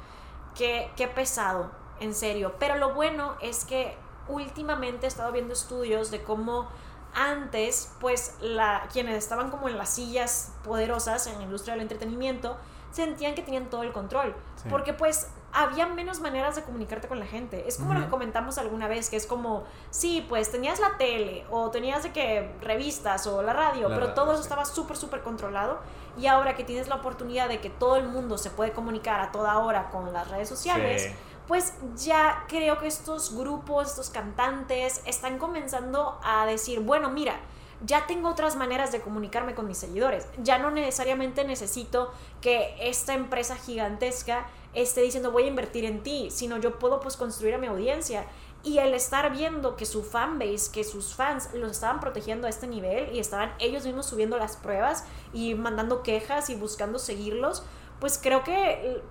Qué, 0.56 0.92
qué 0.96 1.08
pesado 1.08 1.70
en 2.00 2.16
serio. 2.16 2.56
Pero 2.60 2.78
lo 2.78 2.94
bueno 2.94 3.36
es 3.42 3.66
que 3.66 3.96
últimamente 4.28 5.06
he 5.06 5.10
estado 5.10 5.32
viendo 5.32 5.54
estudios 5.54 6.12
de 6.12 6.24
cómo 6.24 6.68
antes, 7.16 7.92
pues, 8.00 8.36
la, 8.42 8.88
quienes 8.92 9.18
estaban 9.18 9.50
como 9.50 9.68
en 9.70 9.78
las 9.78 9.90
sillas 9.90 10.52
poderosas 10.64 11.26
en 11.28 11.38
la 11.38 11.44
industria 11.44 11.74
del 11.74 11.82
entretenimiento, 11.82 12.58
sentían 12.92 13.36
que 13.36 13.42
tenían 13.42 13.70
todo 13.70 13.84
el 13.84 13.92
control. 13.92 14.36
Porque 14.70 14.94
pues 14.94 15.28
había 15.52 15.86
menos 15.86 16.22
maneras 16.22 16.56
de 16.56 16.64
comunicarte 16.64 17.08
con 17.08 17.20
la 17.20 17.26
gente. 17.26 17.66
Es 17.68 17.78
como 17.78 17.94
lo 17.94 18.02
que 18.02 18.08
comentamos 18.08 18.58
alguna 18.58 18.88
vez, 18.88 19.10
que 19.10 19.16
es 19.16 19.28
como, 19.28 19.64
sí, 19.90 20.26
pues 20.28 20.52
tenías 20.52 20.80
la 20.80 20.98
tele 20.98 21.46
o 21.52 21.70
tenías 21.72 22.04
de 22.04 22.12
que 22.12 22.52
revistas 22.62 23.28
o 23.28 23.42
la 23.42 23.54
radio, 23.54 23.90
pero 23.90 24.14
todo 24.14 24.34
eso 24.34 24.42
estaba 24.42 24.66
súper, 24.66 24.98
súper 24.98 25.22
controlado. 25.22 25.80
Y 26.18 26.28
ahora 26.28 26.56
que 26.56 26.64
tienes 26.64 26.88
la 26.88 26.96
oportunidad 26.96 27.48
de 27.48 27.60
que 27.60 27.70
todo 27.70 27.98
el 27.98 28.08
mundo 28.08 28.38
se 28.38 28.50
puede 28.50 28.72
comunicar 28.72 29.20
a 29.20 29.32
toda 29.32 29.60
hora 29.60 29.90
con 29.92 30.12
las 30.14 30.30
redes 30.30 30.50
sociales, 30.50 31.12
pues 31.48 31.74
ya 31.96 32.46
creo 32.48 32.80
que 32.80 32.88
estos 32.88 33.36
grupos, 33.36 33.90
estos 33.90 34.10
cantantes, 34.10 35.02
están 35.06 35.38
comenzando 35.38 36.20
a 36.24 36.46
decir, 36.46 36.80
bueno, 36.80 37.10
mira, 37.10 37.40
ya 37.86 38.08
tengo 38.08 38.30
otras 38.30 38.56
maneras 38.56 38.92
de 38.92 39.02
comunicarme 39.02 39.54
con 39.54 39.68
mis 39.68 39.78
seguidores. 39.78 40.28
Ya 40.42 40.58
no 40.58 40.72
necesariamente 40.72 41.44
necesito 41.44 42.12
que 42.42 42.76
esta 42.80 43.14
empresa 43.14 43.56
gigantesca 43.56 44.48
esté 44.74 45.02
diciendo 45.02 45.32
voy 45.32 45.44
a 45.44 45.48
invertir 45.48 45.86
en 45.86 46.02
ti, 46.02 46.30
sino 46.32 46.58
yo 46.58 46.80
puedo 46.80 47.00
pues 47.00 47.18
construir 47.18 47.54
a 47.56 47.58
mi 47.58 47.68
audiencia. 47.68 48.26
Y 48.64 48.80
el 48.80 48.96
estar 48.96 49.32
viendo 49.32 49.76
que 49.76 49.86
su 49.86 50.04
fanbase, 50.04 50.72
que 50.72 50.84
sus 50.84 51.14
fans 51.14 51.54
los 51.54 51.72
estaban 51.72 52.00
protegiendo 52.00 52.48
a 52.48 52.50
este 52.50 52.66
nivel 52.66 53.16
y 53.16 53.20
estaban 53.20 53.54
ellos 53.60 53.86
mismos 53.86 54.08
subiendo 54.08 54.38
las 54.38 54.58
pruebas 54.58 55.06
y 55.34 55.54
mandando 55.54 56.02
quejas 56.02 56.50
y 56.50 56.56
buscando 56.56 56.98
seguirlos, 56.98 57.64
pues 58.00 58.18
creo 58.18 58.44
que 58.44 59.04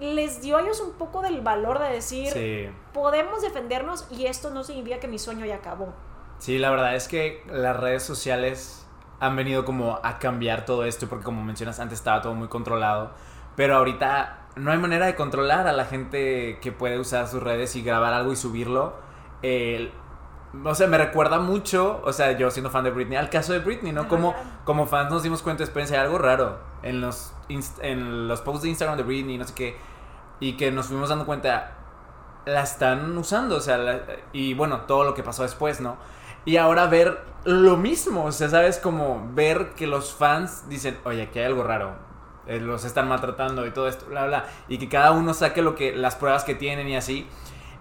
les 0.00 0.40
dio 0.42 0.56
a 0.56 0.62
ellos 0.62 0.80
un 0.80 0.92
poco 0.92 1.22
del 1.22 1.40
valor 1.40 1.78
de 1.78 1.90
decir, 1.90 2.72
podemos 2.92 3.42
defendernos 3.42 4.06
y 4.10 4.26
esto 4.26 4.50
no 4.50 4.64
significa 4.64 5.00
que 5.00 5.08
mi 5.08 5.18
sueño 5.18 5.44
ya 5.44 5.56
acabó. 5.56 5.92
Sí, 6.38 6.58
la 6.58 6.70
verdad 6.70 6.94
es 6.94 7.08
que 7.08 7.42
las 7.50 7.76
redes 7.76 8.04
sociales 8.04 8.86
han 9.20 9.34
venido 9.34 9.64
como 9.64 9.98
a 10.02 10.18
cambiar 10.18 10.64
todo 10.64 10.84
esto 10.84 11.08
porque 11.08 11.24
como 11.24 11.42
mencionas 11.42 11.80
antes 11.80 11.98
estaba 11.98 12.22
todo 12.22 12.34
muy 12.34 12.48
controlado, 12.48 13.10
pero 13.56 13.76
ahorita 13.76 14.38
no 14.56 14.70
hay 14.70 14.78
manera 14.78 15.06
de 15.06 15.14
controlar 15.14 15.66
a 15.66 15.72
la 15.72 15.84
gente 15.84 16.58
que 16.60 16.72
puede 16.72 16.98
usar 16.98 17.26
sus 17.26 17.42
redes 17.42 17.74
y 17.76 17.82
grabar 17.82 18.12
algo 18.12 18.32
y 18.32 18.36
subirlo. 18.36 18.94
o 20.64 20.74
sea, 20.74 20.86
me 20.86 20.98
recuerda 20.98 21.40
mucho, 21.40 22.00
o 22.04 22.12
sea, 22.12 22.32
yo 22.32 22.50
siendo 22.50 22.70
fan 22.70 22.84
de 22.84 22.90
Britney, 22.90 23.16
al 23.16 23.30
caso 23.30 23.52
de 23.52 23.58
Britney, 23.58 23.92
¿no? 23.92 24.08
Como, 24.08 24.34
como 24.64 24.86
fans 24.86 25.10
nos 25.10 25.22
dimos 25.24 25.42
cuenta, 25.42 25.64
después 25.64 25.90
hay 25.90 25.98
algo 25.98 26.18
raro 26.18 26.58
en 26.82 27.00
los, 27.00 27.32
en 27.80 28.28
los 28.28 28.40
posts 28.42 28.62
de 28.62 28.68
Instagram 28.70 28.96
de 28.96 29.02
Britney, 29.02 29.38
no 29.38 29.44
sé 29.44 29.54
qué, 29.54 29.76
y 30.40 30.54
que 30.56 30.70
nos 30.70 30.86
fuimos 30.86 31.08
dando 31.08 31.26
cuenta, 31.26 31.72
la 32.44 32.62
están 32.62 33.16
usando, 33.18 33.56
o 33.56 33.60
sea, 33.60 34.04
y 34.32 34.54
bueno, 34.54 34.82
todo 34.82 35.04
lo 35.04 35.14
que 35.14 35.22
pasó 35.22 35.42
después, 35.42 35.80
¿no? 35.80 35.96
Y 36.44 36.56
ahora 36.56 36.86
ver 36.86 37.20
lo 37.44 37.76
mismo, 37.76 38.24
o 38.24 38.32
sea, 38.32 38.48
¿sabes? 38.48 38.78
Como 38.78 39.30
ver 39.34 39.70
que 39.76 39.86
los 39.86 40.14
fans 40.14 40.68
dicen, 40.68 40.98
oye, 41.04 41.22
aquí 41.22 41.38
hay 41.38 41.46
algo 41.46 41.62
raro, 41.62 41.96
eh, 42.46 42.60
los 42.60 42.84
están 42.84 43.08
maltratando 43.08 43.66
y 43.66 43.70
todo 43.70 43.88
esto, 43.88 44.06
bla, 44.06 44.26
bla, 44.26 44.46
y 44.68 44.78
que 44.78 44.88
cada 44.88 45.12
uno 45.12 45.34
saque 45.34 45.60
lo 45.60 45.74
que, 45.74 45.94
las 45.94 46.16
pruebas 46.16 46.44
que 46.44 46.54
tienen 46.54 46.88
y 46.88 46.96
así. 46.96 47.26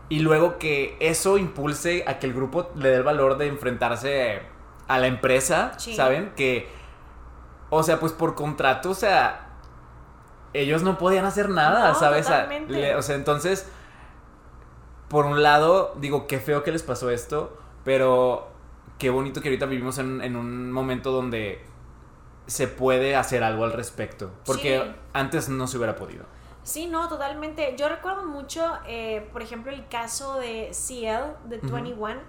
Y 0.09 0.19
luego 0.19 0.57
que 0.57 0.95
eso 1.01 1.37
impulse 1.37 2.05
a 2.07 2.17
que 2.17 2.27
el 2.27 2.33
grupo 2.33 2.71
le 2.75 2.89
dé 2.89 2.95
el 2.95 3.03
valor 3.03 3.37
de 3.37 3.47
enfrentarse 3.47 4.41
a 4.87 4.99
la 4.99 5.07
empresa, 5.07 5.73
¿saben? 5.77 6.31
Que, 6.35 6.69
o 7.69 7.83
sea, 7.83 7.99
pues 7.99 8.13
por 8.13 8.33
contrato, 8.35 8.91
o 8.91 8.93
sea, 8.93 9.46
ellos 10.61 10.83
no 10.83 10.97
podían 10.97 11.25
hacer 11.25 11.49
nada, 11.49 11.93
¿sabes? 11.95 12.27
o 12.27 13.01
sea, 13.01 13.15
entonces, 13.15 13.67
por 15.07 15.25
un 15.25 15.43
lado, 15.43 15.93
digo, 15.97 16.27
qué 16.27 16.39
feo 16.39 16.63
que 16.63 16.71
les 16.71 16.83
pasó 16.83 17.09
esto, 17.09 17.57
pero 17.83 18.47
qué 18.97 19.09
bonito 19.09 19.41
que 19.41 19.49
ahorita 19.49 19.65
vivimos 19.65 19.97
en, 19.97 20.35
un 20.35 20.71
momento 20.71 21.11
donde 21.11 21.61
se 22.47 22.67
puede 22.67 23.15
hacer 23.15 23.43
algo 23.43 23.63
al 23.65 23.73
respecto. 23.73 24.31
Porque 24.45 24.93
antes 25.13 25.49
no 25.49 25.67
se 25.67 25.77
hubiera 25.77 25.95
podido. 25.95 26.25
Sí, 26.63 26.87
no, 26.87 27.07
totalmente. 27.07 27.75
Yo 27.77 27.87
recuerdo 27.87 28.25
mucho, 28.25 28.61
eh, 28.87 29.27
por 29.31 29.41
ejemplo, 29.41 29.71
el 29.71 29.87
caso 29.87 30.35
de 30.35 30.71
CL, 30.71 31.49
de 31.49 31.59
21, 31.61 32.19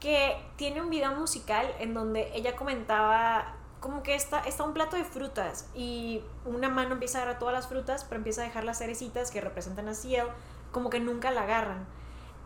que 0.00 0.36
tiene 0.56 0.80
un 0.80 0.88
video 0.88 1.12
musical 1.12 1.66
en 1.78 1.92
donde 1.92 2.30
ella 2.34 2.56
comentaba 2.56 3.56
como 3.84 4.02
que 4.02 4.14
está, 4.14 4.40
está 4.40 4.64
un 4.64 4.72
plato 4.72 4.96
de 4.96 5.04
frutas 5.04 5.68
y 5.74 6.22
una 6.46 6.70
mano 6.70 6.94
empieza 6.94 7.18
a 7.18 7.20
agarrar 7.20 7.38
todas 7.38 7.52
las 7.52 7.66
frutas, 7.66 8.04
pero 8.04 8.16
empieza 8.16 8.40
a 8.40 8.44
dejar 8.44 8.64
las 8.64 8.78
cerecitas 8.78 9.30
que 9.30 9.42
representan 9.42 9.90
a 9.90 9.92
CL, 9.92 10.30
como 10.72 10.88
que 10.88 11.00
nunca 11.00 11.30
la 11.30 11.42
agarran 11.42 11.86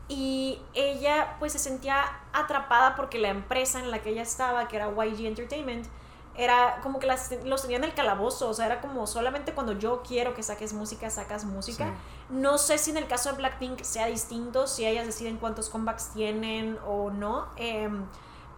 y 0.08 0.60
ella 0.74 1.36
pues 1.38 1.52
se 1.52 1.60
sentía 1.60 2.02
atrapada 2.32 2.96
porque 2.96 3.20
la 3.20 3.28
empresa 3.28 3.78
en 3.78 3.92
la 3.92 4.00
que 4.00 4.10
ella 4.10 4.22
estaba, 4.22 4.66
que 4.66 4.74
era 4.74 4.88
YG 4.88 5.26
Entertainment, 5.26 5.86
era 6.34 6.80
como 6.82 6.98
que 6.98 7.06
las, 7.06 7.32
los 7.44 7.62
tenían 7.62 7.84
en 7.84 7.90
el 7.90 7.94
calabozo, 7.94 8.48
o 8.48 8.54
sea, 8.54 8.66
era 8.66 8.80
como 8.80 9.06
solamente 9.06 9.52
cuando 9.52 9.74
yo 9.78 10.02
quiero 10.02 10.34
que 10.34 10.42
saques 10.42 10.72
música, 10.72 11.08
sacas 11.08 11.44
música. 11.44 11.94
No 12.30 12.58
sé 12.58 12.78
si 12.78 12.90
en 12.90 12.96
el 12.96 13.06
caso 13.06 13.30
de 13.30 13.38
Blackpink 13.38 13.82
sea 13.82 14.06
distinto, 14.06 14.66
si 14.66 14.84
ellas 14.84 15.06
deciden 15.06 15.36
cuántos 15.36 15.68
comebacks 15.68 16.12
tienen 16.14 16.78
o 16.84 17.10
no, 17.10 17.46
em, 17.56 18.06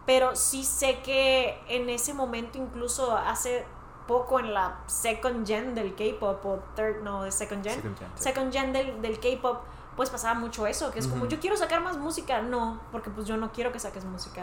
pero 0.05 0.35
sí 0.35 0.63
sé 0.63 0.99
que 1.01 1.61
en 1.67 1.89
ese 1.89 2.13
momento, 2.13 2.57
incluso 2.57 3.15
hace 3.15 3.65
poco 4.07 4.39
en 4.39 4.53
la 4.53 4.79
second 4.87 5.45
gen 5.47 5.75
del 5.75 5.95
K-pop, 5.95 6.45
o 6.45 6.59
third, 6.75 7.01
no, 7.03 7.23
de 7.23 7.31
second 7.31 7.63
gen, 7.63 7.75
second 7.75 7.97
gen, 7.97 8.09
second 8.15 8.53
gen 8.53 8.73
del, 8.73 9.01
del 9.01 9.19
K-pop, 9.19 9.59
pues 9.95 10.09
pasaba 10.09 10.33
mucho 10.33 10.65
eso, 10.67 10.91
que 10.91 10.99
es 10.99 11.07
como, 11.07 11.27
yo 11.27 11.39
quiero 11.39 11.57
sacar 11.57 11.81
más 11.81 11.97
música, 11.97 12.41
no, 12.41 12.79
porque 12.91 13.09
pues 13.09 13.27
yo 13.27 13.37
no 13.37 13.51
quiero 13.51 13.71
que 13.71 13.79
saques 13.79 14.05
música. 14.05 14.41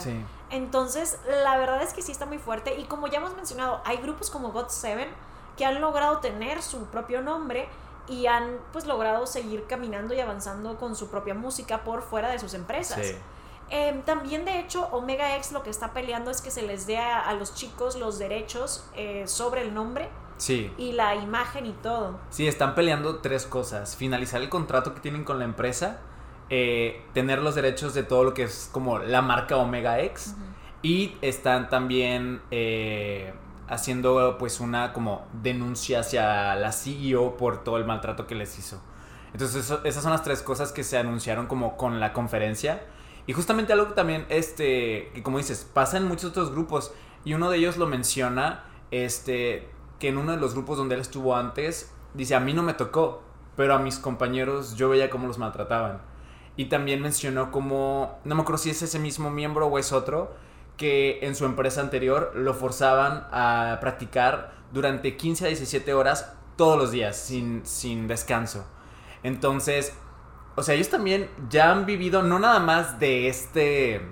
Entonces, 0.51 1.19
la 1.43 1.57
verdad 1.57 1.83
es 1.83 1.95
que 1.95 2.03
sí 2.03 2.13
está 2.13 2.27
muy 2.27 2.39
fuerte 2.39 2.79
y 2.79 2.85
como 2.85 3.07
ya 3.09 3.19
hemos 3.19 3.35
mencionado, 3.35 3.81
hay 3.85 3.97
grupos 3.97 4.31
como 4.31 4.53
God7 4.53 5.07
que 5.57 5.65
han 5.65 5.81
logrado 5.81 6.19
tener 6.19 6.63
su 6.63 6.85
propio 6.87 7.23
nombre 7.23 7.69
y 8.09 8.27
han 8.27 8.59
pues 8.73 8.87
logrado 8.87 9.27
seguir 9.27 9.67
caminando 9.67 10.15
y 10.15 10.21
avanzando 10.21 10.79
con 10.79 10.95
su 10.95 11.09
propia 11.09 11.35
música 11.35 11.83
por 11.83 12.03
fuera 12.03 12.29
de 12.31 12.39
sus 12.39 12.55
empresas. 12.55 13.15
Em, 13.71 14.03
también 14.03 14.45
de 14.45 14.61
hecho 14.61 14.89
Omega 14.93 15.37
X 15.37 15.53
lo 15.53 15.63
que 15.63 15.71
está 15.71 15.93
peleando 15.93 16.31
es 16.31 16.41
que 16.41 16.51
se 16.51 16.63
les 16.63 16.87
dé 16.87 16.99
a, 16.99 17.33
los 17.35 17.55
chicos 17.55 17.97
los 17.97 18.19
derechos 18.19 18.89
eh, 18.97 19.25
sobre 19.27 19.61
el 19.61 19.75
nombre 19.75 20.09
Sí. 20.39 20.73
Y 20.79 20.93
la 20.93 21.17
imagen 21.17 21.67
y 21.67 21.73
todo. 21.73 22.19
Sí, 22.31 22.47
están 22.49 22.75
peleando 22.75 23.19
tres 23.19 23.45
cosas. 23.45 23.97
Finalizar 23.97 24.41
el 24.41 24.49
contrato 24.49 24.95
que 24.95 25.01
tienen 25.01 25.25
con 25.25 25.39
la 25.39 25.45
empresa, 25.45 25.99
eh, 26.49 27.05
tener 27.13 27.41
los 27.41 27.55
derechos 27.55 27.93
de 27.93 28.05
todo 28.05 28.25
lo 28.25 28.35
que 28.35 28.45
es 28.45 28.71
como 28.73 28.99
la 28.99 29.21
marca 29.21 29.57
Omega 29.57 30.01
X. 30.01 30.35
Y 30.81 31.17
están 31.23 31.69
también 31.69 32.41
eh, 32.53 33.35
haciendo 33.69 34.37
pues 34.39 34.61
una 34.61 34.93
como 34.93 35.27
denuncia 35.43 36.01
hacia 36.01 36.55
la 36.55 36.71
CEO 36.71 37.37
por 37.37 37.65
todo 37.65 37.77
el 37.77 37.85
maltrato 37.85 38.29
que 38.29 38.37
les 38.37 38.57
hizo. 38.59 38.81
Entonces 39.33 39.71
esas 39.85 40.03
son 40.03 40.13
las 40.13 40.23
tres 40.23 40.41
cosas 40.43 40.73
que 40.73 40.85
se 40.85 40.97
anunciaron 40.97 41.49
como 41.49 41.77
con 41.77 41.99
la 41.99 42.13
conferencia. 42.13 42.81
Y 43.29 43.35
justamente 43.35 43.75
algo 43.75 43.89
que 43.89 43.95
también, 43.95 44.25
este, 44.31 45.11
que 45.15 45.23
como 45.23 45.37
dices, 45.37 45.69
pasa 45.75 45.99
en 45.99 46.05
muchos 46.05 46.31
otros 46.31 46.51
grupos. 46.51 46.93
Y 47.27 47.35
uno 47.35 47.51
de 47.51 47.59
ellos 47.59 47.77
lo 47.77 47.87
menciona, 47.87 48.65
este, 48.91 49.69
que 49.99 50.09
en 50.09 50.17
uno 50.17 50.33
de 50.33 50.39
los 50.39 50.55
grupos 50.55 50.79
donde 50.79 50.95
él 50.95 51.03
estuvo 51.03 51.37
antes, 51.37 51.93
dice, 52.15 52.35
a 52.35 52.41
mí 52.41 52.55
no 52.55 52.63
me 52.63 52.73
tocó, 52.73 53.23
pero 53.55 53.75
a 53.75 53.79
mis 53.81 53.99
compañeros 53.99 54.77
yo 54.77 54.89
veía 54.89 55.11
cómo 55.11 55.27
los 55.27 55.37
maltrataban. 55.37 56.01
Y 56.57 56.65
también 56.71 57.03
mencionó 57.03 57.51
como, 57.51 58.19
no 58.25 58.35
me 58.35 58.41
acuerdo 58.41 58.63
si 58.63 58.71
es 58.71 58.81
ese 58.81 58.99
mismo 58.99 59.31
miembro 59.31 59.67
o 59.67 59.79
es 59.79 59.93
otro, 59.93 60.35
que 60.79 61.19
en 61.21 61.35
su 61.35 61.45
empresa 61.45 61.83
anterior 61.83 62.33
lo 62.35 62.55
forzaban 62.55 63.27
a 63.31 63.77
practicar 63.83 64.55
durante 64.73 65.19
15 65.19 65.45
a 65.45 65.49
17 65.49 65.93
horas 65.93 66.33
todos 66.57 66.79
los 66.79 66.93
días, 66.93 67.15
sin, 67.15 67.61
sin 67.67 68.09
descanso. 68.09 68.65
Entonces, 69.23 69.93
o 70.59 70.63
sea, 70.63 70.75
ellos 70.75 70.89
también 70.89 71.31
ya 71.49 71.71
han 71.71 71.87
vivido 71.87 72.23
no 72.23 72.41
nada 72.41 72.59
más 72.59 72.99
de 72.99 73.29
este, 73.29 74.05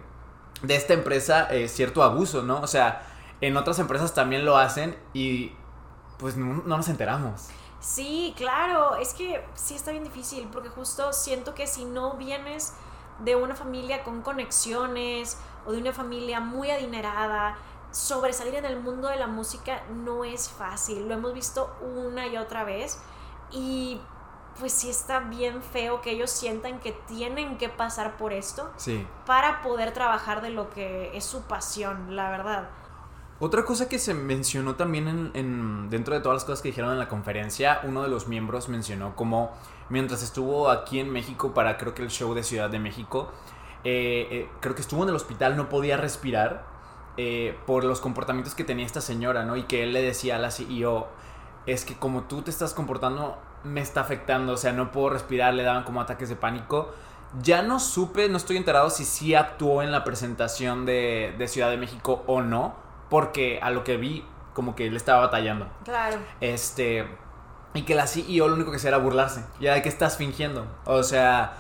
de 0.62 0.76
esta 0.76 0.94
empresa 0.94 1.49
eh, 1.51 1.68
cierto 1.68 2.05
abuso, 2.05 2.42
¿no? 2.42 2.61
O 2.61 2.68
sea, 2.68 3.03
en 3.40 3.57
otras 3.57 3.80
empresas 3.80 4.14
también 4.14 4.44
lo 4.44 4.57
hacen 4.57 4.97
y 5.12 5.53
pues 6.18 6.36
no, 6.36 6.62
no 6.64 6.76
nos 6.76 6.88
enteramos. 6.88 7.49
Sí, 7.80 8.32
claro, 8.36 8.94
es 8.94 9.12
que 9.12 9.44
sí 9.55 9.74
está 9.74 9.90
bien 9.90 10.05
difícil 10.05 10.49
porque 10.53 10.68
justo 10.68 11.12
siento 11.12 11.53
que 11.53 11.66
si 11.66 11.84
no 11.84 12.14
vienes 12.14 12.74
de 13.18 13.34
una 13.34 13.57
familia 13.57 14.05
con 14.05 14.22
conexiones 14.22 15.38
o 15.66 15.72
de 15.72 15.78
una 15.78 15.92
familia 15.92 16.38
muy 16.38 16.70
adinerada, 16.70 17.57
sobresalir 17.90 18.55
en 18.55 18.66
el 18.66 18.78
mundo 18.78 19.09
de 19.09 19.16
la 19.16 19.26
música 19.26 19.82
no 19.90 20.24
es 20.24 20.49
fácil. 20.49 21.09
Lo 21.09 21.14
hemos 21.14 21.34
visto 21.34 21.76
una 21.80 22.28
y 22.28 22.36
otra 22.36 22.62
vez 22.62 23.01
y 23.51 24.01
pues 24.59 24.72
sí 24.72 24.88
está 24.88 25.20
bien 25.20 25.62
feo 25.62 26.00
que 26.00 26.11
ellos 26.11 26.30
sientan 26.30 26.80
que 26.80 26.92
tienen 27.07 27.59
que 27.59 27.68
pasar 27.68 28.16
por 28.16 28.32
esto 28.32 28.70
sí. 28.76 29.07
para 29.26 29.62
poder 29.62 29.92
trabajar 29.92 30.42
de 30.42 30.50
lo 30.50 30.70
que 30.70 31.16
es 31.16 31.24
su 31.24 31.42
pasión, 31.42 32.16
la 32.16 32.30
verdad. 32.30 32.68
Otra 33.38 33.66
cosa 33.66 33.86
que 33.86 33.98
se 33.98 34.14
mencionó 34.14 34.76
también 34.76 35.30
en, 35.34 35.90
dentro 35.90 36.14
de 36.14 36.20
todas 36.20 36.36
las 36.36 36.44
cosas 36.44 36.62
que 36.62 36.68
dijeron 36.68 36.92
en 36.92 36.98
la 36.98 37.09
conferencia, 37.09 37.80
uno 37.84 38.02
de 38.02 38.09
los 38.09 38.28
miembros 38.28 38.70
mencionó 38.70 39.14
como 39.14 39.52
mientras 39.90 40.22
estuvo 40.22 40.70
aquí 40.70 41.00
en 41.00 41.11
México 41.11 41.52
para 41.52 41.76
creo 41.76 41.94
que 41.94 42.02
el 42.02 42.11
show 42.11 42.32
de 42.32 42.42
Ciudad 42.42 42.70
de 42.70 42.78
México, 42.78 43.30
eh, 43.84 44.26
eh, 44.30 44.48
creo 44.61 44.74
que 44.74 44.80
estuvo 44.80 45.02
en 45.02 45.11
el 45.11 45.14
hospital, 45.14 45.54
no 45.54 45.68
podía 45.68 45.98
respirar 45.98 46.64
eh, 47.18 47.59
por 47.66 47.84
los 47.84 48.00
comportamientos 48.00 48.54
que 48.54 48.64
tenía 48.64 48.86
esta 48.86 49.02
señora, 49.02 49.44
¿no? 49.44 49.57
Y 49.57 49.64
que 49.64 49.82
él 49.82 49.92
le 49.92 50.00
decía 50.00 50.36
a 50.36 50.38
la 50.38 50.50
CEO, 50.50 51.07
es 51.66 51.84
que 51.84 51.94
como 51.94 52.22
tú 52.22 52.40
te 52.42 52.50
estás 52.50 52.72
comportando, 52.72 53.38
me 53.64 53.80
está 53.80 54.00
afectando, 54.00 54.52
o 54.52 54.57
sea, 54.57 54.72
no 54.72 54.92
puedo 54.92 55.11
respirar, 55.11 55.54
le 55.54 55.62
daban 55.62 55.84
como 55.84 56.00
ataques 56.00 56.28
de 56.28 56.36
pánico. 56.36 56.94
Ya 57.42 57.62
no 57.62 57.80
supe, 57.80 58.28
no 58.28 58.36
estoy 58.36 58.57
enterado 58.57 58.88
si 58.90 59.04
sí 59.04 59.34
actuó 59.34 59.82
en 59.82 59.92
la 59.92 60.04
presentación 60.04 60.86
de, 60.86 61.34
de 61.36 61.48
Ciudad 61.48 61.70
de 61.70 61.76
México 61.76 62.22
o 62.26 62.42
no 62.42 62.86
porque 63.09 63.61
a 63.62 63.70
lo 63.70 63.84
que 63.84 63.96
vi, 63.96 64.24
como 64.54 64.74
que 64.74 64.86
él 64.86 64.96
estaba 64.96 65.20
batallando. 65.20 65.68
Claro. 65.84 66.18
Este. 66.40 67.07
Y 67.74 67.82
que 67.82 67.94
la 67.94 68.07
CEO 68.07 68.48
lo 68.48 68.54
único 68.54 68.70
que 68.70 68.78
hacía 68.78 68.88
era 68.88 68.98
burlarse. 68.98 69.44
Ya 69.61 69.74
de 69.74 69.82
que 69.82 69.88
estás 69.88 70.16
fingiendo. 70.16 70.66
O 70.84 71.02
sea. 71.02 71.54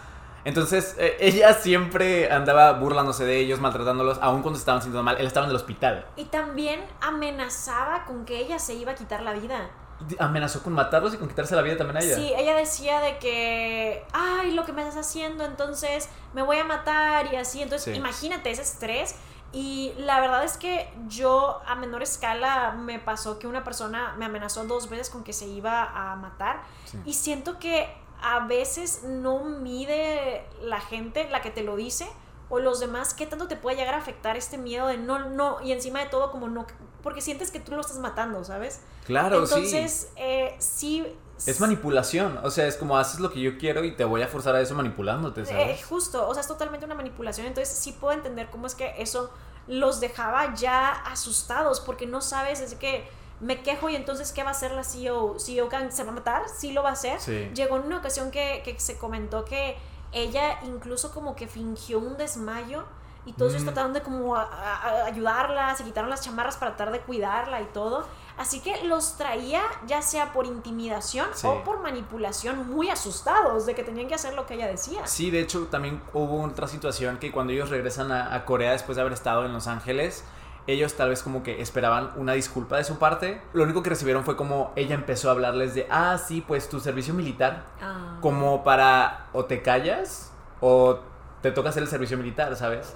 Entonces, 0.44 0.94
eh, 0.98 1.16
ella 1.18 1.52
siempre 1.54 2.30
andaba 2.30 2.72
burlándose 2.74 3.24
de 3.24 3.38
ellos, 3.38 3.60
maltratándolos, 3.60 4.18
aun 4.22 4.42
cuando 4.42 4.60
estaban 4.60 4.80
sintiendo 4.80 5.02
mal. 5.02 5.16
Él 5.18 5.26
estaba 5.26 5.44
en 5.44 5.50
el 5.50 5.56
hospital. 5.56 6.06
Y 6.14 6.26
también 6.26 6.84
amenazaba 7.00 8.04
con 8.04 8.24
que 8.24 8.38
ella 8.38 8.60
se 8.60 8.74
iba 8.74 8.92
a 8.92 8.94
quitar 8.94 9.22
la 9.22 9.32
vida. 9.32 9.70
Amenazó 10.18 10.62
con 10.62 10.72
matarlos 10.72 11.14
y 11.14 11.16
con 11.16 11.28
quitarse 11.28 11.56
la 11.56 11.62
vida 11.62 11.76
también 11.76 11.96
a 11.96 12.00
ella. 12.00 12.16
Sí, 12.16 12.32
ella 12.36 12.54
decía 12.54 13.00
de 13.00 13.18
que, 13.18 14.04
ay, 14.12 14.52
lo 14.52 14.64
que 14.64 14.72
me 14.72 14.82
estás 14.82 15.06
haciendo, 15.06 15.44
entonces 15.44 16.08
me 16.34 16.42
voy 16.42 16.58
a 16.58 16.64
matar 16.64 17.32
y 17.32 17.36
así. 17.36 17.62
Entonces, 17.62 17.96
imagínate 17.96 18.50
ese 18.50 18.62
estrés. 18.62 19.16
Y 19.52 19.94
la 19.96 20.20
verdad 20.20 20.44
es 20.44 20.58
que 20.58 20.92
yo 21.08 21.62
a 21.66 21.76
menor 21.76 22.02
escala 22.02 22.72
me 22.72 22.98
pasó 22.98 23.38
que 23.38 23.46
una 23.46 23.64
persona 23.64 24.14
me 24.18 24.26
amenazó 24.26 24.64
dos 24.66 24.90
veces 24.90 25.08
con 25.08 25.24
que 25.24 25.32
se 25.32 25.46
iba 25.46 25.82
a 25.84 26.16
matar. 26.16 26.62
Y 27.04 27.14
siento 27.14 27.58
que 27.58 27.88
a 28.22 28.40
veces 28.40 29.02
no 29.04 29.44
mide 29.44 30.46
la 30.60 30.80
gente, 30.80 31.28
la 31.30 31.42
que 31.42 31.50
te 31.50 31.62
lo 31.62 31.76
dice, 31.76 32.06
o 32.48 32.60
los 32.60 32.80
demás, 32.80 33.14
qué 33.14 33.26
tanto 33.26 33.48
te 33.48 33.56
puede 33.56 33.76
llegar 33.76 33.94
a 33.94 33.98
afectar 33.98 34.36
este 34.36 34.58
miedo 34.58 34.86
de 34.86 34.98
no, 34.98 35.18
no, 35.30 35.60
y 35.62 35.72
encima 35.72 36.00
de 36.00 36.06
todo 36.06 36.30
como 36.30 36.48
no, 36.48 36.66
porque 37.06 37.20
sientes 37.20 37.52
que 37.52 37.60
tú 37.60 37.70
lo 37.70 37.82
estás 37.82 37.98
matando, 37.98 38.42
¿sabes? 38.42 38.80
Claro, 39.04 39.44
Entonces, 39.44 40.08
eh, 40.16 40.56
sí. 40.58 41.06
Es 41.46 41.60
manipulación, 41.60 42.40
o 42.42 42.50
sea, 42.50 42.66
es 42.66 42.74
como 42.74 42.98
haces 42.98 43.20
lo 43.20 43.30
que 43.30 43.40
yo 43.40 43.58
quiero 43.58 43.84
y 43.84 43.94
te 43.94 44.02
voy 44.02 44.22
a 44.22 44.26
forzar 44.26 44.56
a 44.56 44.60
eso 44.60 44.74
manipulándote, 44.74 45.46
¿sabes? 45.46 45.78
Eh, 45.78 45.84
justo, 45.88 46.26
o 46.26 46.34
sea, 46.34 46.40
es 46.40 46.48
totalmente 46.48 46.84
una 46.84 46.96
manipulación, 46.96 47.46
entonces 47.46 47.78
sí 47.78 47.92
puedo 47.92 48.12
entender 48.12 48.48
cómo 48.50 48.66
es 48.66 48.74
que 48.74 48.92
eso 48.98 49.30
los 49.68 50.00
dejaba 50.00 50.52
ya 50.56 50.90
asustados 50.90 51.78
porque 51.78 52.08
no 52.08 52.20
sabes, 52.20 52.60
es 52.60 52.74
que 52.74 53.08
me 53.38 53.62
quejo 53.62 53.88
y 53.88 53.94
entonces 53.94 54.32
¿qué 54.32 54.42
va 54.42 54.48
a 54.48 54.52
hacer 54.52 54.72
la 54.72 54.82
CEO? 54.82 55.38
CEO 55.38 55.70
se 55.90 56.02
va 56.02 56.10
a 56.10 56.12
matar, 56.12 56.42
sí 56.48 56.72
lo 56.72 56.82
va 56.82 56.88
a 56.88 56.94
hacer. 56.94 57.20
Llegó 57.54 57.76
en 57.76 57.82
una 57.84 57.98
ocasión 57.98 58.32
que, 58.32 58.62
que 58.64 58.80
se 58.80 58.98
comentó 58.98 59.44
que 59.44 59.76
ella 60.10 60.58
incluso 60.64 61.12
como 61.12 61.36
que 61.36 61.46
fingió 61.46 62.00
un 62.00 62.16
desmayo 62.16 62.82
y 63.26 63.32
todos 63.32 63.52
ellos 63.52 63.64
mm. 63.64 63.66
trataron 63.66 63.92
de 63.92 64.02
como 64.02 64.36
ayudarla, 64.36 65.74
se 65.74 65.82
quitaron 65.82 66.08
las 66.08 66.22
chamarras 66.22 66.56
para 66.56 66.76
tratar 66.76 66.92
de 66.92 67.00
cuidarla 67.00 67.60
y 67.60 67.66
todo. 67.66 68.06
Así 68.38 68.60
que 68.60 68.84
los 68.84 69.16
traía 69.16 69.62
ya 69.86 70.00
sea 70.00 70.32
por 70.32 70.46
intimidación 70.46 71.26
o 71.42 71.64
por 71.64 71.80
manipulación 71.80 72.70
muy 72.70 72.88
asustados 72.88 73.66
de 73.66 73.74
que 73.74 73.82
tenían 73.82 74.06
que 74.08 74.14
hacer 74.14 74.34
lo 74.34 74.46
que 74.46 74.54
ella 74.54 74.68
decía. 74.68 75.06
Sí, 75.06 75.30
de 75.30 75.40
hecho 75.40 75.66
también 75.66 76.00
hubo 76.12 76.42
otra 76.42 76.68
situación 76.68 77.18
que 77.18 77.32
cuando 77.32 77.52
ellos 77.52 77.70
regresan 77.70 78.12
a, 78.12 78.44
Corea 78.44 78.72
después 78.72 78.94
de 78.94 79.02
haber 79.02 79.14
estado 79.14 79.44
en 79.44 79.52
Los 79.52 79.66
Ángeles, 79.66 80.22
ellos 80.68 80.94
tal 80.94 81.08
vez 81.08 81.22
como 81.22 81.42
que 81.42 81.60
esperaban 81.60 82.12
una 82.16 82.34
disculpa 82.34 82.76
de 82.76 82.84
su 82.84 82.98
parte. 82.98 83.42
Lo 83.54 83.64
único 83.64 83.82
que 83.82 83.90
recibieron 83.90 84.24
fue 84.24 84.36
como 84.36 84.72
ella 84.76 84.94
empezó 84.94 85.30
a 85.30 85.32
hablarles 85.32 85.74
de, 85.74 85.88
ah, 85.90 86.18
sí, 86.18 86.44
pues 86.46 86.68
tu 86.68 86.78
servicio 86.78 87.12
militar, 87.14 87.64
ah. 87.82 88.18
como 88.20 88.62
para 88.62 89.26
o 89.32 89.46
te 89.46 89.62
callas 89.62 90.32
o 90.60 91.00
te 91.46 91.52
toca 91.52 91.68
hacer 91.68 91.82
el 91.82 91.88
servicio 91.88 92.18
militar, 92.18 92.56
¿sabes? 92.56 92.94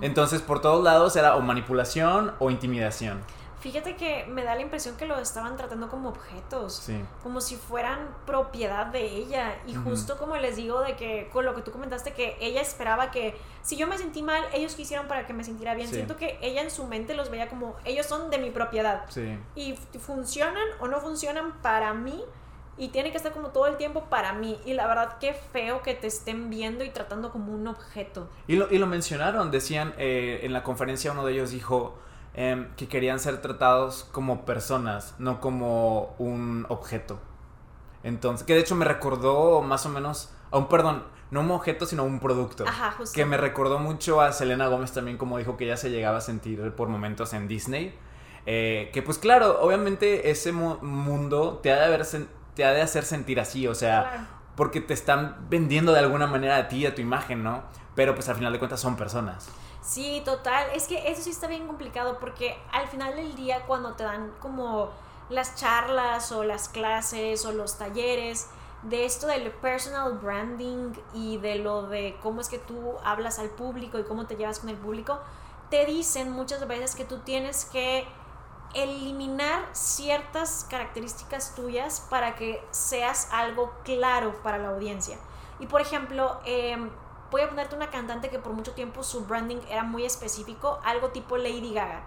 Entonces, 0.00 0.42
por 0.42 0.60
todos 0.60 0.82
lados 0.82 1.14
era 1.16 1.36
o 1.36 1.40
manipulación 1.40 2.32
o 2.38 2.50
intimidación. 2.50 3.20
Fíjate 3.60 3.94
que 3.94 4.26
me 4.26 4.42
da 4.42 4.56
la 4.56 4.62
impresión 4.62 4.96
que 4.96 5.06
lo 5.06 5.16
estaban 5.20 5.56
tratando 5.56 5.88
como 5.88 6.08
objetos, 6.08 6.90
como 7.22 7.40
si 7.40 7.54
fueran 7.54 8.08
propiedad 8.26 8.86
de 8.86 9.06
ella. 9.06 9.56
Y 9.68 9.76
justo 9.76 10.18
como 10.18 10.36
les 10.36 10.56
digo 10.56 10.80
de 10.80 10.96
que 10.96 11.30
con 11.32 11.44
lo 11.44 11.54
que 11.54 11.62
tú 11.62 11.70
comentaste, 11.70 12.12
que 12.12 12.36
ella 12.40 12.60
esperaba 12.60 13.12
que 13.12 13.36
si 13.62 13.76
yo 13.76 13.86
me 13.86 13.96
sentí 13.98 14.20
mal, 14.20 14.42
ellos 14.52 14.74
quisieron 14.74 15.06
para 15.06 15.28
que 15.28 15.32
me 15.32 15.44
sintiera 15.44 15.74
bien. 15.74 15.88
Siento 15.88 16.16
que 16.16 16.40
ella 16.42 16.62
en 16.62 16.72
su 16.72 16.88
mente 16.88 17.14
los 17.14 17.30
veía 17.30 17.48
como 17.48 17.76
ellos 17.84 18.06
son 18.06 18.30
de 18.30 18.38
mi 18.38 18.50
propiedad. 18.50 19.04
Y 19.54 19.76
funcionan 20.00 20.66
o 20.80 20.88
no 20.88 21.00
funcionan 21.00 21.52
para 21.62 21.94
mí 21.94 22.24
y 22.82 22.88
tiene 22.88 23.12
que 23.12 23.16
estar 23.16 23.32
como 23.32 23.50
todo 23.50 23.68
el 23.68 23.76
tiempo 23.76 24.06
para 24.10 24.32
mí. 24.32 24.58
Y 24.64 24.72
la 24.72 24.88
verdad, 24.88 25.16
qué 25.20 25.34
feo 25.34 25.82
que 25.82 25.94
te 25.94 26.08
estén 26.08 26.50
viendo 26.50 26.82
y 26.82 26.90
tratando 26.90 27.30
como 27.30 27.52
un 27.52 27.68
objeto. 27.68 28.28
Y 28.48 28.56
lo, 28.56 28.68
y 28.72 28.78
lo 28.78 28.88
mencionaron, 28.88 29.52
decían 29.52 29.94
eh, 29.98 30.40
en 30.42 30.52
la 30.52 30.64
conferencia, 30.64 31.12
uno 31.12 31.24
de 31.24 31.32
ellos 31.32 31.52
dijo 31.52 31.96
em, 32.34 32.74
que 32.74 32.88
querían 32.88 33.20
ser 33.20 33.40
tratados 33.40 34.02
como 34.10 34.44
personas, 34.44 35.14
no 35.20 35.40
como 35.40 36.16
un 36.18 36.66
objeto. 36.70 37.20
Entonces, 38.02 38.44
que 38.44 38.54
de 38.54 38.60
hecho 38.62 38.74
me 38.74 38.84
recordó 38.84 39.62
más 39.62 39.86
o 39.86 39.88
menos, 39.88 40.34
a 40.50 40.58
un 40.58 40.68
perdón, 40.68 41.04
no 41.30 41.42
un 41.42 41.52
objeto, 41.52 41.86
sino 41.86 42.02
un 42.02 42.18
producto. 42.18 42.64
Ajá, 42.66 42.90
justo. 42.98 43.14
Que 43.14 43.24
me 43.24 43.36
recordó 43.36 43.78
mucho 43.78 44.20
a 44.20 44.32
Selena 44.32 44.66
Gómez 44.66 44.90
también, 44.90 45.18
como 45.18 45.38
dijo 45.38 45.56
que 45.56 45.66
ella 45.66 45.76
se 45.76 45.90
llegaba 45.90 46.18
a 46.18 46.20
sentir 46.20 46.72
por 46.72 46.88
momentos 46.88 47.32
en 47.32 47.46
Disney. 47.46 47.96
Eh, 48.44 48.90
que 48.92 49.02
pues 49.02 49.18
claro, 49.18 49.60
obviamente 49.60 50.32
ese 50.32 50.50
mundo 50.50 51.60
te 51.62 51.70
ha 51.70 51.76
de 51.76 51.84
haber 51.84 52.04
te 52.54 52.64
ha 52.64 52.72
de 52.72 52.82
hacer 52.82 53.04
sentir 53.04 53.40
así, 53.40 53.66
o 53.66 53.74
sea, 53.74 54.28
porque 54.56 54.80
te 54.80 54.94
están 54.94 55.46
vendiendo 55.48 55.92
de 55.92 56.00
alguna 56.00 56.26
manera 56.26 56.56
a 56.56 56.68
ti, 56.68 56.86
a 56.86 56.94
tu 56.94 57.00
imagen, 57.00 57.42
¿no? 57.42 57.62
Pero 57.94 58.14
pues 58.14 58.28
al 58.28 58.36
final 58.36 58.52
de 58.52 58.58
cuentas 58.58 58.80
son 58.80 58.96
personas. 58.96 59.48
Sí, 59.82 60.22
total. 60.24 60.68
Es 60.74 60.86
que 60.86 61.10
eso 61.10 61.22
sí 61.22 61.30
está 61.30 61.48
bien 61.48 61.66
complicado 61.66 62.18
porque 62.20 62.56
al 62.72 62.86
final 62.88 63.16
del 63.16 63.34
día 63.34 63.62
cuando 63.66 63.94
te 63.94 64.04
dan 64.04 64.32
como 64.38 64.90
las 65.28 65.56
charlas 65.56 66.30
o 66.32 66.44
las 66.44 66.68
clases 66.68 67.44
o 67.44 67.52
los 67.52 67.78
talleres 67.78 68.48
de 68.82 69.04
esto 69.04 69.26
del 69.26 69.50
personal 69.50 70.18
branding 70.18 70.92
y 71.14 71.38
de 71.38 71.56
lo 71.56 71.86
de 71.86 72.16
cómo 72.22 72.40
es 72.40 72.48
que 72.48 72.58
tú 72.58 72.94
hablas 73.04 73.38
al 73.38 73.48
público 73.50 73.98
y 73.98 74.04
cómo 74.04 74.26
te 74.26 74.36
llevas 74.36 74.58
con 74.58 74.70
el 74.70 74.76
público, 74.76 75.20
te 75.70 75.86
dicen 75.86 76.30
muchas 76.30 76.66
veces 76.66 76.94
que 76.94 77.04
tú 77.04 77.18
tienes 77.18 77.64
que 77.64 78.06
eliminar 78.74 79.68
ciertas 79.72 80.66
características 80.68 81.54
tuyas 81.54 82.06
para 82.08 82.34
que 82.34 82.64
seas 82.70 83.28
algo 83.32 83.72
claro 83.84 84.34
para 84.42 84.58
la 84.58 84.68
audiencia. 84.68 85.18
Y 85.58 85.66
por 85.66 85.80
ejemplo, 85.80 86.40
em, 86.44 86.90
voy 87.30 87.42
a 87.42 87.48
ponerte 87.48 87.74
una 87.74 87.88
cantante 87.90 88.28
que 88.30 88.38
por 88.38 88.52
mucho 88.52 88.72
tiempo 88.72 89.02
su 89.02 89.24
branding 89.24 89.58
era 89.68 89.82
muy 89.82 90.04
específico, 90.04 90.78
algo 90.84 91.08
tipo 91.08 91.36
Lady 91.36 91.72
Gaga, 91.72 92.04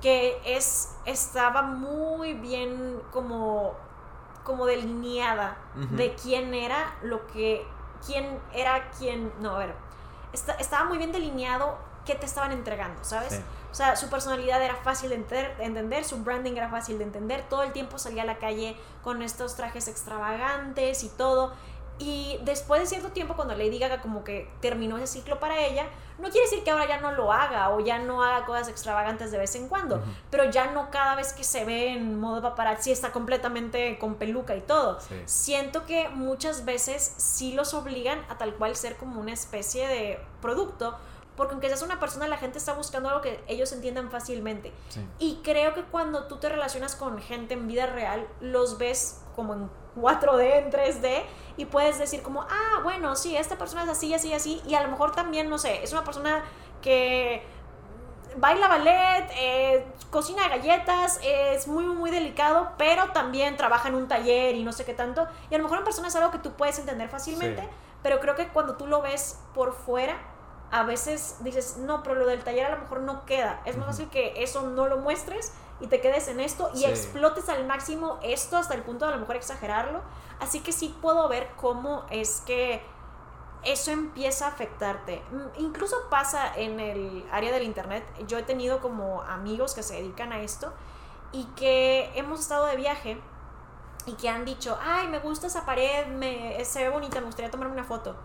que 0.00 0.40
es, 0.44 0.96
estaba 1.04 1.62
muy 1.62 2.34
bien 2.34 3.00
como, 3.10 3.74
como 4.44 4.66
delineada 4.66 5.56
de 5.74 6.14
quién 6.14 6.54
era 6.54 6.94
lo 7.02 7.26
que, 7.26 7.66
quién 8.06 8.40
era 8.52 8.90
quién, 8.90 9.32
no, 9.40 9.56
a 9.56 9.58
ver, 9.58 9.74
estaba 10.32 10.84
muy 10.84 10.98
bien 10.98 11.12
delineado 11.12 11.76
qué 12.04 12.14
te 12.14 12.26
estaban 12.26 12.52
entregando, 12.52 13.02
¿sabes? 13.04 13.42
O 13.72 13.74
sea, 13.74 13.96
su 13.96 14.10
personalidad 14.10 14.62
era 14.62 14.76
fácil 14.76 15.08
de 15.08 15.14
entender, 15.16 16.04
su 16.04 16.22
branding 16.22 16.52
era 16.52 16.68
fácil 16.68 16.98
de 16.98 17.04
entender, 17.04 17.42
todo 17.48 17.62
el 17.62 17.72
tiempo 17.72 17.98
salía 17.98 18.22
a 18.22 18.26
la 18.26 18.36
calle 18.36 18.76
con 19.02 19.22
estos 19.22 19.56
trajes 19.56 19.88
extravagantes 19.88 21.02
y 21.02 21.08
todo. 21.08 21.54
Y 21.98 22.38
después 22.44 22.80
de 22.82 22.86
cierto 22.86 23.12
tiempo, 23.12 23.34
cuando 23.34 23.54
Lady 23.54 23.78
Gaga 23.78 24.02
como 24.02 24.24
que 24.24 24.50
terminó 24.60 24.98
ese 24.98 25.06
ciclo 25.06 25.38
para 25.40 25.64
ella, 25.64 25.86
no 26.18 26.28
quiere 26.30 26.46
decir 26.48 26.64
que 26.64 26.70
ahora 26.70 26.86
ya 26.86 27.00
no 27.00 27.12
lo 27.12 27.32
haga 27.32 27.70
o 27.70 27.80
ya 27.80 27.98
no 27.98 28.22
haga 28.22 28.44
cosas 28.44 28.68
extravagantes 28.68 29.30
de 29.30 29.38
vez 29.38 29.54
en 29.54 29.68
cuando, 29.68 30.02
pero 30.30 30.50
ya 30.50 30.72
no 30.72 30.90
cada 30.90 31.14
vez 31.14 31.32
que 31.32 31.44
se 31.44 31.64
ve 31.64 31.92
en 31.92 32.20
modo 32.20 32.42
paparazzi 32.42 32.92
está 32.92 33.10
completamente 33.12 33.98
con 33.98 34.16
peluca 34.16 34.54
y 34.54 34.60
todo. 34.60 34.98
Siento 35.24 35.86
que 35.86 36.08
muchas 36.10 36.64
veces 36.64 37.14
sí 37.16 37.52
los 37.52 37.72
obligan 37.72 38.20
a 38.28 38.36
tal 38.36 38.54
cual 38.54 38.76
ser 38.76 38.96
como 38.96 39.20
una 39.20 39.32
especie 39.32 39.86
de 39.88 40.20
producto, 40.40 40.98
porque 41.42 41.54
aunque 41.54 41.66
seas 41.66 41.82
una 41.82 41.98
persona, 41.98 42.28
la 42.28 42.36
gente 42.36 42.58
está 42.58 42.72
buscando 42.72 43.08
algo 43.08 43.20
que 43.20 43.42
ellos 43.48 43.72
entiendan 43.72 44.12
fácilmente. 44.12 44.72
Y 45.18 45.40
creo 45.42 45.74
que 45.74 45.82
cuando 45.82 46.28
tú 46.28 46.36
te 46.36 46.48
relacionas 46.48 46.94
con 46.94 47.20
gente 47.20 47.54
en 47.54 47.66
vida 47.66 47.86
real, 47.86 48.28
los 48.40 48.78
ves 48.78 49.20
como 49.34 49.54
en 49.54 49.68
4D, 49.96 50.58
en 50.58 50.70
3D, 50.70 51.24
y 51.56 51.64
puedes 51.64 51.98
decir 51.98 52.22
como, 52.22 52.42
ah, 52.42 52.80
bueno, 52.84 53.16
sí, 53.16 53.36
esta 53.36 53.58
persona 53.58 53.82
es 53.82 53.88
así, 53.88 54.14
así, 54.14 54.32
así, 54.32 54.62
y 54.68 54.76
a 54.76 54.82
lo 54.82 54.88
mejor 54.88 55.16
también, 55.16 55.50
no 55.50 55.58
sé, 55.58 55.82
es 55.82 55.90
una 55.90 56.04
persona 56.04 56.44
que 56.80 57.42
baila 58.36 58.68
ballet, 58.68 59.28
eh, 59.36 59.84
cocina 60.12 60.48
galletas, 60.48 61.18
es 61.24 61.66
muy, 61.66 61.84
muy 61.84 62.12
delicado, 62.12 62.70
pero 62.78 63.10
también 63.10 63.56
trabaja 63.56 63.88
en 63.88 63.96
un 63.96 64.06
taller 64.06 64.54
y 64.54 64.62
no 64.62 64.70
sé 64.70 64.84
qué 64.84 64.94
tanto, 64.94 65.26
y 65.50 65.56
a 65.56 65.58
lo 65.58 65.64
mejor 65.64 65.78
una 65.78 65.84
persona 65.84 66.06
es 66.06 66.14
algo 66.14 66.30
que 66.30 66.38
tú 66.38 66.52
puedes 66.52 66.78
entender 66.78 67.08
fácilmente, 67.08 67.68
pero 68.00 68.20
creo 68.20 68.36
que 68.36 68.46
cuando 68.46 68.76
tú 68.76 68.86
lo 68.86 69.02
ves 69.02 69.40
por 69.54 69.74
fuera, 69.74 70.16
a 70.72 70.84
veces 70.84 71.36
dices, 71.40 71.76
no, 71.76 72.02
pero 72.02 72.14
lo 72.14 72.26
del 72.26 72.42
taller 72.42 72.64
a 72.64 72.70
lo 72.70 72.78
mejor 72.78 73.00
no 73.00 73.26
queda. 73.26 73.60
Es 73.66 73.76
más 73.76 73.86
fácil 73.88 74.08
que 74.08 74.42
eso 74.42 74.62
no 74.62 74.88
lo 74.88 74.96
muestres 74.96 75.52
y 75.80 75.86
te 75.86 76.00
quedes 76.00 76.28
en 76.28 76.40
esto 76.40 76.70
y 76.74 76.86
explotes 76.86 77.50
al 77.50 77.66
máximo 77.66 78.18
esto 78.22 78.56
hasta 78.56 78.72
el 78.72 78.82
punto 78.82 79.04
de 79.04 79.12
a 79.12 79.14
lo 79.14 79.20
mejor 79.20 79.36
exagerarlo. 79.36 80.00
Así 80.40 80.60
que 80.60 80.72
sí 80.72 80.96
puedo 81.02 81.28
ver 81.28 81.50
cómo 81.60 82.06
es 82.08 82.40
que 82.46 82.82
eso 83.64 83.90
empieza 83.90 84.46
a 84.46 84.48
afectarte. 84.48 85.22
Mm, 85.30 85.60
incluso 85.60 86.08
pasa 86.08 86.56
en 86.56 86.80
el 86.80 87.26
área 87.30 87.52
del 87.52 87.64
internet. 87.64 88.02
Yo 88.26 88.38
he 88.38 88.42
tenido 88.42 88.80
como 88.80 89.20
amigos 89.22 89.74
que 89.74 89.82
se 89.82 89.96
dedican 89.96 90.32
a 90.32 90.40
esto 90.40 90.72
y 91.32 91.44
que 91.54 92.10
hemos 92.14 92.40
estado 92.40 92.64
de 92.64 92.76
viaje 92.76 93.20
y 94.06 94.14
que 94.14 94.30
han 94.30 94.46
dicho, 94.46 94.78
ay, 94.80 95.06
me 95.08 95.18
gusta 95.18 95.48
esa 95.48 95.66
pared, 95.66 96.06
me, 96.06 96.64
se 96.64 96.82
ve 96.82 96.88
bonita, 96.88 97.20
me 97.20 97.26
gustaría 97.26 97.50
tomarme 97.50 97.74
una 97.74 97.84
foto 97.84 98.16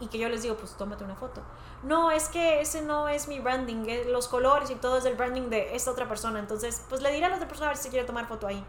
y 0.00 0.08
que 0.08 0.18
yo 0.18 0.28
les 0.28 0.42
digo, 0.42 0.56
pues 0.56 0.72
tómate 0.72 1.04
una 1.04 1.16
foto. 1.16 1.42
No, 1.82 2.10
es 2.10 2.28
que 2.28 2.60
ese 2.60 2.82
no 2.82 3.08
es 3.08 3.28
mi 3.28 3.40
branding, 3.40 3.86
los 4.08 4.28
colores 4.28 4.70
y 4.70 4.74
todo 4.74 4.98
es 4.98 5.04
el 5.04 5.14
branding 5.14 5.50
de 5.50 5.74
esta 5.74 5.90
otra 5.90 6.08
persona. 6.08 6.38
Entonces, 6.38 6.82
pues 6.88 7.02
le 7.02 7.12
diré 7.12 7.26
a 7.26 7.28
la 7.28 7.36
otra 7.36 7.48
persona 7.48 7.70
a 7.70 7.72
ver 7.72 7.78
si 7.78 7.88
quiere 7.88 8.06
tomar 8.06 8.26
foto 8.26 8.46
ahí. 8.46 8.64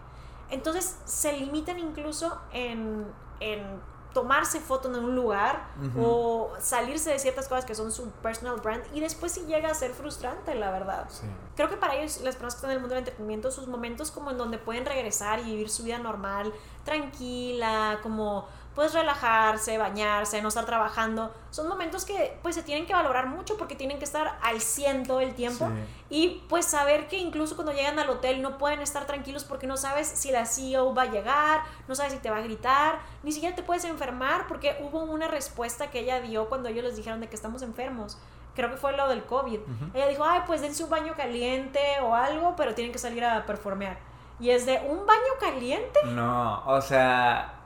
Entonces, 0.50 0.98
se 1.06 1.34
limitan 1.34 1.78
incluso 1.80 2.40
en, 2.52 3.06
en 3.40 3.80
tomarse 4.14 4.60
foto 4.60 4.90
en 4.90 5.04
un 5.04 5.16
lugar 5.16 5.68
o 6.00 6.52
salirse 6.60 7.12
de 7.12 7.20
ciertas 7.20 7.48
cosas 7.48 7.66
que 7.66 7.76
son 7.76 7.92
su 7.92 8.10
personal 8.10 8.60
brand 8.60 8.84
y 8.94 9.00
después 9.00 9.32
sí 9.32 9.42
llega 9.46 9.70
a 9.70 9.74
ser 9.74 9.92
frustrante, 9.92 10.56
la 10.56 10.72
verdad. 10.72 11.08
Creo 11.56 11.70
que 11.70 11.78
para 11.78 11.96
ellos, 11.96 12.22
las 12.22 12.36
personas 12.36 12.56
que 12.56 12.58
están 12.58 12.72
en 12.72 12.78
el 12.78 12.82
mundo 12.82 12.96
del 12.96 13.04
entretenimiento, 13.04 13.52
sus 13.52 13.68
momentos 13.68 14.10
como 14.10 14.32
en 14.32 14.38
donde 14.38 14.58
pueden 14.58 14.86
regresar 14.86 15.40
y 15.40 15.44
vivir 15.44 15.70
su 15.70 15.84
vida 15.84 16.00
normal, 16.00 16.52
tranquila, 16.86 18.00
como 18.02 18.48
pues 18.76 18.94
relajarse, 18.94 19.78
bañarse, 19.78 20.42
no 20.42 20.48
estar 20.48 20.66
trabajando, 20.66 21.34
son 21.50 21.68
momentos 21.68 22.06
que 22.06 22.38
pues 22.42 22.56
se 22.56 22.64
tienen 22.64 22.86
que 22.86 22.94
valorar 22.94 23.28
mucho 23.28 23.58
porque 23.58 23.76
tienen 23.76 23.98
que 23.98 24.06
estar 24.06 24.38
al 24.42 24.62
100 24.62 25.06
todo 25.06 25.20
el 25.20 25.34
tiempo 25.34 25.70
y 26.10 26.44
pues 26.48 26.66
saber 26.66 27.08
que 27.08 27.18
incluso 27.18 27.56
cuando 27.56 27.74
llegan 27.74 28.00
al 28.00 28.10
hotel 28.10 28.42
no 28.42 28.58
pueden 28.58 28.82
estar 28.82 29.06
tranquilos 29.06 29.44
porque 29.44 29.68
no 29.68 29.76
sabes 29.76 30.08
si 30.08 30.32
la 30.32 30.46
CEO 30.46 30.94
va 30.94 31.04
a 31.04 31.12
llegar, 31.12 31.64
no 31.88 31.96
sabes 31.96 32.14
si 32.14 32.20
te 32.20 32.30
va 32.30 32.38
a 32.38 32.42
gritar, 32.42 33.00
ni 33.24 33.32
siquiera 33.32 33.56
te 33.56 33.64
puedes 33.64 33.84
enfermar 33.86 34.48
porque 34.48 34.78
hubo 34.82 35.02
una 35.02 35.28
respuesta 35.28 35.90
que 35.90 36.00
ella 36.00 36.22
dio 36.22 36.48
cuando 36.48 36.70
ellos 36.70 36.84
les 36.84 36.96
dijeron 36.96 37.20
de 37.20 37.28
que 37.28 37.36
estamos 37.36 37.62
enfermos 37.62 38.18
creo 38.56 38.72
que 38.72 38.78
fue 38.78 38.92
lo 38.98 39.08
del 39.08 39.24
COVID. 39.24 39.60
Ella 39.94 40.08
dijo, 40.08 40.26
ay, 40.26 40.42
pues 40.46 40.62
dense 40.62 40.84
un 40.84 40.90
baño 40.90 41.14
caliente 41.16 41.80
o 42.04 42.14
algo, 42.14 42.56
pero 42.58 42.76
tienen 42.76 42.92
que 42.92 43.00
salir 43.00 43.24
a 43.24 43.46
performear. 43.46 43.98
Y 44.40 44.50
es 44.50 44.66
de, 44.66 44.82
¿un 44.88 45.06
baño 45.06 45.34
caliente? 45.40 46.00
No, 46.06 46.64
o 46.66 46.82
sea, 46.82 47.59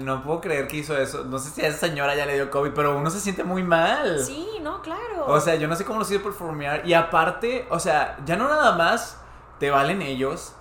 no 0.00 0.22
puedo 0.22 0.40
creer 0.40 0.68
que 0.68 0.78
hizo 0.78 0.96
eso. 0.96 1.24
No 1.24 1.38
sé 1.38 1.50
si 1.50 1.62
a 1.62 1.68
esa 1.68 1.78
señora 1.86 2.14
ya 2.14 2.26
le 2.26 2.34
dio 2.34 2.50
COVID, 2.50 2.72
pero 2.74 2.96
uno 2.96 3.10
se 3.10 3.20
siente 3.20 3.44
muy 3.44 3.62
mal. 3.62 4.24
Sí, 4.24 4.46
no, 4.62 4.82
claro. 4.82 5.26
O 5.26 5.40
sea, 5.40 5.54
yo 5.56 5.68
no 5.68 5.76
sé 5.76 5.84
cómo 5.84 5.98
lo 5.98 6.04
hizo 6.04 6.22
performear. 6.22 6.86
Y 6.86 6.94
aparte, 6.94 7.66
o 7.70 7.78
sea, 7.78 8.16
ya 8.24 8.36
no 8.36 8.48
nada 8.48 8.72
más 8.72 9.20
te 9.58 9.70
valen 9.70 10.02
ellos, 10.02 10.54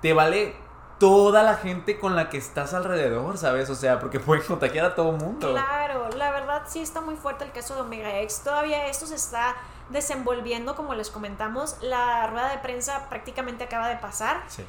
te 0.00 0.12
vale 0.12 0.56
toda 0.98 1.42
la 1.42 1.56
gente 1.56 1.98
con 1.98 2.14
la 2.14 2.28
que 2.28 2.38
estás 2.38 2.74
alrededor, 2.74 3.36
¿sabes? 3.36 3.68
O 3.70 3.74
sea, 3.74 3.98
porque 3.98 4.20
pueden 4.20 4.44
contagiar 4.46 4.84
a 4.84 4.94
todo 4.94 5.10
el 5.10 5.16
mundo. 5.16 5.50
Claro, 5.50 6.08
la 6.10 6.30
verdad 6.30 6.62
sí 6.66 6.80
está 6.80 7.00
muy 7.00 7.16
fuerte 7.16 7.44
el 7.44 7.50
caso 7.50 7.74
de 7.74 7.80
Omega 7.80 8.20
X. 8.20 8.42
Todavía 8.44 8.86
esto 8.86 9.06
se 9.06 9.16
está 9.16 9.56
desenvolviendo, 9.88 10.76
como 10.76 10.94
les 10.94 11.10
comentamos. 11.10 11.76
La 11.80 12.28
rueda 12.28 12.50
de 12.50 12.58
prensa 12.58 13.08
prácticamente 13.08 13.64
acaba 13.64 13.88
de 13.88 13.96
pasar. 13.96 14.42
Sí. 14.46 14.64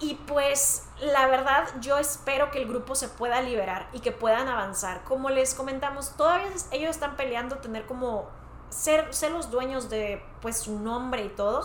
Y 0.00 0.14
pues 0.14 0.84
la 1.00 1.26
verdad 1.26 1.68
yo 1.80 1.98
espero 1.98 2.50
que 2.50 2.60
el 2.60 2.68
grupo 2.68 2.94
se 2.94 3.08
pueda 3.08 3.40
liberar 3.40 3.88
y 3.92 4.00
que 4.00 4.12
puedan 4.12 4.48
avanzar. 4.48 5.04
Como 5.04 5.30
les 5.30 5.54
comentamos, 5.54 6.16
todavía 6.16 6.48
ellos 6.72 6.90
están 6.90 7.16
peleando 7.16 7.58
tener 7.58 7.86
como 7.86 8.28
ser, 8.70 9.14
ser 9.14 9.30
los 9.30 9.50
dueños 9.50 9.88
de 9.88 10.22
pues 10.42 10.58
su 10.58 10.78
nombre 10.80 11.24
y 11.24 11.28
todo. 11.28 11.64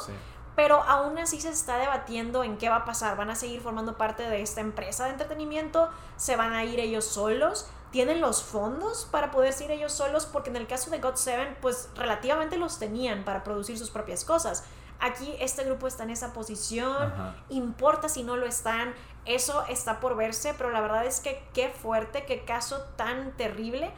Pero 0.55 0.83
aún 0.83 1.17
así 1.17 1.39
se 1.39 1.49
está 1.49 1.77
debatiendo 1.77 2.43
en 2.43 2.57
qué 2.57 2.69
va 2.69 2.77
a 2.77 2.85
pasar. 2.85 3.15
¿Van 3.15 3.29
a 3.29 3.35
seguir 3.35 3.61
formando 3.61 3.97
parte 3.97 4.23
de 4.23 4.41
esta 4.41 4.61
empresa 4.61 5.05
de 5.05 5.11
entretenimiento? 5.11 5.89
¿Se 6.17 6.35
van 6.35 6.53
a 6.53 6.65
ir 6.65 6.79
ellos 6.79 7.05
solos? 7.05 7.67
¿Tienen 7.91 8.21
los 8.21 8.43
fondos 8.43 9.07
para 9.09 9.31
poder 9.31 9.55
ir 9.61 9.71
ellos 9.71 9.93
solos? 9.93 10.25
Porque 10.25 10.49
en 10.49 10.57
el 10.57 10.67
caso 10.67 10.91
de 10.91 10.99
God 10.99 11.15
Seven, 11.15 11.57
pues 11.61 11.89
relativamente 11.95 12.57
los 12.57 12.77
tenían 12.77 13.23
para 13.23 13.43
producir 13.43 13.79
sus 13.79 13.89
propias 13.89 14.25
cosas 14.25 14.65
aquí 14.99 15.35
este 15.39 15.63
grupo 15.63 15.87
está 15.87 16.03
en 16.03 16.11
esa 16.11 16.33
posición, 16.33 17.13
importa 17.49 18.09
si 18.09 18.23
no 18.23 18.37
lo 18.37 18.45
están, 18.45 18.93
eso 19.25 19.63
está 19.67 19.99
por 19.99 20.15
verse, 20.15 20.53
pero 20.57 20.71
la 20.71 20.81
verdad 20.81 21.05
es 21.05 21.19
que 21.19 21.41
qué 21.53 21.69
fuerte, 21.69 22.25
qué 22.25 22.43
caso 22.45 22.81
tan 22.95 23.35
terrible. 23.37 23.91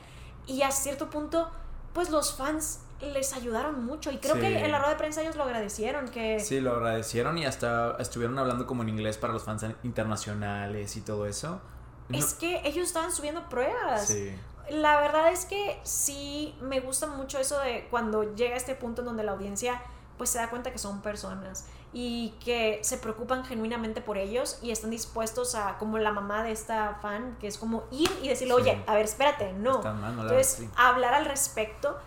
Y 0.47 0.63
a 0.63 0.71
cierto 0.71 1.09
punto, 1.09 1.49
pues 1.93 2.09
los 2.09 2.35
fans 2.35 2.81
les 3.01 3.33
ayudaron 3.33 3.85
mucho 3.85 4.11
y 4.11 4.17
creo 4.17 4.35
que 4.35 4.63
en 4.63 4.71
la 4.71 4.77
rueda 4.77 4.93
de 4.93 4.97
prensa 4.97 5.21
ellos 5.21 5.35
lo 5.35 5.43
agradecieron 5.43 6.07
que 6.09 6.39
sí 6.39 6.59
lo 6.59 6.73
agradecieron 6.73 7.35
y 7.39 7.45
hasta 7.45 7.95
estuvieron 7.97 8.37
hablando 8.37 8.67
como 8.67 8.83
en 8.83 8.89
inglés 8.89 9.17
para 9.17 9.33
los 9.33 9.43
fans 9.43 9.65
internacionales 9.83 10.95
y 10.95 11.01
todo 11.01 11.25
eso. 11.25 11.61
Es 12.09 12.33
que 12.33 12.61
ellos 12.65 12.87
estaban 12.87 13.11
subiendo 13.11 13.47
pruebas. 13.47 14.07
Sí. 14.07 14.35
la 14.69 14.99
verdad 14.99 15.31
es 15.31 15.45
que 15.45 15.79
sí 15.83 16.53
me 16.61 16.79
gusta 16.79 17.07
mucho 17.07 17.39
eso 17.39 17.59
de 17.59 17.87
cuando 17.89 18.35
llega 18.35 18.53
a 18.53 18.57
este 18.57 18.75
punto 18.75 19.01
en 19.01 19.07
donde 19.07 19.23
la 19.23 19.31
audiencia 19.31 19.81
pues 20.17 20.29
se 20.29 20.37
da 20.37 20.49
cuenta 20.49 20.71
que 20.71 20.77
son 20.77 21.01
personas 21.01 21.65
y 21.93 22.33
que 22.43 22.79
se 22.83 22.97
preocupan 22.97 23.43
genuinamente 23.43 24.01
por 24.01 24.17
ellos 24.17 24.59
y 24.61 24.71
están 24.71 24.91
dispuestos 24.91 25.55
a, 25.55 25.77
como 25.77 25.97
la 25.97 26.11
mamá 26.11 26.43
de 26.43 26.51
esta 26.51 26.99
fan, 27.01 27.37
que 27.39 27.47
es 27.47 27.57
como 27.57 27.83
ir 27.91 28.09
y 28.21 28.29
decirle, 28.29 28.53
oye, 28.53 28.83
a 28.87 28.95
ver, 28.95 29.05
espérate, 29.05 29.53
no. 29.53 29.77
Entonces, 29.77 30.63
hablar 30.77 31.13
al 31.13 31.25
respecto. 31.25 31.97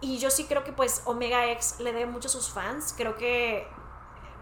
Y 0.00 0.18
yo 0.18 0.30
sí 0.30 0.44
creo 0.44 0.64
que 0.64 0.72
pues 0.72 1.02
Omega 1.06 1.50
X 1.52 1.76
le 1.80 1.92
dé 1.92 2.06
mucho 2.06 2.28
a 2.28 2.30
sus 2.30 2.50
fans, 2.50 2.94
creo 2.96 3.16
que 3.16 3.66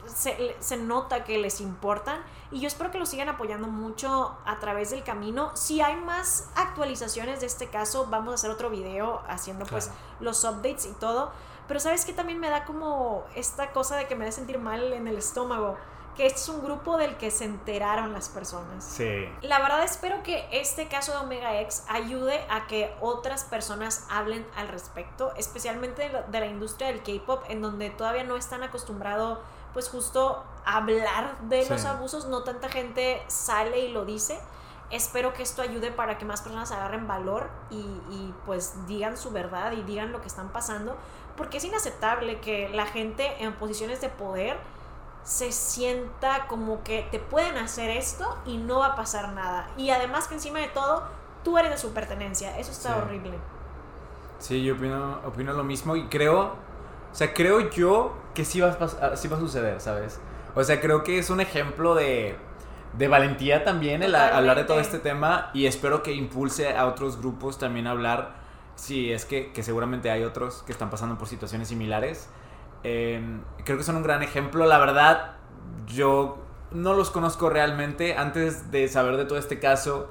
se, 0.06 0.56
se, 0.58 0.76
nota 0.76 1.22
que 1.22 1.38
les 1.38 1.60
importan 1.60 2.20
y 2.50 2.60
yo 2.60 2.66
espero 2.66 2.90
que 2.90 2.98
lo 2.98 3.06
sigan 3.06 3.28
apoyando 3.28 3.68
mucho 3.68 4.36
a 4.44 4.58
través 4.58 4.90
del 4.90 5.04
camino. 5.04 5.52
Si 5.54 5.80
hay 5.80 5.96
más 5.96 6.50
actualizaciones 6.56 7.40
de 7.40 7.46
este 7.46 7.68
caso, 7.68 8.08
vamos 8.10 8.32
a 8.32 8.34
hacer 8.34 8.50
otro 8.50 8.70
video 8.70 9.22
haciendo 9.28 9.64
pues 9.64 9.90
los 10.18 10.42
updates 10.42 10.86
y 10.86 10.92
todo 10.92 11.30
pero 11.72 11.80
sabes 11.80 12.04
que 12.04 12.12
también 12.12 12.38
me 12.38 12.50
da 12.50 12.66
como 12.66 13.24
esta 13.34 13.70
cosa 13.70 13.96
de 13.96 14.06
que 14.06 14.14
me 14.14 14.26
da 14.26 14.30
sentir 14.30 14.58
mal 14.58 14.92
en 14.92 15.08
el 15.08 15.16
estómago. 15.16 15.78
Que 16.14 16.26
este 16.26 16.38
es 16.40 16.48
un 16.50 16.62
grupo 16.62 16.98
del 16.98 17.16
que 17.16 17.30
se 17.30 17.46
enteraron 17.46 18.12
las 18.12 18.28
personas. 18.28 18.84
Sí. 18.84 19.26
La 19.40 19.58
verdad 19.58 19.82
espero 19.82 20.22
que 20.22 20.46
este 20.52 20.88
caso 20.88 21.12
de 21.12 21.18
Omega 21.24 21.58
X 21.62 21.84
ayude 21.88 22.44
a 22.50 22.66
que 22.66 22.94
otras 23.00 23.44
personas 23.44 24.06
hablen 24.10 24.46
al 24.54 24.68
respecto, 24.68 25.32
especialmente 25.38 26.10
de 26.28 26.40
la, 26.40 26.46
industria 26.46 26.88
del 26.88 27.02
K-pop, 27.02 27.42
en 27.48 27.62
donde 27.62 27.88
todavía 27.88 28.24
no 28.24 28.36
están 28.36 28.62
acostumbrados, 28.62 29.38
pues 29.72 29.88
justo 29.88 30.44
a 30.66 30.76
hablar 30.76 31.38
de 31.48 31.66
los 31.70 31.86
abusos. 31.86 32.26
No 32.26 32.42
tanta 32.42 32.68
gente 32.68 33.22
sale 33.28 33.78
y 33.78 33.92
lo 33.92 34.04
dice 34.04 34.38
espero 34.92 35.32
que 35.32 35.42
esto 35.42 35.62
ayude 35.62 35.90
para 35.90 36.18
que 36.18 36.26
más 36.26 36.42
personas 36.42 36.70
agarren 36.70 37.08
valor 37.08 37.48
y, 37.70 37.78
y, 37.78 38.34
pues 38.44 38.86
digan 38.86 39.16
su 39.16 39.30
verdad 39.30 39.72
y 39.72 39.82
digan 39.82 40.12
lo 40.12 40.20
que 40.20 40.28
están 40.28 40.50
pasando, 40.50 40.96
porque 41.36 41.58
es 41.58 41.64
inaceptable 41.64 42.40
que 42.40 42.68
la 42.68 42.86
gente 42.86 43.42
en 43.42 43.52
posiciones 43.54 44.00
de 44.00 44.08
poder 44.08 44.56
se 45.24 45.52
sienta 45.52 46.46
como 46.48 46.82
que 46.82 47.06
te 47.10 47.18
pueden 47.18 47.56
hacer 47.56 47.90
esto 47.90 48.36
y 48.44 48.56
no 48.56 48.80
va 48.80 48.88
a 48.88 48.96
pasar 48.96 49.32
nada. 49.32 49.70
Y 49.76 49.90
además 49.90 50.26
que 50.26 50.34
encima 50.34 50.58
de 50.58 50.68
todo, 50.68 51.04
tú 51.44 51.58
eres 51.58 51.70
de 51.70 51.78
su 51.78 51.92
pertenencia. 51.92 52.58
Eso 52.58 52.72
está 52.72 52.96
horrible. 52.96 53.32
Sí, 54.38 54.64
yo 54.64 54.74
opino, 54.74 55.20
opino 55.24 55.52
lo 55.52 55.62
mismo 55.62 55.94
y 55.94 56.08
creo, 56.08 56.54
o 57.12 57.14
sea, 57.14 57.32
creo 57.32 57.70
yo 57.70 58.14
que 58.34 58.44
sí 58.44 58.60
va, 58.60 58.70
a 58.70 59.16
sí 59.16 59.28
va 59.28 59.36
a 59.36 59.40
suceder, 59.40 59.80
¿sabes? 59.80 60.18
O 60.54 60.64
sea, 60.64 60.80
creo 60.80 61.04
que 61.04 61.18
es 61.18 61.30
un 61.30 61.40
ejemplo 61.40 61.94
de, 61.94 62.36
de 62.94 63.08
valentía 63.08 63.64
también 63.64 64.02
el 64.02 64.14
hablar 64.14 64.56
de 64.56 64.64
todo 64.64 64.80
este 64.80 64.98
tema 64.98 65.50
y 65.54 65.66
espero 65.66 66.02
que 66.02 66.12
impulse 66.12 66.76
a 66.76 66.86
otros 66.86 67.18
grupos 67.18 67.58
también 67.58 67.86
a 67.86 67.92
hablar, 67.92 68.34
si 68.82 69.12
es 69.12 69.24
que, 69.24 69.52
que 69.52 69.62
seguramente 69.62 70.10
hay 70.10 70.24
otros 70.24 70.64
que 70.66 70.72
están 70.72 70.90
pasando 70.90 71.16
por 71.16 71.28
situaciones 71.28 71.68
similares. 71.68 72.28
Em, 72.82 73.40
creo 73.64 73.78
que 73.78 73.84
son 73.84 73.94
un 73.94 74.02
gran 74.02 74.24
ejemplo, 74.24 74.66
la 74.66 74.76
verdad, 74.78 75.36
yo 75.86 76.38
no 76.72 76.92
los 76.92 77.10
conozco 77.10 77.48
realmente, 77.48 78.16
antes 78.16 78.72
de 78.72 78.88
saber 78.88 79.16
de 79.18 79.24
todo 79.24 79.38
este 79.38 79.60
caso, 79.60 80.10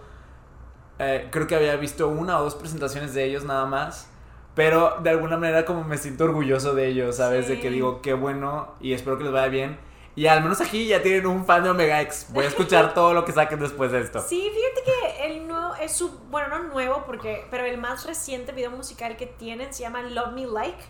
eh, 1.00 1.28
creo 1.32 1.48
que 1.48 1.56
había 1.56 1.76
visto 1.76 2.08
una 2.08 2.40
o 2.40 2.44
dos 2.46 2.56
presentaciones 2.56 3.14
de 3.14 3.26
ellos 3.26 3.44
nada 3.44 3.66
más. 3.66 4.10
Pero 4.56 4.96
de 5.04 5.10
alguna 5.10 5.36
manera 5.36 5.66
como 5.66 5.84
me 5.84 5.98
siento 5.98 6.24
orgulloso 6.24 6.74
de 6.74 6.88
ellos, 6.88 7.18
¿sabes? 7.18 7.50
De 7.50 7.60
que 7.60 7.70
digo, 7.70 8.02
qué 8.02 8.14
bueno 8.14 8.76
y 8.80 8.94
espero 8.94 9.18
que 9.18 9.26
les 9.26 9.34
vaya 9.34 9.50
bien. 9.50 9.78
Y 10.16 10.28
al 10.28 10.44
menos 10.44 10.62
aquí 10.62 10.88
ya 10.88 11.02
tienen 11.02 11.26
un 11.26 11.46
fan 11.46 11.64
de 11.64 11.72
Omega 11.72 12.02
X. 12.02 12.28
Voy 12.30 12.46
a 12.46 12.48
escuchar 12.48 12.94
todo 12.94 13.14
lo 13.14 13.26
que 13.26 13.34
saquen 13.34 13.60
después 13.60 13.92
de 13.92 14.00
esto. 14.00 14.22
Sí, 14.22 14.50
fíjate 14.54 14.84
que 14.86 14.91
nuevo 15.72 15.84
es 15.84 15.96
su. 15.96 16.10
Bueno, 16.30 16.50
no 16.50 16.64
nuevo, 16.70 17.04
porque. 17.06 17.48
Pero 17.50 17.66
el 17.66 17.78
más 17.78 18.06
reciente 18.06 18.52
video 18.52 18.72
musical 18.72 19.18
que 19.18 19.28
tienen 19.28 19.74
se 19.74 19.84
llama 19.84 20.02
Love 20.02 20.34
Me 20.34 20.46
Like. 20.46 20.84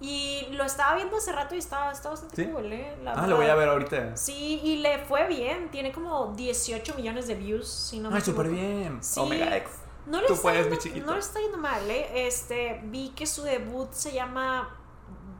Y 0.00 0.48
lo 0.52 0.64
estaba 0.64 0.96
viendo 0.96 1.16
hace 1.16 1.32
rato 1.32 1.54
y 1.54 1.58
estaba, 1.58 1.86
bastante 1.86 2.50
cool, 2.50 2.72
¿eh? 2.72 2.96
ah, 3.06 3.26
lo 3.26 3.36
voy 3.36 3.46
a 3.46 3.54
ver 3.54 3.68
ahorita. 3.68 4.16
Sí, 4.16 4.60
y 4.62 4.76
le 4.76 4.98
fue 4.98 5.26
bien. 5.28 5.70
Tiene 5.70 5.92
como 5.92 6.32
18 6.34 6.94
millones 6.94 7.26
de 7.26 7.34
views, 7.34 7.68
si 7.68 7.98
no 7.98 8.10
me 8.10 8.16
Ay, 8.16 8.22
súper 8.22 8.48
bien. 8.48 9.00
Omega 9.16 9.56
X. 9.56 9.70
No 10.06 10.20
le, 10.20 10.26
está 10.26 10.52
yendo, 10.52 11.06
no 11.06 11.14
le 11.14 11.20
está 11.20 11.40
yendo 11.40 11.56
mal, 11.56 11.90
¿eh? 11.90 12.26
Este, 12.26 12.78
vi 12.84 13.08
que 13.16 13.26
su 13.26 13.42
debut 13.42 13.90
se 13.92 14.12
llama 14.12 14.68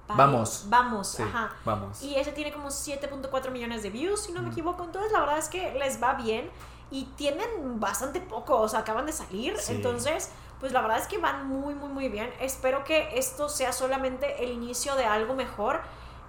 Vamos. 0.09 0.65
Vamos, 0.69 1.21
ajá. 1.21 1.53
Vamos. 1.65 2.03
Y 2.03 2.15
ese 2.17 2.33
tiene 2.33 2.53
como 2.53 2.69
7.4 2.69 3.51
millones 3.51 3.83
de 3.83 3.91
views, 3.91 4.21
si 4.21 4.33
no 4.33 4.43
me 4.43 4.51
equivoco. 4.51 4.85
Entonces, 4.85 5.13
la 5.13 5.21
verdad 5.21 5.39
es 5.39 5.49
que 5.49 5.75
les 5.75 6.03
va 6.03 6.15
bien 6.15 6.51
y 6.95 7.07
tienen 7.17 7.81
bastante 7.81 8.21
poco, 8.21 8.57
o 8.61 8.69
sea, 8.69 8.81
acaban 8.81 9.05
de 9.05 9.11
salir. 9.11 9.57
Entonces, 9.69 10.31
pues 10.61 10.71
la 10.73 10.81
verdad 10.81 10.99
es 10.99 11.09
que 11.09 11.19
van 11.19 11.49
muy, 11.49 11.75
muy, 11.75 11.89
muy 11.89 12.09
bien. 12.09 12.33
Espero 12.39 12.85
que 12.85 13.19
esto 13.19 13.49
sea 13.49 13.73
solamente 13.73 14.45
el 14.45 14.53
inicio 14.53 14.95
de 14.95 15.05
algo 15.05 15.35
mejor. 15.35 15.81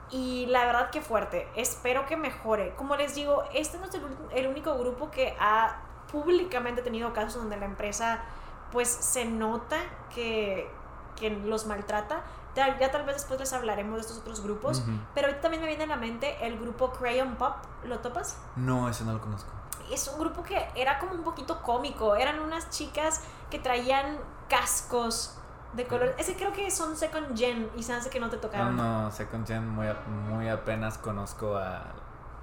Y 0.09 0.47
la 0.47 0.65
verdad 0.65 0.89
que 0.89 1.01
fuerte. 1.01 1.47
Espero 1.55 2.07
que 2.07 2.17
mejore. 2.17 2.73
Como 2.77 2.95
les 2.95 3.13
digo, 3.13 3.43
este 3.53 3.77
no 3.77 3.85
es 3.85 3.91
el, 4.33 4.47
único 4.47 4.75
grupo 4.79 5.11
que 5.11 5.37
ha 5.39 5.83
públicamente 6.11 6.81
tenido 6.81 7.13
casos 7.13 7.35
donde 7.35 7.57
la 7.57 7.65
empresa 7.65 8.23
pues 8.71 8.87
se 8.87 9.25
nota 9.25 9.77
que, 10.15 10.67
que 11.15 11.29
los 11.29 11.67
maltrata 11.67 12.23
ya, 12.55 12.91
tal 12.91 13.05
vez 13.05 13.17
después 13.17 13.39
les 13.39 13.51
hablaremos 13.53 13.95
de 13.95 14.01
estos 14.01 14.17
otros 14.17 14.41
grupos. 14.41 14.81
Pero 15.13 15.27
ahorita 15.27 15.41
también 15.41 15.61
me 15.61 15.67
viene 15.67 15.83
a 15.83 15.87
la 15.87 15.97
mente 15.97 16.37
el 16.41 16.57
grupo 16.57 16.91
Crayon 16.91 17.35
Pop. 17.35 17.55
¿Lo 17.83 17.99
topas? 17.99 18.37
No, 18.55 18.89
ese 18.89 19.03
no 19.03 19.13
lo 19.13 19.21
conozco. 19.21 19.51
Es 19.91 20.07
un 20.07 20.19
grupo 20.19 20.43
que 20.43 20.67
era 20.75 20.99
como 20.99 21.13
un 21.13 21.23
poquito 21.23 21.61
cómico. 21.61 22.15
Eran 22.15 22.39
unas 22.39 22.69
chicas 22.69 23.21
que 23.49 23.59
traían 23.59 24.17
cascos 24.49 25.37
de 25.73 25.85
color. 25.85 26.15
Ese 26.17 26.35
creo 26.35 26.53
que 26.53 26.71
son 26.71 26.95
Second 26.95 27.37
Gen 27.37 27.69
y 27.75 27.83
se 27.83 27.93
hace 27.93 28.09
que 28.09 28.19
no 28.19 28.29
te 28.29 28.37
tocaron. 28.37 28.75
No, 28.75 29.03
no, 29.03 29.11
Second 29.11 29.45
Gen 29.47 29.67
muy, 29.67 29.87
muy 30.29 30.49
apenas 30.49 30.97
conozco 30.97 31.55
a. 31.57 31.83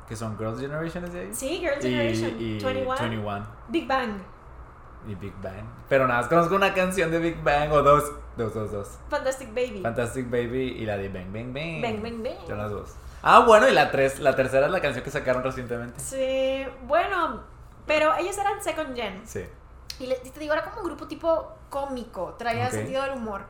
que 0.09 0.17
son 0.17 0.37
Girls 0.37 0.61
Generation 0.61 1.11
de 1.11 1.21
ahí? 1.21 1.35
Sí, 1.35 1.59
Girls 1.59 1.83
Generation. 1.83 2.41
Y, 2.41 2.59
21. 2.59 2.97
21. 2.97 3.47
Big 3.69 3.87
Bang. 3.87 4.23
Y 5.09 5.15
Big 5.17 5.35
Bang. 5.43 5.65
Pero 5.89 6.07
nada, 6.07 6.29
conozco 6.29 6.55
una 6.55 6.73
canción 6.75 7.11
de 7.11 7.19
Big 7.19 7.43
Bang 7.43 7.73
o 7.73 7.83
dos. 7.83 8.05
Dos, 8.37 8.55
dos, 8.55 8.73
dos. 8.73 8.99
Fantastic 9.11 9.49
Baby. 9.49 9.81
Fantastic 9.83 10.31
Baby 10.31 10.77
y 10.79 10.87
la 10.87 10.97
de 10.97 11.09
Bang 11.09 11.33
Bang 11.33 11.53
Bang. 11.53 11.83
Bang 11.83 12.03
Bang 12.03 12.23
Bang. 12.23 12.47
Son 12.47 12.59
las 12.59 12.71
dos. 12.71 12.95
Ah, 13.23 13.41
bueno, 13.41 13.69
y 13.69 13.73
la 13.73 13.91
tres, 13.91 14.19
la 14.19 14.35
tercera 14.35 14.67
es 14.67 14.73
la 14.73 14.81
canción 14.81 15.05
que 15.05 15.11
sacaron 15.11 15.43
recientemente. 15.43 16.01
Sí, 16.01 16.67
bueno, 16.87 17.43
pero 17.87 18.15
ellos 18.17 18.37
eran 18.37 18.63
second 18.63 18.97
gen. 18.97 19.23
Sí. 19.25 19.45
Y, 20.01 20.09
te 20.09 20.41
digo, 20.41 20.53
era 20.53 20.65
como 20.65 20.81
un 20.81 20.87
grupo 20.87 21.07
tipo 21.07 21.53
cómico, 21.71 22.35
traía 22.39 22.71
sentido 22.71 23.03
del 23.03 23.13
humor. 23.13 23.45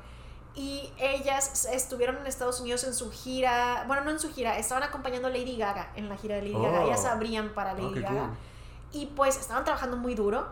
Y 0.54 0.92
ellas 0.98 1.66
estuvieron 1.72 2.18
en 2.18 2.26
Estados 2.26 2.60
Unidos 2.60 2.84
en 2.84 2.92
su 2.92 3.10
gira, 3.10 3.84
bueno, 3.86 4.04
no 4.04 4.10
en 4.10 4.20
su 4.20 4.30
gira, 4.30 4.58
estaban 4.58 4.82
acompañando 4.82 5.28
a 5.28 5.30
Lady 5.30 5.56
Gaga 5.56 5.92
en 5.96 6.10
la 6.10 6.16
gira 6.16 6.36
de 6.36 6.42
Lady 6.42 6.62
Gaga, 6.62 6.84
ellas 6.84 7.02
oh. 7.06 7.08
abrían 7.08 7.54
para 7.54 7.72
Lady 7.72 8.02
Gaga. 8.02 8.30
Y 8.92 9.06
pues 9.06 9.38
estaban 9.38 9.64
trabajando 9.64 9.96
muy 9.96 10.14
duro 10.14 10.46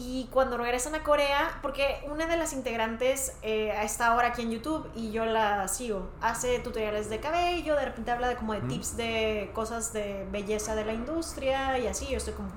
y 0.00 0.28
cuando 0.32 0.56
regresan 0.56 0.94
a 0.94 1.02
Corea, 1.02 1.58
porque 1.60 2.06
una 2.08 2.26
de 2.26 2.36
las 2.36 2.52
integrantes 2.52 3.36
eh, 3.42 3.76
está 3.82 4.06
ahora 4.06 4.28
aquí 4.28 4.42
en 4.42 4.52
YouTube 4.52 4.88
y 4.94 5.10
yo 5.10 5.24
la 5.24 5.66
sigo, 5.66 6.08
hace 6.20 6.60
tutoriales 6.60 7.10
de 7.10 7.18
cabello, 7.18 7.74
de 7.74 7.84
repente 7.84 8.12
habla 8.12 8.28
de 8.28 8.36
como 8.36 8.52
de 8.52 8.60
tips 8.60 8.96
de 8.96 9.50
cosas 9.54 9.92
de 9.92 10.24
belleza 10.30 10.76
de 10.76 10.84
la 10.84 10.92
industria 10.92 11.76
y 11.80 11.88
así, 11.88 12.06
yo 12.06 12.18
estoy 12.18 12.34
como... 12.34 12.48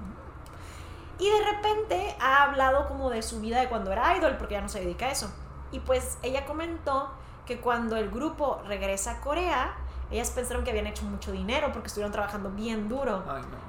Y 1.18 1.32
de 1.32 1.44
repente 1.52 2.16
ha 2.20 2.44
hablado 2.44 2.88
como 2.88 3.10
de 3.10 3.24
su 3.24 3.42
vida 3.42 3.60
de 3.60 3.70
cuando 3.70 3.92
era 3.92 4.16
idol, 4.16 4.38
porque 4.38 4.54
ya 4.54 4.62
no 4.62 4.70
se 4.70 4.82
dedica 4.82 5.08
a 5.08 5.12
eso. 5.12 5.34
Y 5.72 5.80
pues 5.80 6.20
ella 6.22 6.46
comentó 6.46 7.12
que 7.48 7.60
cuando 7.60 7.98
el 7.98 8.12
grupo 8.12 8.62
regresa 8.68 9.14
a 9.14 9.22
Corea, 9.22 9.76
ellas 10.12 10.32
pensaron 10.32 10.64
que 10.64 10.72
habían 10.72 10.88
hecho 10.88 11.03
mucho 11.03 11.32
dinero 11.32 11.72
porque 11.72 11.88
estuvieron 11.88 12.12
trabajando 12.12 12.49
bien 12.51 12.89
duro. 12.89 13.24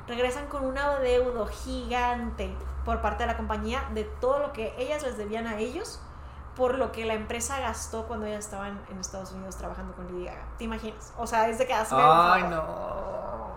Regresan 0.06 0.46
con 0.46 0.64
un 0.64 0.76
adeudo 0.76 1.46
gigante 1.46 2.54
por 2.84 3.00
parte 3.00 3.22
de 3.22 3.28
la 3.28 3.36
compañía 3.36 3.88
de 3.94 4.04
todo 4.04 4.38
lo 4.40 4.52
que 4.52 4.74
ellas 4.76 5.02
les 5.02 5.16
debían 5.16 5.46
a 5.46 5.58
ellos 5.58 6.00
por 6.56 6.76
lo 6.76 6.92
que 6.92 7.04
la 7.04 7.14
empresa 7.14 7.60
gastó 7.60 8.06
cuando 8.06 8.26
ellas 8.26 8.44
estaban 8.44 8.80
en 8.90 8.98
Estados 8.98 9.32
Unidos 9.32 9.56
trabajando 9.56 9.94
con 9.94 10.06
Lady 10.06 10.26
Gaga. 10.26 10.44
¿Te 10.58 10.64
imaginas? 10.64 11.12
O 11.16 11.26
sea, 11.26 11.48
es 11.48 11.58
de 11.58 11.66
que 11.66 11.72
Ay, 11.72 12.42
no. 12.44 13.52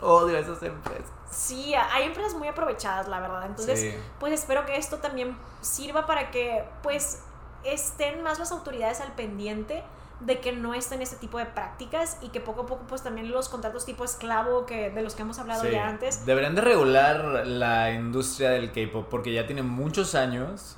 Odio 0.02 0.38
esas 0.38 0.62
empresas. 0.62 1.10
Sí, 1.30 1.74
hay 1.74 2.04
empresas 2.04 2.34
muy 2.34 2.48
aprovechadas, 2.48 3.08
la 3.08 3.20
verdad. 3.20 3.46
Entonces, 3.46 3.96
pues 4.18 4.32
espero 4.32 4.66
que 4.66 4.76
esto 4.76 4.98
también 4.98 5.36
sirva 5.60 6.06
para 6.06 6.30
que, 6.30 6.64
pues, 6.82 7.22
estén 7.64 8.22
más 8.22 8.38
las 8.38 8.50
autoridades 8.52 9.00
al 9.00 9.12
pendiente 9.12 9.84
de 10.20 10.40
que 10.40 10.52
no 10.52 10.74
estén 10.74 11.02
este 11.02 11.16
tipo 11.16 11.38
de 11.38 11.46
prácticas 11.46 12.18
y 12.20 12.28
que 12.28 12.40
poco 12.40 12.62
a 12.62 12.66
poco 12.66 12.84
pues 12.86 13.02
también 13.02 13.30
los 13.30 13.48
contratos 13.48 13.86
tipo 13.86 14.04
esclavo 14.04 14.66
que 14.66 14.90
de 14.90 15.02
los 15.02 15.14
que 15.14 15.22
hemos 15.22 15.38
hablado 15.38 15.68
ya 15.68 15.88
antes. 15.88 16.26
Deberían 16.26 16.54
de 16.54 16.60
regular 16.60 17.46
la 17.46 17.92
industria 17.92 18.50
del 18.50 18.70
K-pop 18.72 19.06
porque 19.10 19.32
ya 19.32 19.46
tiene 19.46 19.62
muchos 19.62 20.14
años 20.14 20.76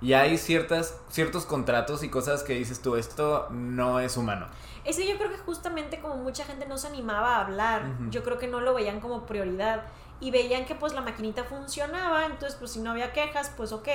y 0.00 0.12
hay 0.12 0.38
ciertas 0.38 0.98
ciertos 1.08 1.44
contratos 1.44 2.02
y 2.04 2.08
cosas 2.08 2.42
que 2.42 2.54
dices 2.54 2.80
tú 2.82 2.96
esto 2.96 3.48
no 3.50 4.00
es 4.00 4.16
humano. 4.16 4.46
Ese 4.84 5.06
yo 5.06 5.16
creo 5.16 5.30
que 5.30 5.38
justamente 5.38 5.98
como 6.00 6.16
mucha 6.16 6.44
gente 6.44 6.66
no 6.66 6.78
se 6.78 6.88
animaba 6.88 7.36
a 7.36 7.40
hablar 7.40 7.82
yo 8.10 8.22
creo 8.22 8.38
que 8.38 8.46
no 8.46 8.60
lo 8.60 8.74
veían 8.74 9.00
como 9.00 9.26
prioridad 9.26 9.84
y 10.20 10.30
veían 10.30 10.66
que 10.66 10.74
pues 10.76 10.94
la 10.94 11.00
maquinita 11.00 11.44
funcionaba 11.44 12.26
entonces 12.26 12.56
pues 12.58 12.72
si 12.72 12.80
no 12.80 12.92
había 12.92 13.12
quejas 13.12 13.50
pues 13.56 13.72
ok 13.72 13.88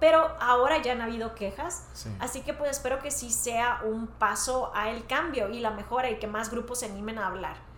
pero 0.00 0.34
ahora 0.40 0.82
ya 0.82 0.92
han 0.92 1.02
habido 1.02 1.34
quejas, 1.34 1.84
así 2.18 2.40
que 2.40 2.54
pues 2.54 2.70
espero 2.70 3.00
que 3.00 3.10
sí 3.10 3.30
sea 3.30 3.82
un 3.84 4.06
paso 4.06 4.72
a 4.74 4.90
el 4.90 5.06
cambio 5.06 5.50
y 5.50 5.60
la 5.60 5.70
mejora 5.70 6.10
y 6.10 6.18
que 6.18 6.26
más 6.26 6.50
grupos 6.50 6.80
se 6.80 6.86
animen 6.86 7.18
a 7.18 7.26
hablar. 7.26 7.69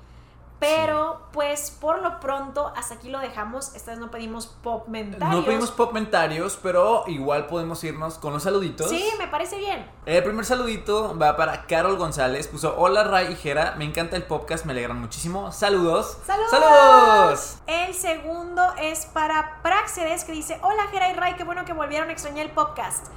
Pero, 0.62 1.20
pues, 1.32 1.70
por 1.72 2.00
lo 2.02 2.20
pronto, 2.20 2.72
hasta 2.76 2.94
aquí 2.94 3.10
lo 3.10 3.18
dejamos. 3.18 3.74
Esta 3.74 3.90
vez 3.90 4.00
no 4.00 4.10
pedimos 4.10 4.46
pop 4.46 4.86
mentarios. 4.86 5.40
No 5.40 5.44
pedimos 5.44 5.70
pop 5.72 5.92
mentarios, 5.92 6.58
pero 6.62 7.04
igual 7.08 7.46
podemos 7.46 7.82
irnos 7.82 8.18
con 8.18 8.32
los 8.32 8.44
saluditos. 8.44 8.88
Sí, 8.88 9.04
me 9.18 9.26
parece 9.26 9.58
bien. 9.58 9.90
El 10.06 10.22
primer 10.22 10.44
saludito 10.44 11.18
va 11.18 11.36
para 11.36 11.66
Carol 11.66 11.96
González. 11.96 12.46
Puso, 12.46 12.76
hola 12.78 13.02
Ray 13.04 13.32
y 13.32 13.36
Jera, 13.36 13.74
me 13.76 13.84
encanta 13.84 14.16
el 14.16 14.22
podcast, 14.22 14.64
me 14.64 14.72
alegran 14.72 15.00
muchísimo. 15.00 15.50
Saludos. 15.50 16.18
Saludos. 16.24 16.50
Saludos. 16.50 17.56
El 17.66 17.94
segundo 17.94 18.62
es 18.80 19.06
para 19.06 19.60
Praxedes, 19.62 20.24
que 20.24 20.32
dice, 20.32 20.60
hola 20.62 20.86
Jera 20.92 21.10
y 21.10 21.14
Ray, 21.14 21.34
qué 21.34 21.44
bueno 21.44 21.64
que 21.64 21.72
volvieron 21.72 22.08
a 22.08 22.12
extrañar 22.12 22.46
el 22.46 22.52
podcast. 22.52 23.08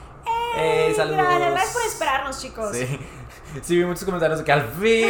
¡Eh! 0.58 0.94
saludos. 0.96 1.18
Gracias, 1.18 1.74
por 1.74 1.82
esperarnos, 1.84 2.42
chicos. 2.42 2.76
Sí. 2.76 3.00
Sí, 3.64 3.78
vi 3.78 3.86
muchos 3.86 4.04
comentarios 4.04 4.40
de 4.40 4.44
que 4.44 4.52
al 4.52 4.64
fin. 4.64 5.10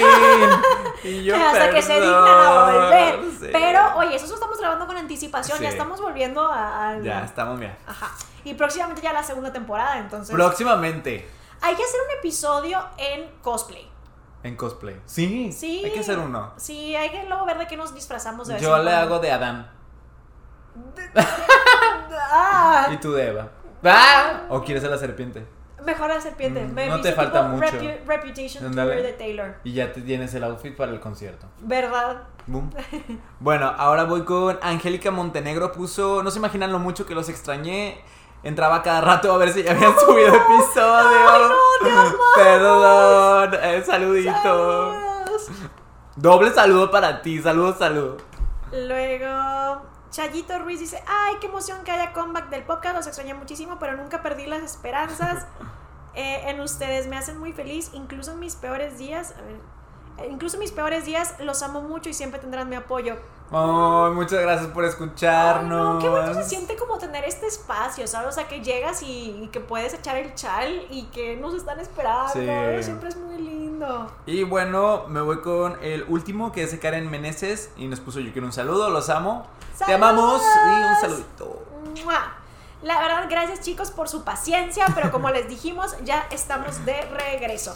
y 1.04 1.24
yo, 1.24 1.36
Hasta 1.36 1.72
que 1.72 1.82
se 1.82 1.94
dignan 1.94 2.28
a 2.28 2.64
volver. 2.66 3.20
Pero, 3.52 3.96
oye, 3.96 4.16
eso 4.16 4.32
estamos 4.32 4.60
grabando 4.60 4.86
con 4.86 4.96
anticipación. 4.98 5.60
Ya 5.60 5.70
estamos 5.70 6.00
volviendo 6.00 6.48
a. 6.48 6.96
Ya, 7.02 7.24
estamos 7.24 7.60
bien. 7.60 7.76
Ajá. 7.88 8.12
Y 8.44 8.54
próximamente 8.54 9.02
ya 9.02 9.14
la 9.14 9.24
segunda 9.24 9.52
temporada, 9.52 9.98
entonces. 9.98 10.36
Próximamente. 10.36 11.28
Hay 11.62 11.76
que 11.76 11.84
hacer 11.84 12.00
un 12.02 12.20
episodio 12.20 12.86
en 12.98 13.32
cosplay. 13.42 13.90
En 14.44 14.56
cosplay. 14.56 15.02
Sí. 15.06 15.52
Sí. 15.52 15.82
Hay 15.84 15.92
que 15.92 16.02
hacer 16.02 16.20
uno. 16.20 16.54
Sí, 16.58 16.96
hay 16.96 17.10
que 17.10 17.24
luego 17.26 17.46
ver 17.46 17.58
de 17.58 17.66
qué 17.66 17.78
nos 17.78 17.96
disfrazamos 17.96 18.48
de 18.48 18.60
Yo 18.60 18.78
le 18.78 18.92
hago 18.92 19.18
de 19.18 19.32
Adán. 19.32 19.72
ah. 21.16 22.90
Y 22.92 22.98
tú 22.98 23.14
de 23.14 23.28
Eva. 23.28 23.50
Ah. 23.86 24.46
¿O 24.50 24.64
quieres 24.64 24.82
ser 24.82 24.92
la 24.92 24.98
serpiente? 24.98 25.46
Mejor 25.86 26.10
la 26.10 26.20
serpiente. 26.20 26.64
Mm, 26.64 26.90
no 26.90 27.02
te 27.02 27.12
falta 27.12 27.44
mucho. 27.44 27.68
reputation 28.08 28.72
Tour 28.72 29.02
de 29.02 29.14
Taylor. 29.14 29.56
Y 29.64 29.74
ya 29.74 29.94
te 29.94 30.02
tienes 30.02 30.34
el 30.34 30.44
outfit 30.44 30.76
para 30.76 30.92
el 30.92 31.00
concierto. 31.00 31.48
¿Verdad? 31.60 32.24
bueno, 33.40 33.74
ahora 33.78 34.04
voy 34.06 34.24
con 34.24 34.58
Angélica 34.62 35.12
Montenegro. 35.12 35.72
Puso, 35.72 36.24
no 36.24 36.32
se 36.32 36.40
imaginan 36.40 36.72
lo 36.72 36.80
mucho 36.80 37.06
que 37.06 37.14
los 37.14 37.30
extrañé. 37.30 38.00
Entraba 38.44 38.84
cada 38.84 39.02
rato 39.02 39.32
a 39.34 39.38
ver 39.38 39.50
si 39.50 39.64
ya 39.64 39.72
habían 39.72 39.94
subido 40.00 40.36
episodio. 40.36 41.30
Ay, 41.30 41.42
no, 41.50 41.56
te. 41.84 42.42
Perdón. 42.44 43.60
Eh, 43.62 43.84
saludito. 43.86 44.94
Doble 46.16 46.52
saludo 46.52 46.90
para 46.90 47.22
ti. 47.22 47.42
Saludos, 47.42 47.78
saludos. 47.78 48.24
Luego, 48.72 49.82
Chayito 50.16 50.58
Ruiz 50.60 50.80
dice, 50.80 51.04
ay, 51.06 51.36
qué 51.42 51.48
emoción 51.48 51.84
que 51.84 51.92
haya 51.92 52.14
comeback 52.14 52.50
del 52.50 52.64
podcast, 52.64 52.96
los 52.96 53.06
extrañé 53.06 53.34
muchísimo, 53.34 53.76
pero 53.82 53.98
nunca 53.98 54.22
perdí 54.24 54.46
las 54.46 54.64
esperanzas 54.64 55.46
eh, 56.16 56.44
en 56.48 56.62
ustedes, 56.62 57.08
me 57.08 57.18
hacen 57.18 57.38
muy 57.38 57.52
feliz, 57.52 57.92
incluso 57.92 58.32
en 58.32 58.40
mis 58.40 58.56
peores 58.56 58.98
días, 58.98 59.34
a 59.38 59.42
ver, 59.42 59.58
eh, 60.20 60.30
incluso 60.32 60.56
en 60.56 60.62
mis 60.62 60.72
peores 60.72 61.04
días 61.04 61.36
los 61.40 61.62
amo 61.64 61.82
mucho 61.82 62.08
y 62.08 62.14
siempre 62.14 62.40
tendrán 62.40 62.70
mi 62.70 62.78
apoyo. 62.78 63.18
Oh, 63.52 64.10
muchas 64.14 64.40
gracias 64.40 64.72
por 64.72 64.86
escucharnos. 64.86 65.96
no, 65.96 66.00
qué 66.00 66.08
bueno 66.08 66.34
se 66.34 66.46
siente 66.46 66.78
como 66.78 66.98
tener 66.98 67.26
este 67.26 67.48
espacio, 67.48 68.08
¿sabes? 68.08 68.30
O 68.30 68.32
sea, 68.32 68.48
que 68.48 68.62
llegas 68.62 69.04
y, 69.04 69.50
que 69.52 69.60
puedes 69.60 69.94
echar 69.94 70.16
el 70.16 70.34
chal 70.34 70.88
y 70.90 71.04
que 71.08 71.36
nos 71.36 71.54
están 71.54 71.82
esperando. 71.82 72.30
Siempre 72.30 73.10
es 73.10 73.18
muy 73.18 73.38
lindo. 73.38 74.08
Y 74.26 74.44
bueno, 74.44 75.08
me 75.10 75.20
voy 75.20 75.42
con 75.42 75.78
el 75.84 76.06
último 76.08 76.54
que 76.54 76.64
es 76.64 76.72
de 76.72 76.80
Karen 76.80 77.12
Meneses 77.12 77.70
y 77.76 77.88
nos 77.88 78.00
puso 78.00 78.22
yo 78.22 78.32
quiero 78.32 78.48
un 78.48 78.54
saludo, 78.54 78.90
los 78.90 79.10
amo. 79.10 79.46
Te 79.86 79.94
amamos 79.94 80.42
y 80.42 80.84
un 80.84 80.96
saludito. 81.02 81.66
La 82.82 83.00
verdad, 83.00 83.26
gracias 83.30 83.62
chicos 83.62 83.90
por 83.90 84.08
su 84.10 84.24
paciencia, 84.24 84.86
pero 84.94 85.12
como 85.12 85.30
les 85.32 85.50
dijimos, 85.50 85.96
ya 86.04 86.28
estamos 86.30 86.86
de 86.86 87.02
regreso. 87.02 87.76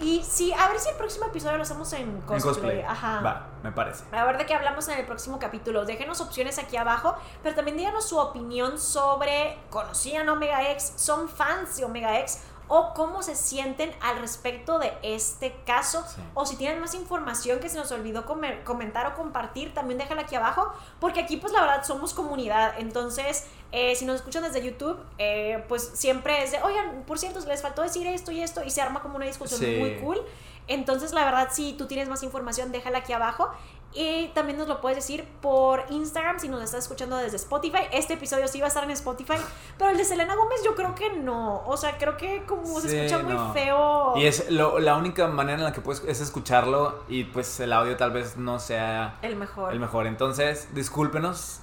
Y 0.00 0.22
sí, 0.22 0.52
a 0.52 0.68
ver 0.68 0.78
si 0.78 0.90
el 0.90 0.96
próximo 0.96 1.26
episodio 1.26 1.56
lo 1.56 1.62
hacemos 1.62 1.92
en 1.92 2.20
cosplay. 2.20 2.82
Ajá. 2.82 3.20
Va, 3.20 3.46
me 3.64 3.72
parece. 3.72 4.04
A 4.12 4.24
ver 4.26 4.36
de 4.36 4.44
qué 4.44 4.54
hablamos 4.54 4.86
en 4.88 4.98
el 4.98 5.06
próximo 5.06 5.38
capítulo. 5.38 5.86
Déjenos 5.86 6.20
opciones 6.20 6.58
aquí 6.58 6.76
abajo, 6.76 7.16
pero 7.42 7.56
también 7.56 7.78
díganos 7.78 8.06
su 8.06 8.18
opinión 8.18 8.78
sobre, 8.78 9.58
¿conocían 9.70 10.28
Omega 10.28 10.70
X? 10.72 10.92
¿Son 10.96 11.28
fans 11.30 11.78
de 11.78 11.86
Omega 11.86 12.20
X? 12.20 12.40
o 12.66 12.94
cómo 12.94 13.22
se 13.22 13.34
sienten 13.34 13.92
al 14.00 14.18
respecto 14.20 14.78
de 14.78 14.92
este 15.02 15.54
caso. 15.66 16.04
O 16.32 16.46
si 16.46 16.56
tienen 16.56 16.80
más 16.80 16.94
información 16.94 17.58
que 17.60 17.68
se 17.68 17.76
nos 17.76 17.92
olvidó 17.92 18.24
comentar 18.24 19.06
o 19.06 19.14
compartir, 19.14 19.74
también 19.74 19.98
déjala 19.98 20.22
aquí 20.22 20.34
abajo, 20.34 20.72
porque 20.98 21.20
aquí 21.20 21.36
pues 21.36 21.52
la 21.52 21.60
verdad 21.60 21.84
somos 21.84 22.14
comunidad. 22.14 22.74
Entonces, 22.78 23.46
eh, 23.72 23.94
si 23.96 24.06
nos 24.06 24.16
escuchan 24.16 24.42
desde 24.42 24.64
YouTube, 24.64 24.98
eh, 25.18 25.62
pues 25.68 25.90
siempre 25.94 26.42
es 26.42 26.52
de, 26.52 26.62
oigan, 26.62 27.04
por 27.06 27.18
cierto, 27.18 27.38
les 27.46 27.60
faltó 27.60 27.82
decir 27.82 28.06
esto 28.06 28.32
y 28.32 28.40
esto, 28.40 28.62
y 28.64 28.70
se 28.70 28.80
arma 28.80 29.02
como 29.02 29.16
una 29.16 29.26
discusión 29.26 29.60
muy 29.78 29.96
cool. 30.00 30.22
Entonces, 30.66 31.12
la 31.12 31.24
verdad, 31.24 31.48
si 31.52 31.74
tú 31.74 31.86
tienes 31.86 32.08
más 32.08 32.22
información, 32.22 32.72
déjala 32.72 32.98
aquí 32.98 33.12
abajo. 33.12 33.50
Y 33.96 34.28
también 34.34 34.58
nos 34.58 34.66
lo 34.66 34.80
puedes 34.80 34.96
decir 34.96 35.24
por 35.40 35.84
Instagram 35.88 36.40
si 36.40 36.48
nos 36.48 36.60
estás 36.62 36.82
escuchando 36.82 37.16
desde 37.16 37.36
Spotify. 37.36 37.82
Este 37.92 38.14
episodio 38.14 38.48
sí 38.48 38.58
va 38.58 38.66
a 38.66 38.68
estar 38.68 38.82
en 38.82 38.90
Spotify, 38.90 39.36
pero 39.78 39.90
el 39.90 39.96
de 39.96 40.04
Selena 40.04 40.34
Gómez 40.34 40.62
yo 40.64 40.74
creo 40.74 40.96
que 40.96 41.10
no. 41.10 41.62
O 41.64 41.76
sea, 41.76 41.96
creo 41.96 42.16
que 42.16 42.42
como 42.44 42.80
se 42.80 43.04
escucha 43.04 43.22
muy 43.22 43.36
feo. 43.54 44.14
Y 44.16 44.26
es 44.26 44.50
la 44.50 44.96
única 44.96 45.28
manera 45.28 45.58
en 45.58 45.64
la 45.64 45.72
que 45.72 45.80
puedes 45.80 46.02
es 46.08 46.20
escucharlo 46.20 47.04
y 47.08 47.22
pues 47.24 47.60
el 47.60 47.72
audio 47.72 47.96
tal 47.96 48.10
vez 48.10 48.36
no 48.36 48.58
sea 48.58 49.18
el 49.22 49.36
mejor. 49.36 49.72
El 49.72 49.78
mejor. 49.78 50.08
Entonces, 50.08 50.74
discúlpenos 50.74 51.60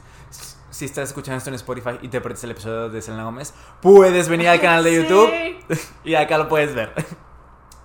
si 0.70 0.86
estás 0.86 1.10
escuchando 1.10 1.38
esto 1.38 1.50
en 1.50 1.56
Spotify 1.56 2.00
y 2.02 2.08
te 2.08 2.22
perdiste 2.22 2.48
el 2.48 2.52
episodio 2.52 2.90
de 2.90 3.02
Selena 3.02 3.26
Gómez, 3.26 3.54
puedes 3.82 4.30
venir 4.30 4.48
al 4.48 4.62
canal 4.62 4.86
de 4.86 4.96
YouTube 5.04 5.30
y 6.06 6.16
acá 6.16 6.38
lo 6.38 6.48
puedes 6.48 6.74
ver. 6.74 6.94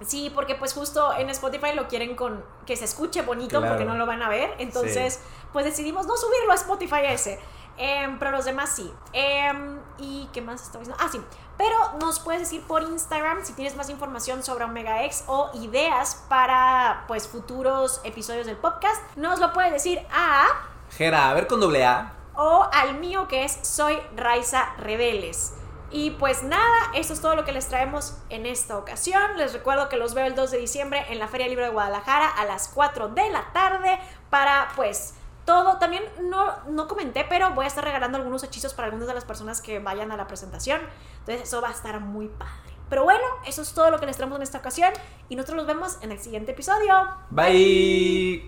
Sí, 0.05 0.31
porque 0.35 0.55
pues 0.55 0.75
justo 0.75 1.13
en 1.15 1.31
Spotify 1.31 1.73
lo 1.75 1.89
quieren 1.89 2.17
con 2.17 2.45
que 2.67 2.77
se 2.77 2.85
escuche 2.85 3.23
bonito 3.23 3.63
porque 3.63 3.85
no 3.85 3.95
lo 3.95 4.07
van 4.07 4.23
a 4.23 4.29
ver. 4.29 4.55
Entonces, 4.59 5.21
pues 5.53 5.65
decidimos 5.65 6.07
no 6.07 6.17
subirlo 6.17 6.53
a 6.53 6.55
Spotify 6.55 7.07
ese. 7.07 7.39
Em, 7.79 8.19
pero 8.19 8.31
los 8.31 8.45
demás 8.45 8.71
sí. 8.75 8.93
Em, 9.13 9.79
¿Y 9.99 10.29
qué 10.33 10.41
más 10.43 10.63
estaba 10.63 10.81
diciendo? 10.81 11.03
Ah, 11.05 11.09
sí. 11.11 11.21
Pero 11.57 11.77
nos 12.01 12.21
puedes 12.21 12.41
decir 12.41 12.63
por 12.63 12.83
Instagram 12.83 13.45
si 13.45 13.55
tienes 13.55 13.77
más 13.77 13.89
información 13.89 14.43
sobre 14.43 14.65
Omega 14.65 15.05
X 15.05 15.25
o 15.27 15.51
ideas 15.55 16.25
para 16.29 17.05
pues 17.09 17.29
futuros 17.29 18.01
episodios 18.05 18.47
del 18.47 18.57
podcast. 18.57 19.03
Nos 19.17 19.41
lo 19.41 19.53
puedes 19.53 19.73
decir 19.73 20.01
a... 20.13 20.49
Gera, 20.91 21.31
a 21.31 21.35
ver 21.35 21.47
con 21.47 21.61
doble 21.61 21.85
A. 21.85 22.13
O 22.35 22.69
al 22.73 22.99
mío 22.99 23.29
que 23.29 23.45
es 23.45 23.59
Soy 23.63 23.99
Raiza 24.15 24.75
Rebeles. 24.79 25.55
Y 25.97 26.11
pues 26.11 26.43
nada, 26.43 26.93
eso 26.93 27.15
es 27.15 27.23
todo 27.23 27.37
lo 27.37 27.47
que 27.47 27.53
les 27.53 27.69
traemos 27.69 28.19
en 28.29 28.45
esta 28.45 28.77
ocasión. 28.77 29.39
Les 29.39 29.55
recuerdo 29.55 29.89
que 29.89 29.97
los 29.97 30.13
veo 30.13 30.27
el 30.27 30.35
2 30.35 30.51
de 30.51 30.59
diciembre 30.59 31.07
en 31.09 31.19
la 31.19 31.27
Feria 31.27 31.49
Libre 31.49 31.65
de 31.65 31.71
Guadalajara 31.71 32.29
a 32.29 32.45
las 32.45 32.69
4 32.69 33.09
de 33.09 33.31
la 33.31 33.51
tarde 33.55 33.99
para 34.29 34.69
pues 34.77 35.15
todo. 35.47 35.79
También 35.79 36.03
no, 36.21 36.53
no 36.69 36.87
comenté, 36.87 37.25
pero 37.27 37.53
voy 37.55 37.65
a 37.65 37.69
estar 37.69 37.83
regalando 37.83 38.19
algunos 38.19 38.45
hechizos 38.45 38.75
para 38.75 38.89
algunas 38.89 39.09
de 39.09 39.15
las 39.15 39.25
personas 39.25 39.63
que 39.63 39.79
vayan 39.79 40.13
a 40.13 40.19
la 40.19 40.27
presentación. 40.27 40.83
Entonces 41.21 41.49
eso 41.49 41.63
va 41.63 41.69
a 41.69 41.73
estar 41.73 41.99
muy 42.01 42.29
padre. 42.29 42.75
Pero 42.91 43.05
bueno, 43.05 43.25
eso 43.47 43.63
es 43.63 43.73
todo 43.73 43.91
lo 43.91 43.99
que 43.99 44.05
les 44.05 44.19
traemos 44.19 44.37
en 44.37 44.43
esta 44.43 44.59
ocasión 44.59 44.93
y 45.31 45.37
nosotros 45.37 45.57
nos 45.57 45.67
vemos 45.67 45.97
en 46.03 46.13
el 46.13 46.19
siguiente 46.19 46.53
episodio. 46.53 46.93
Bye. 47.31 48.45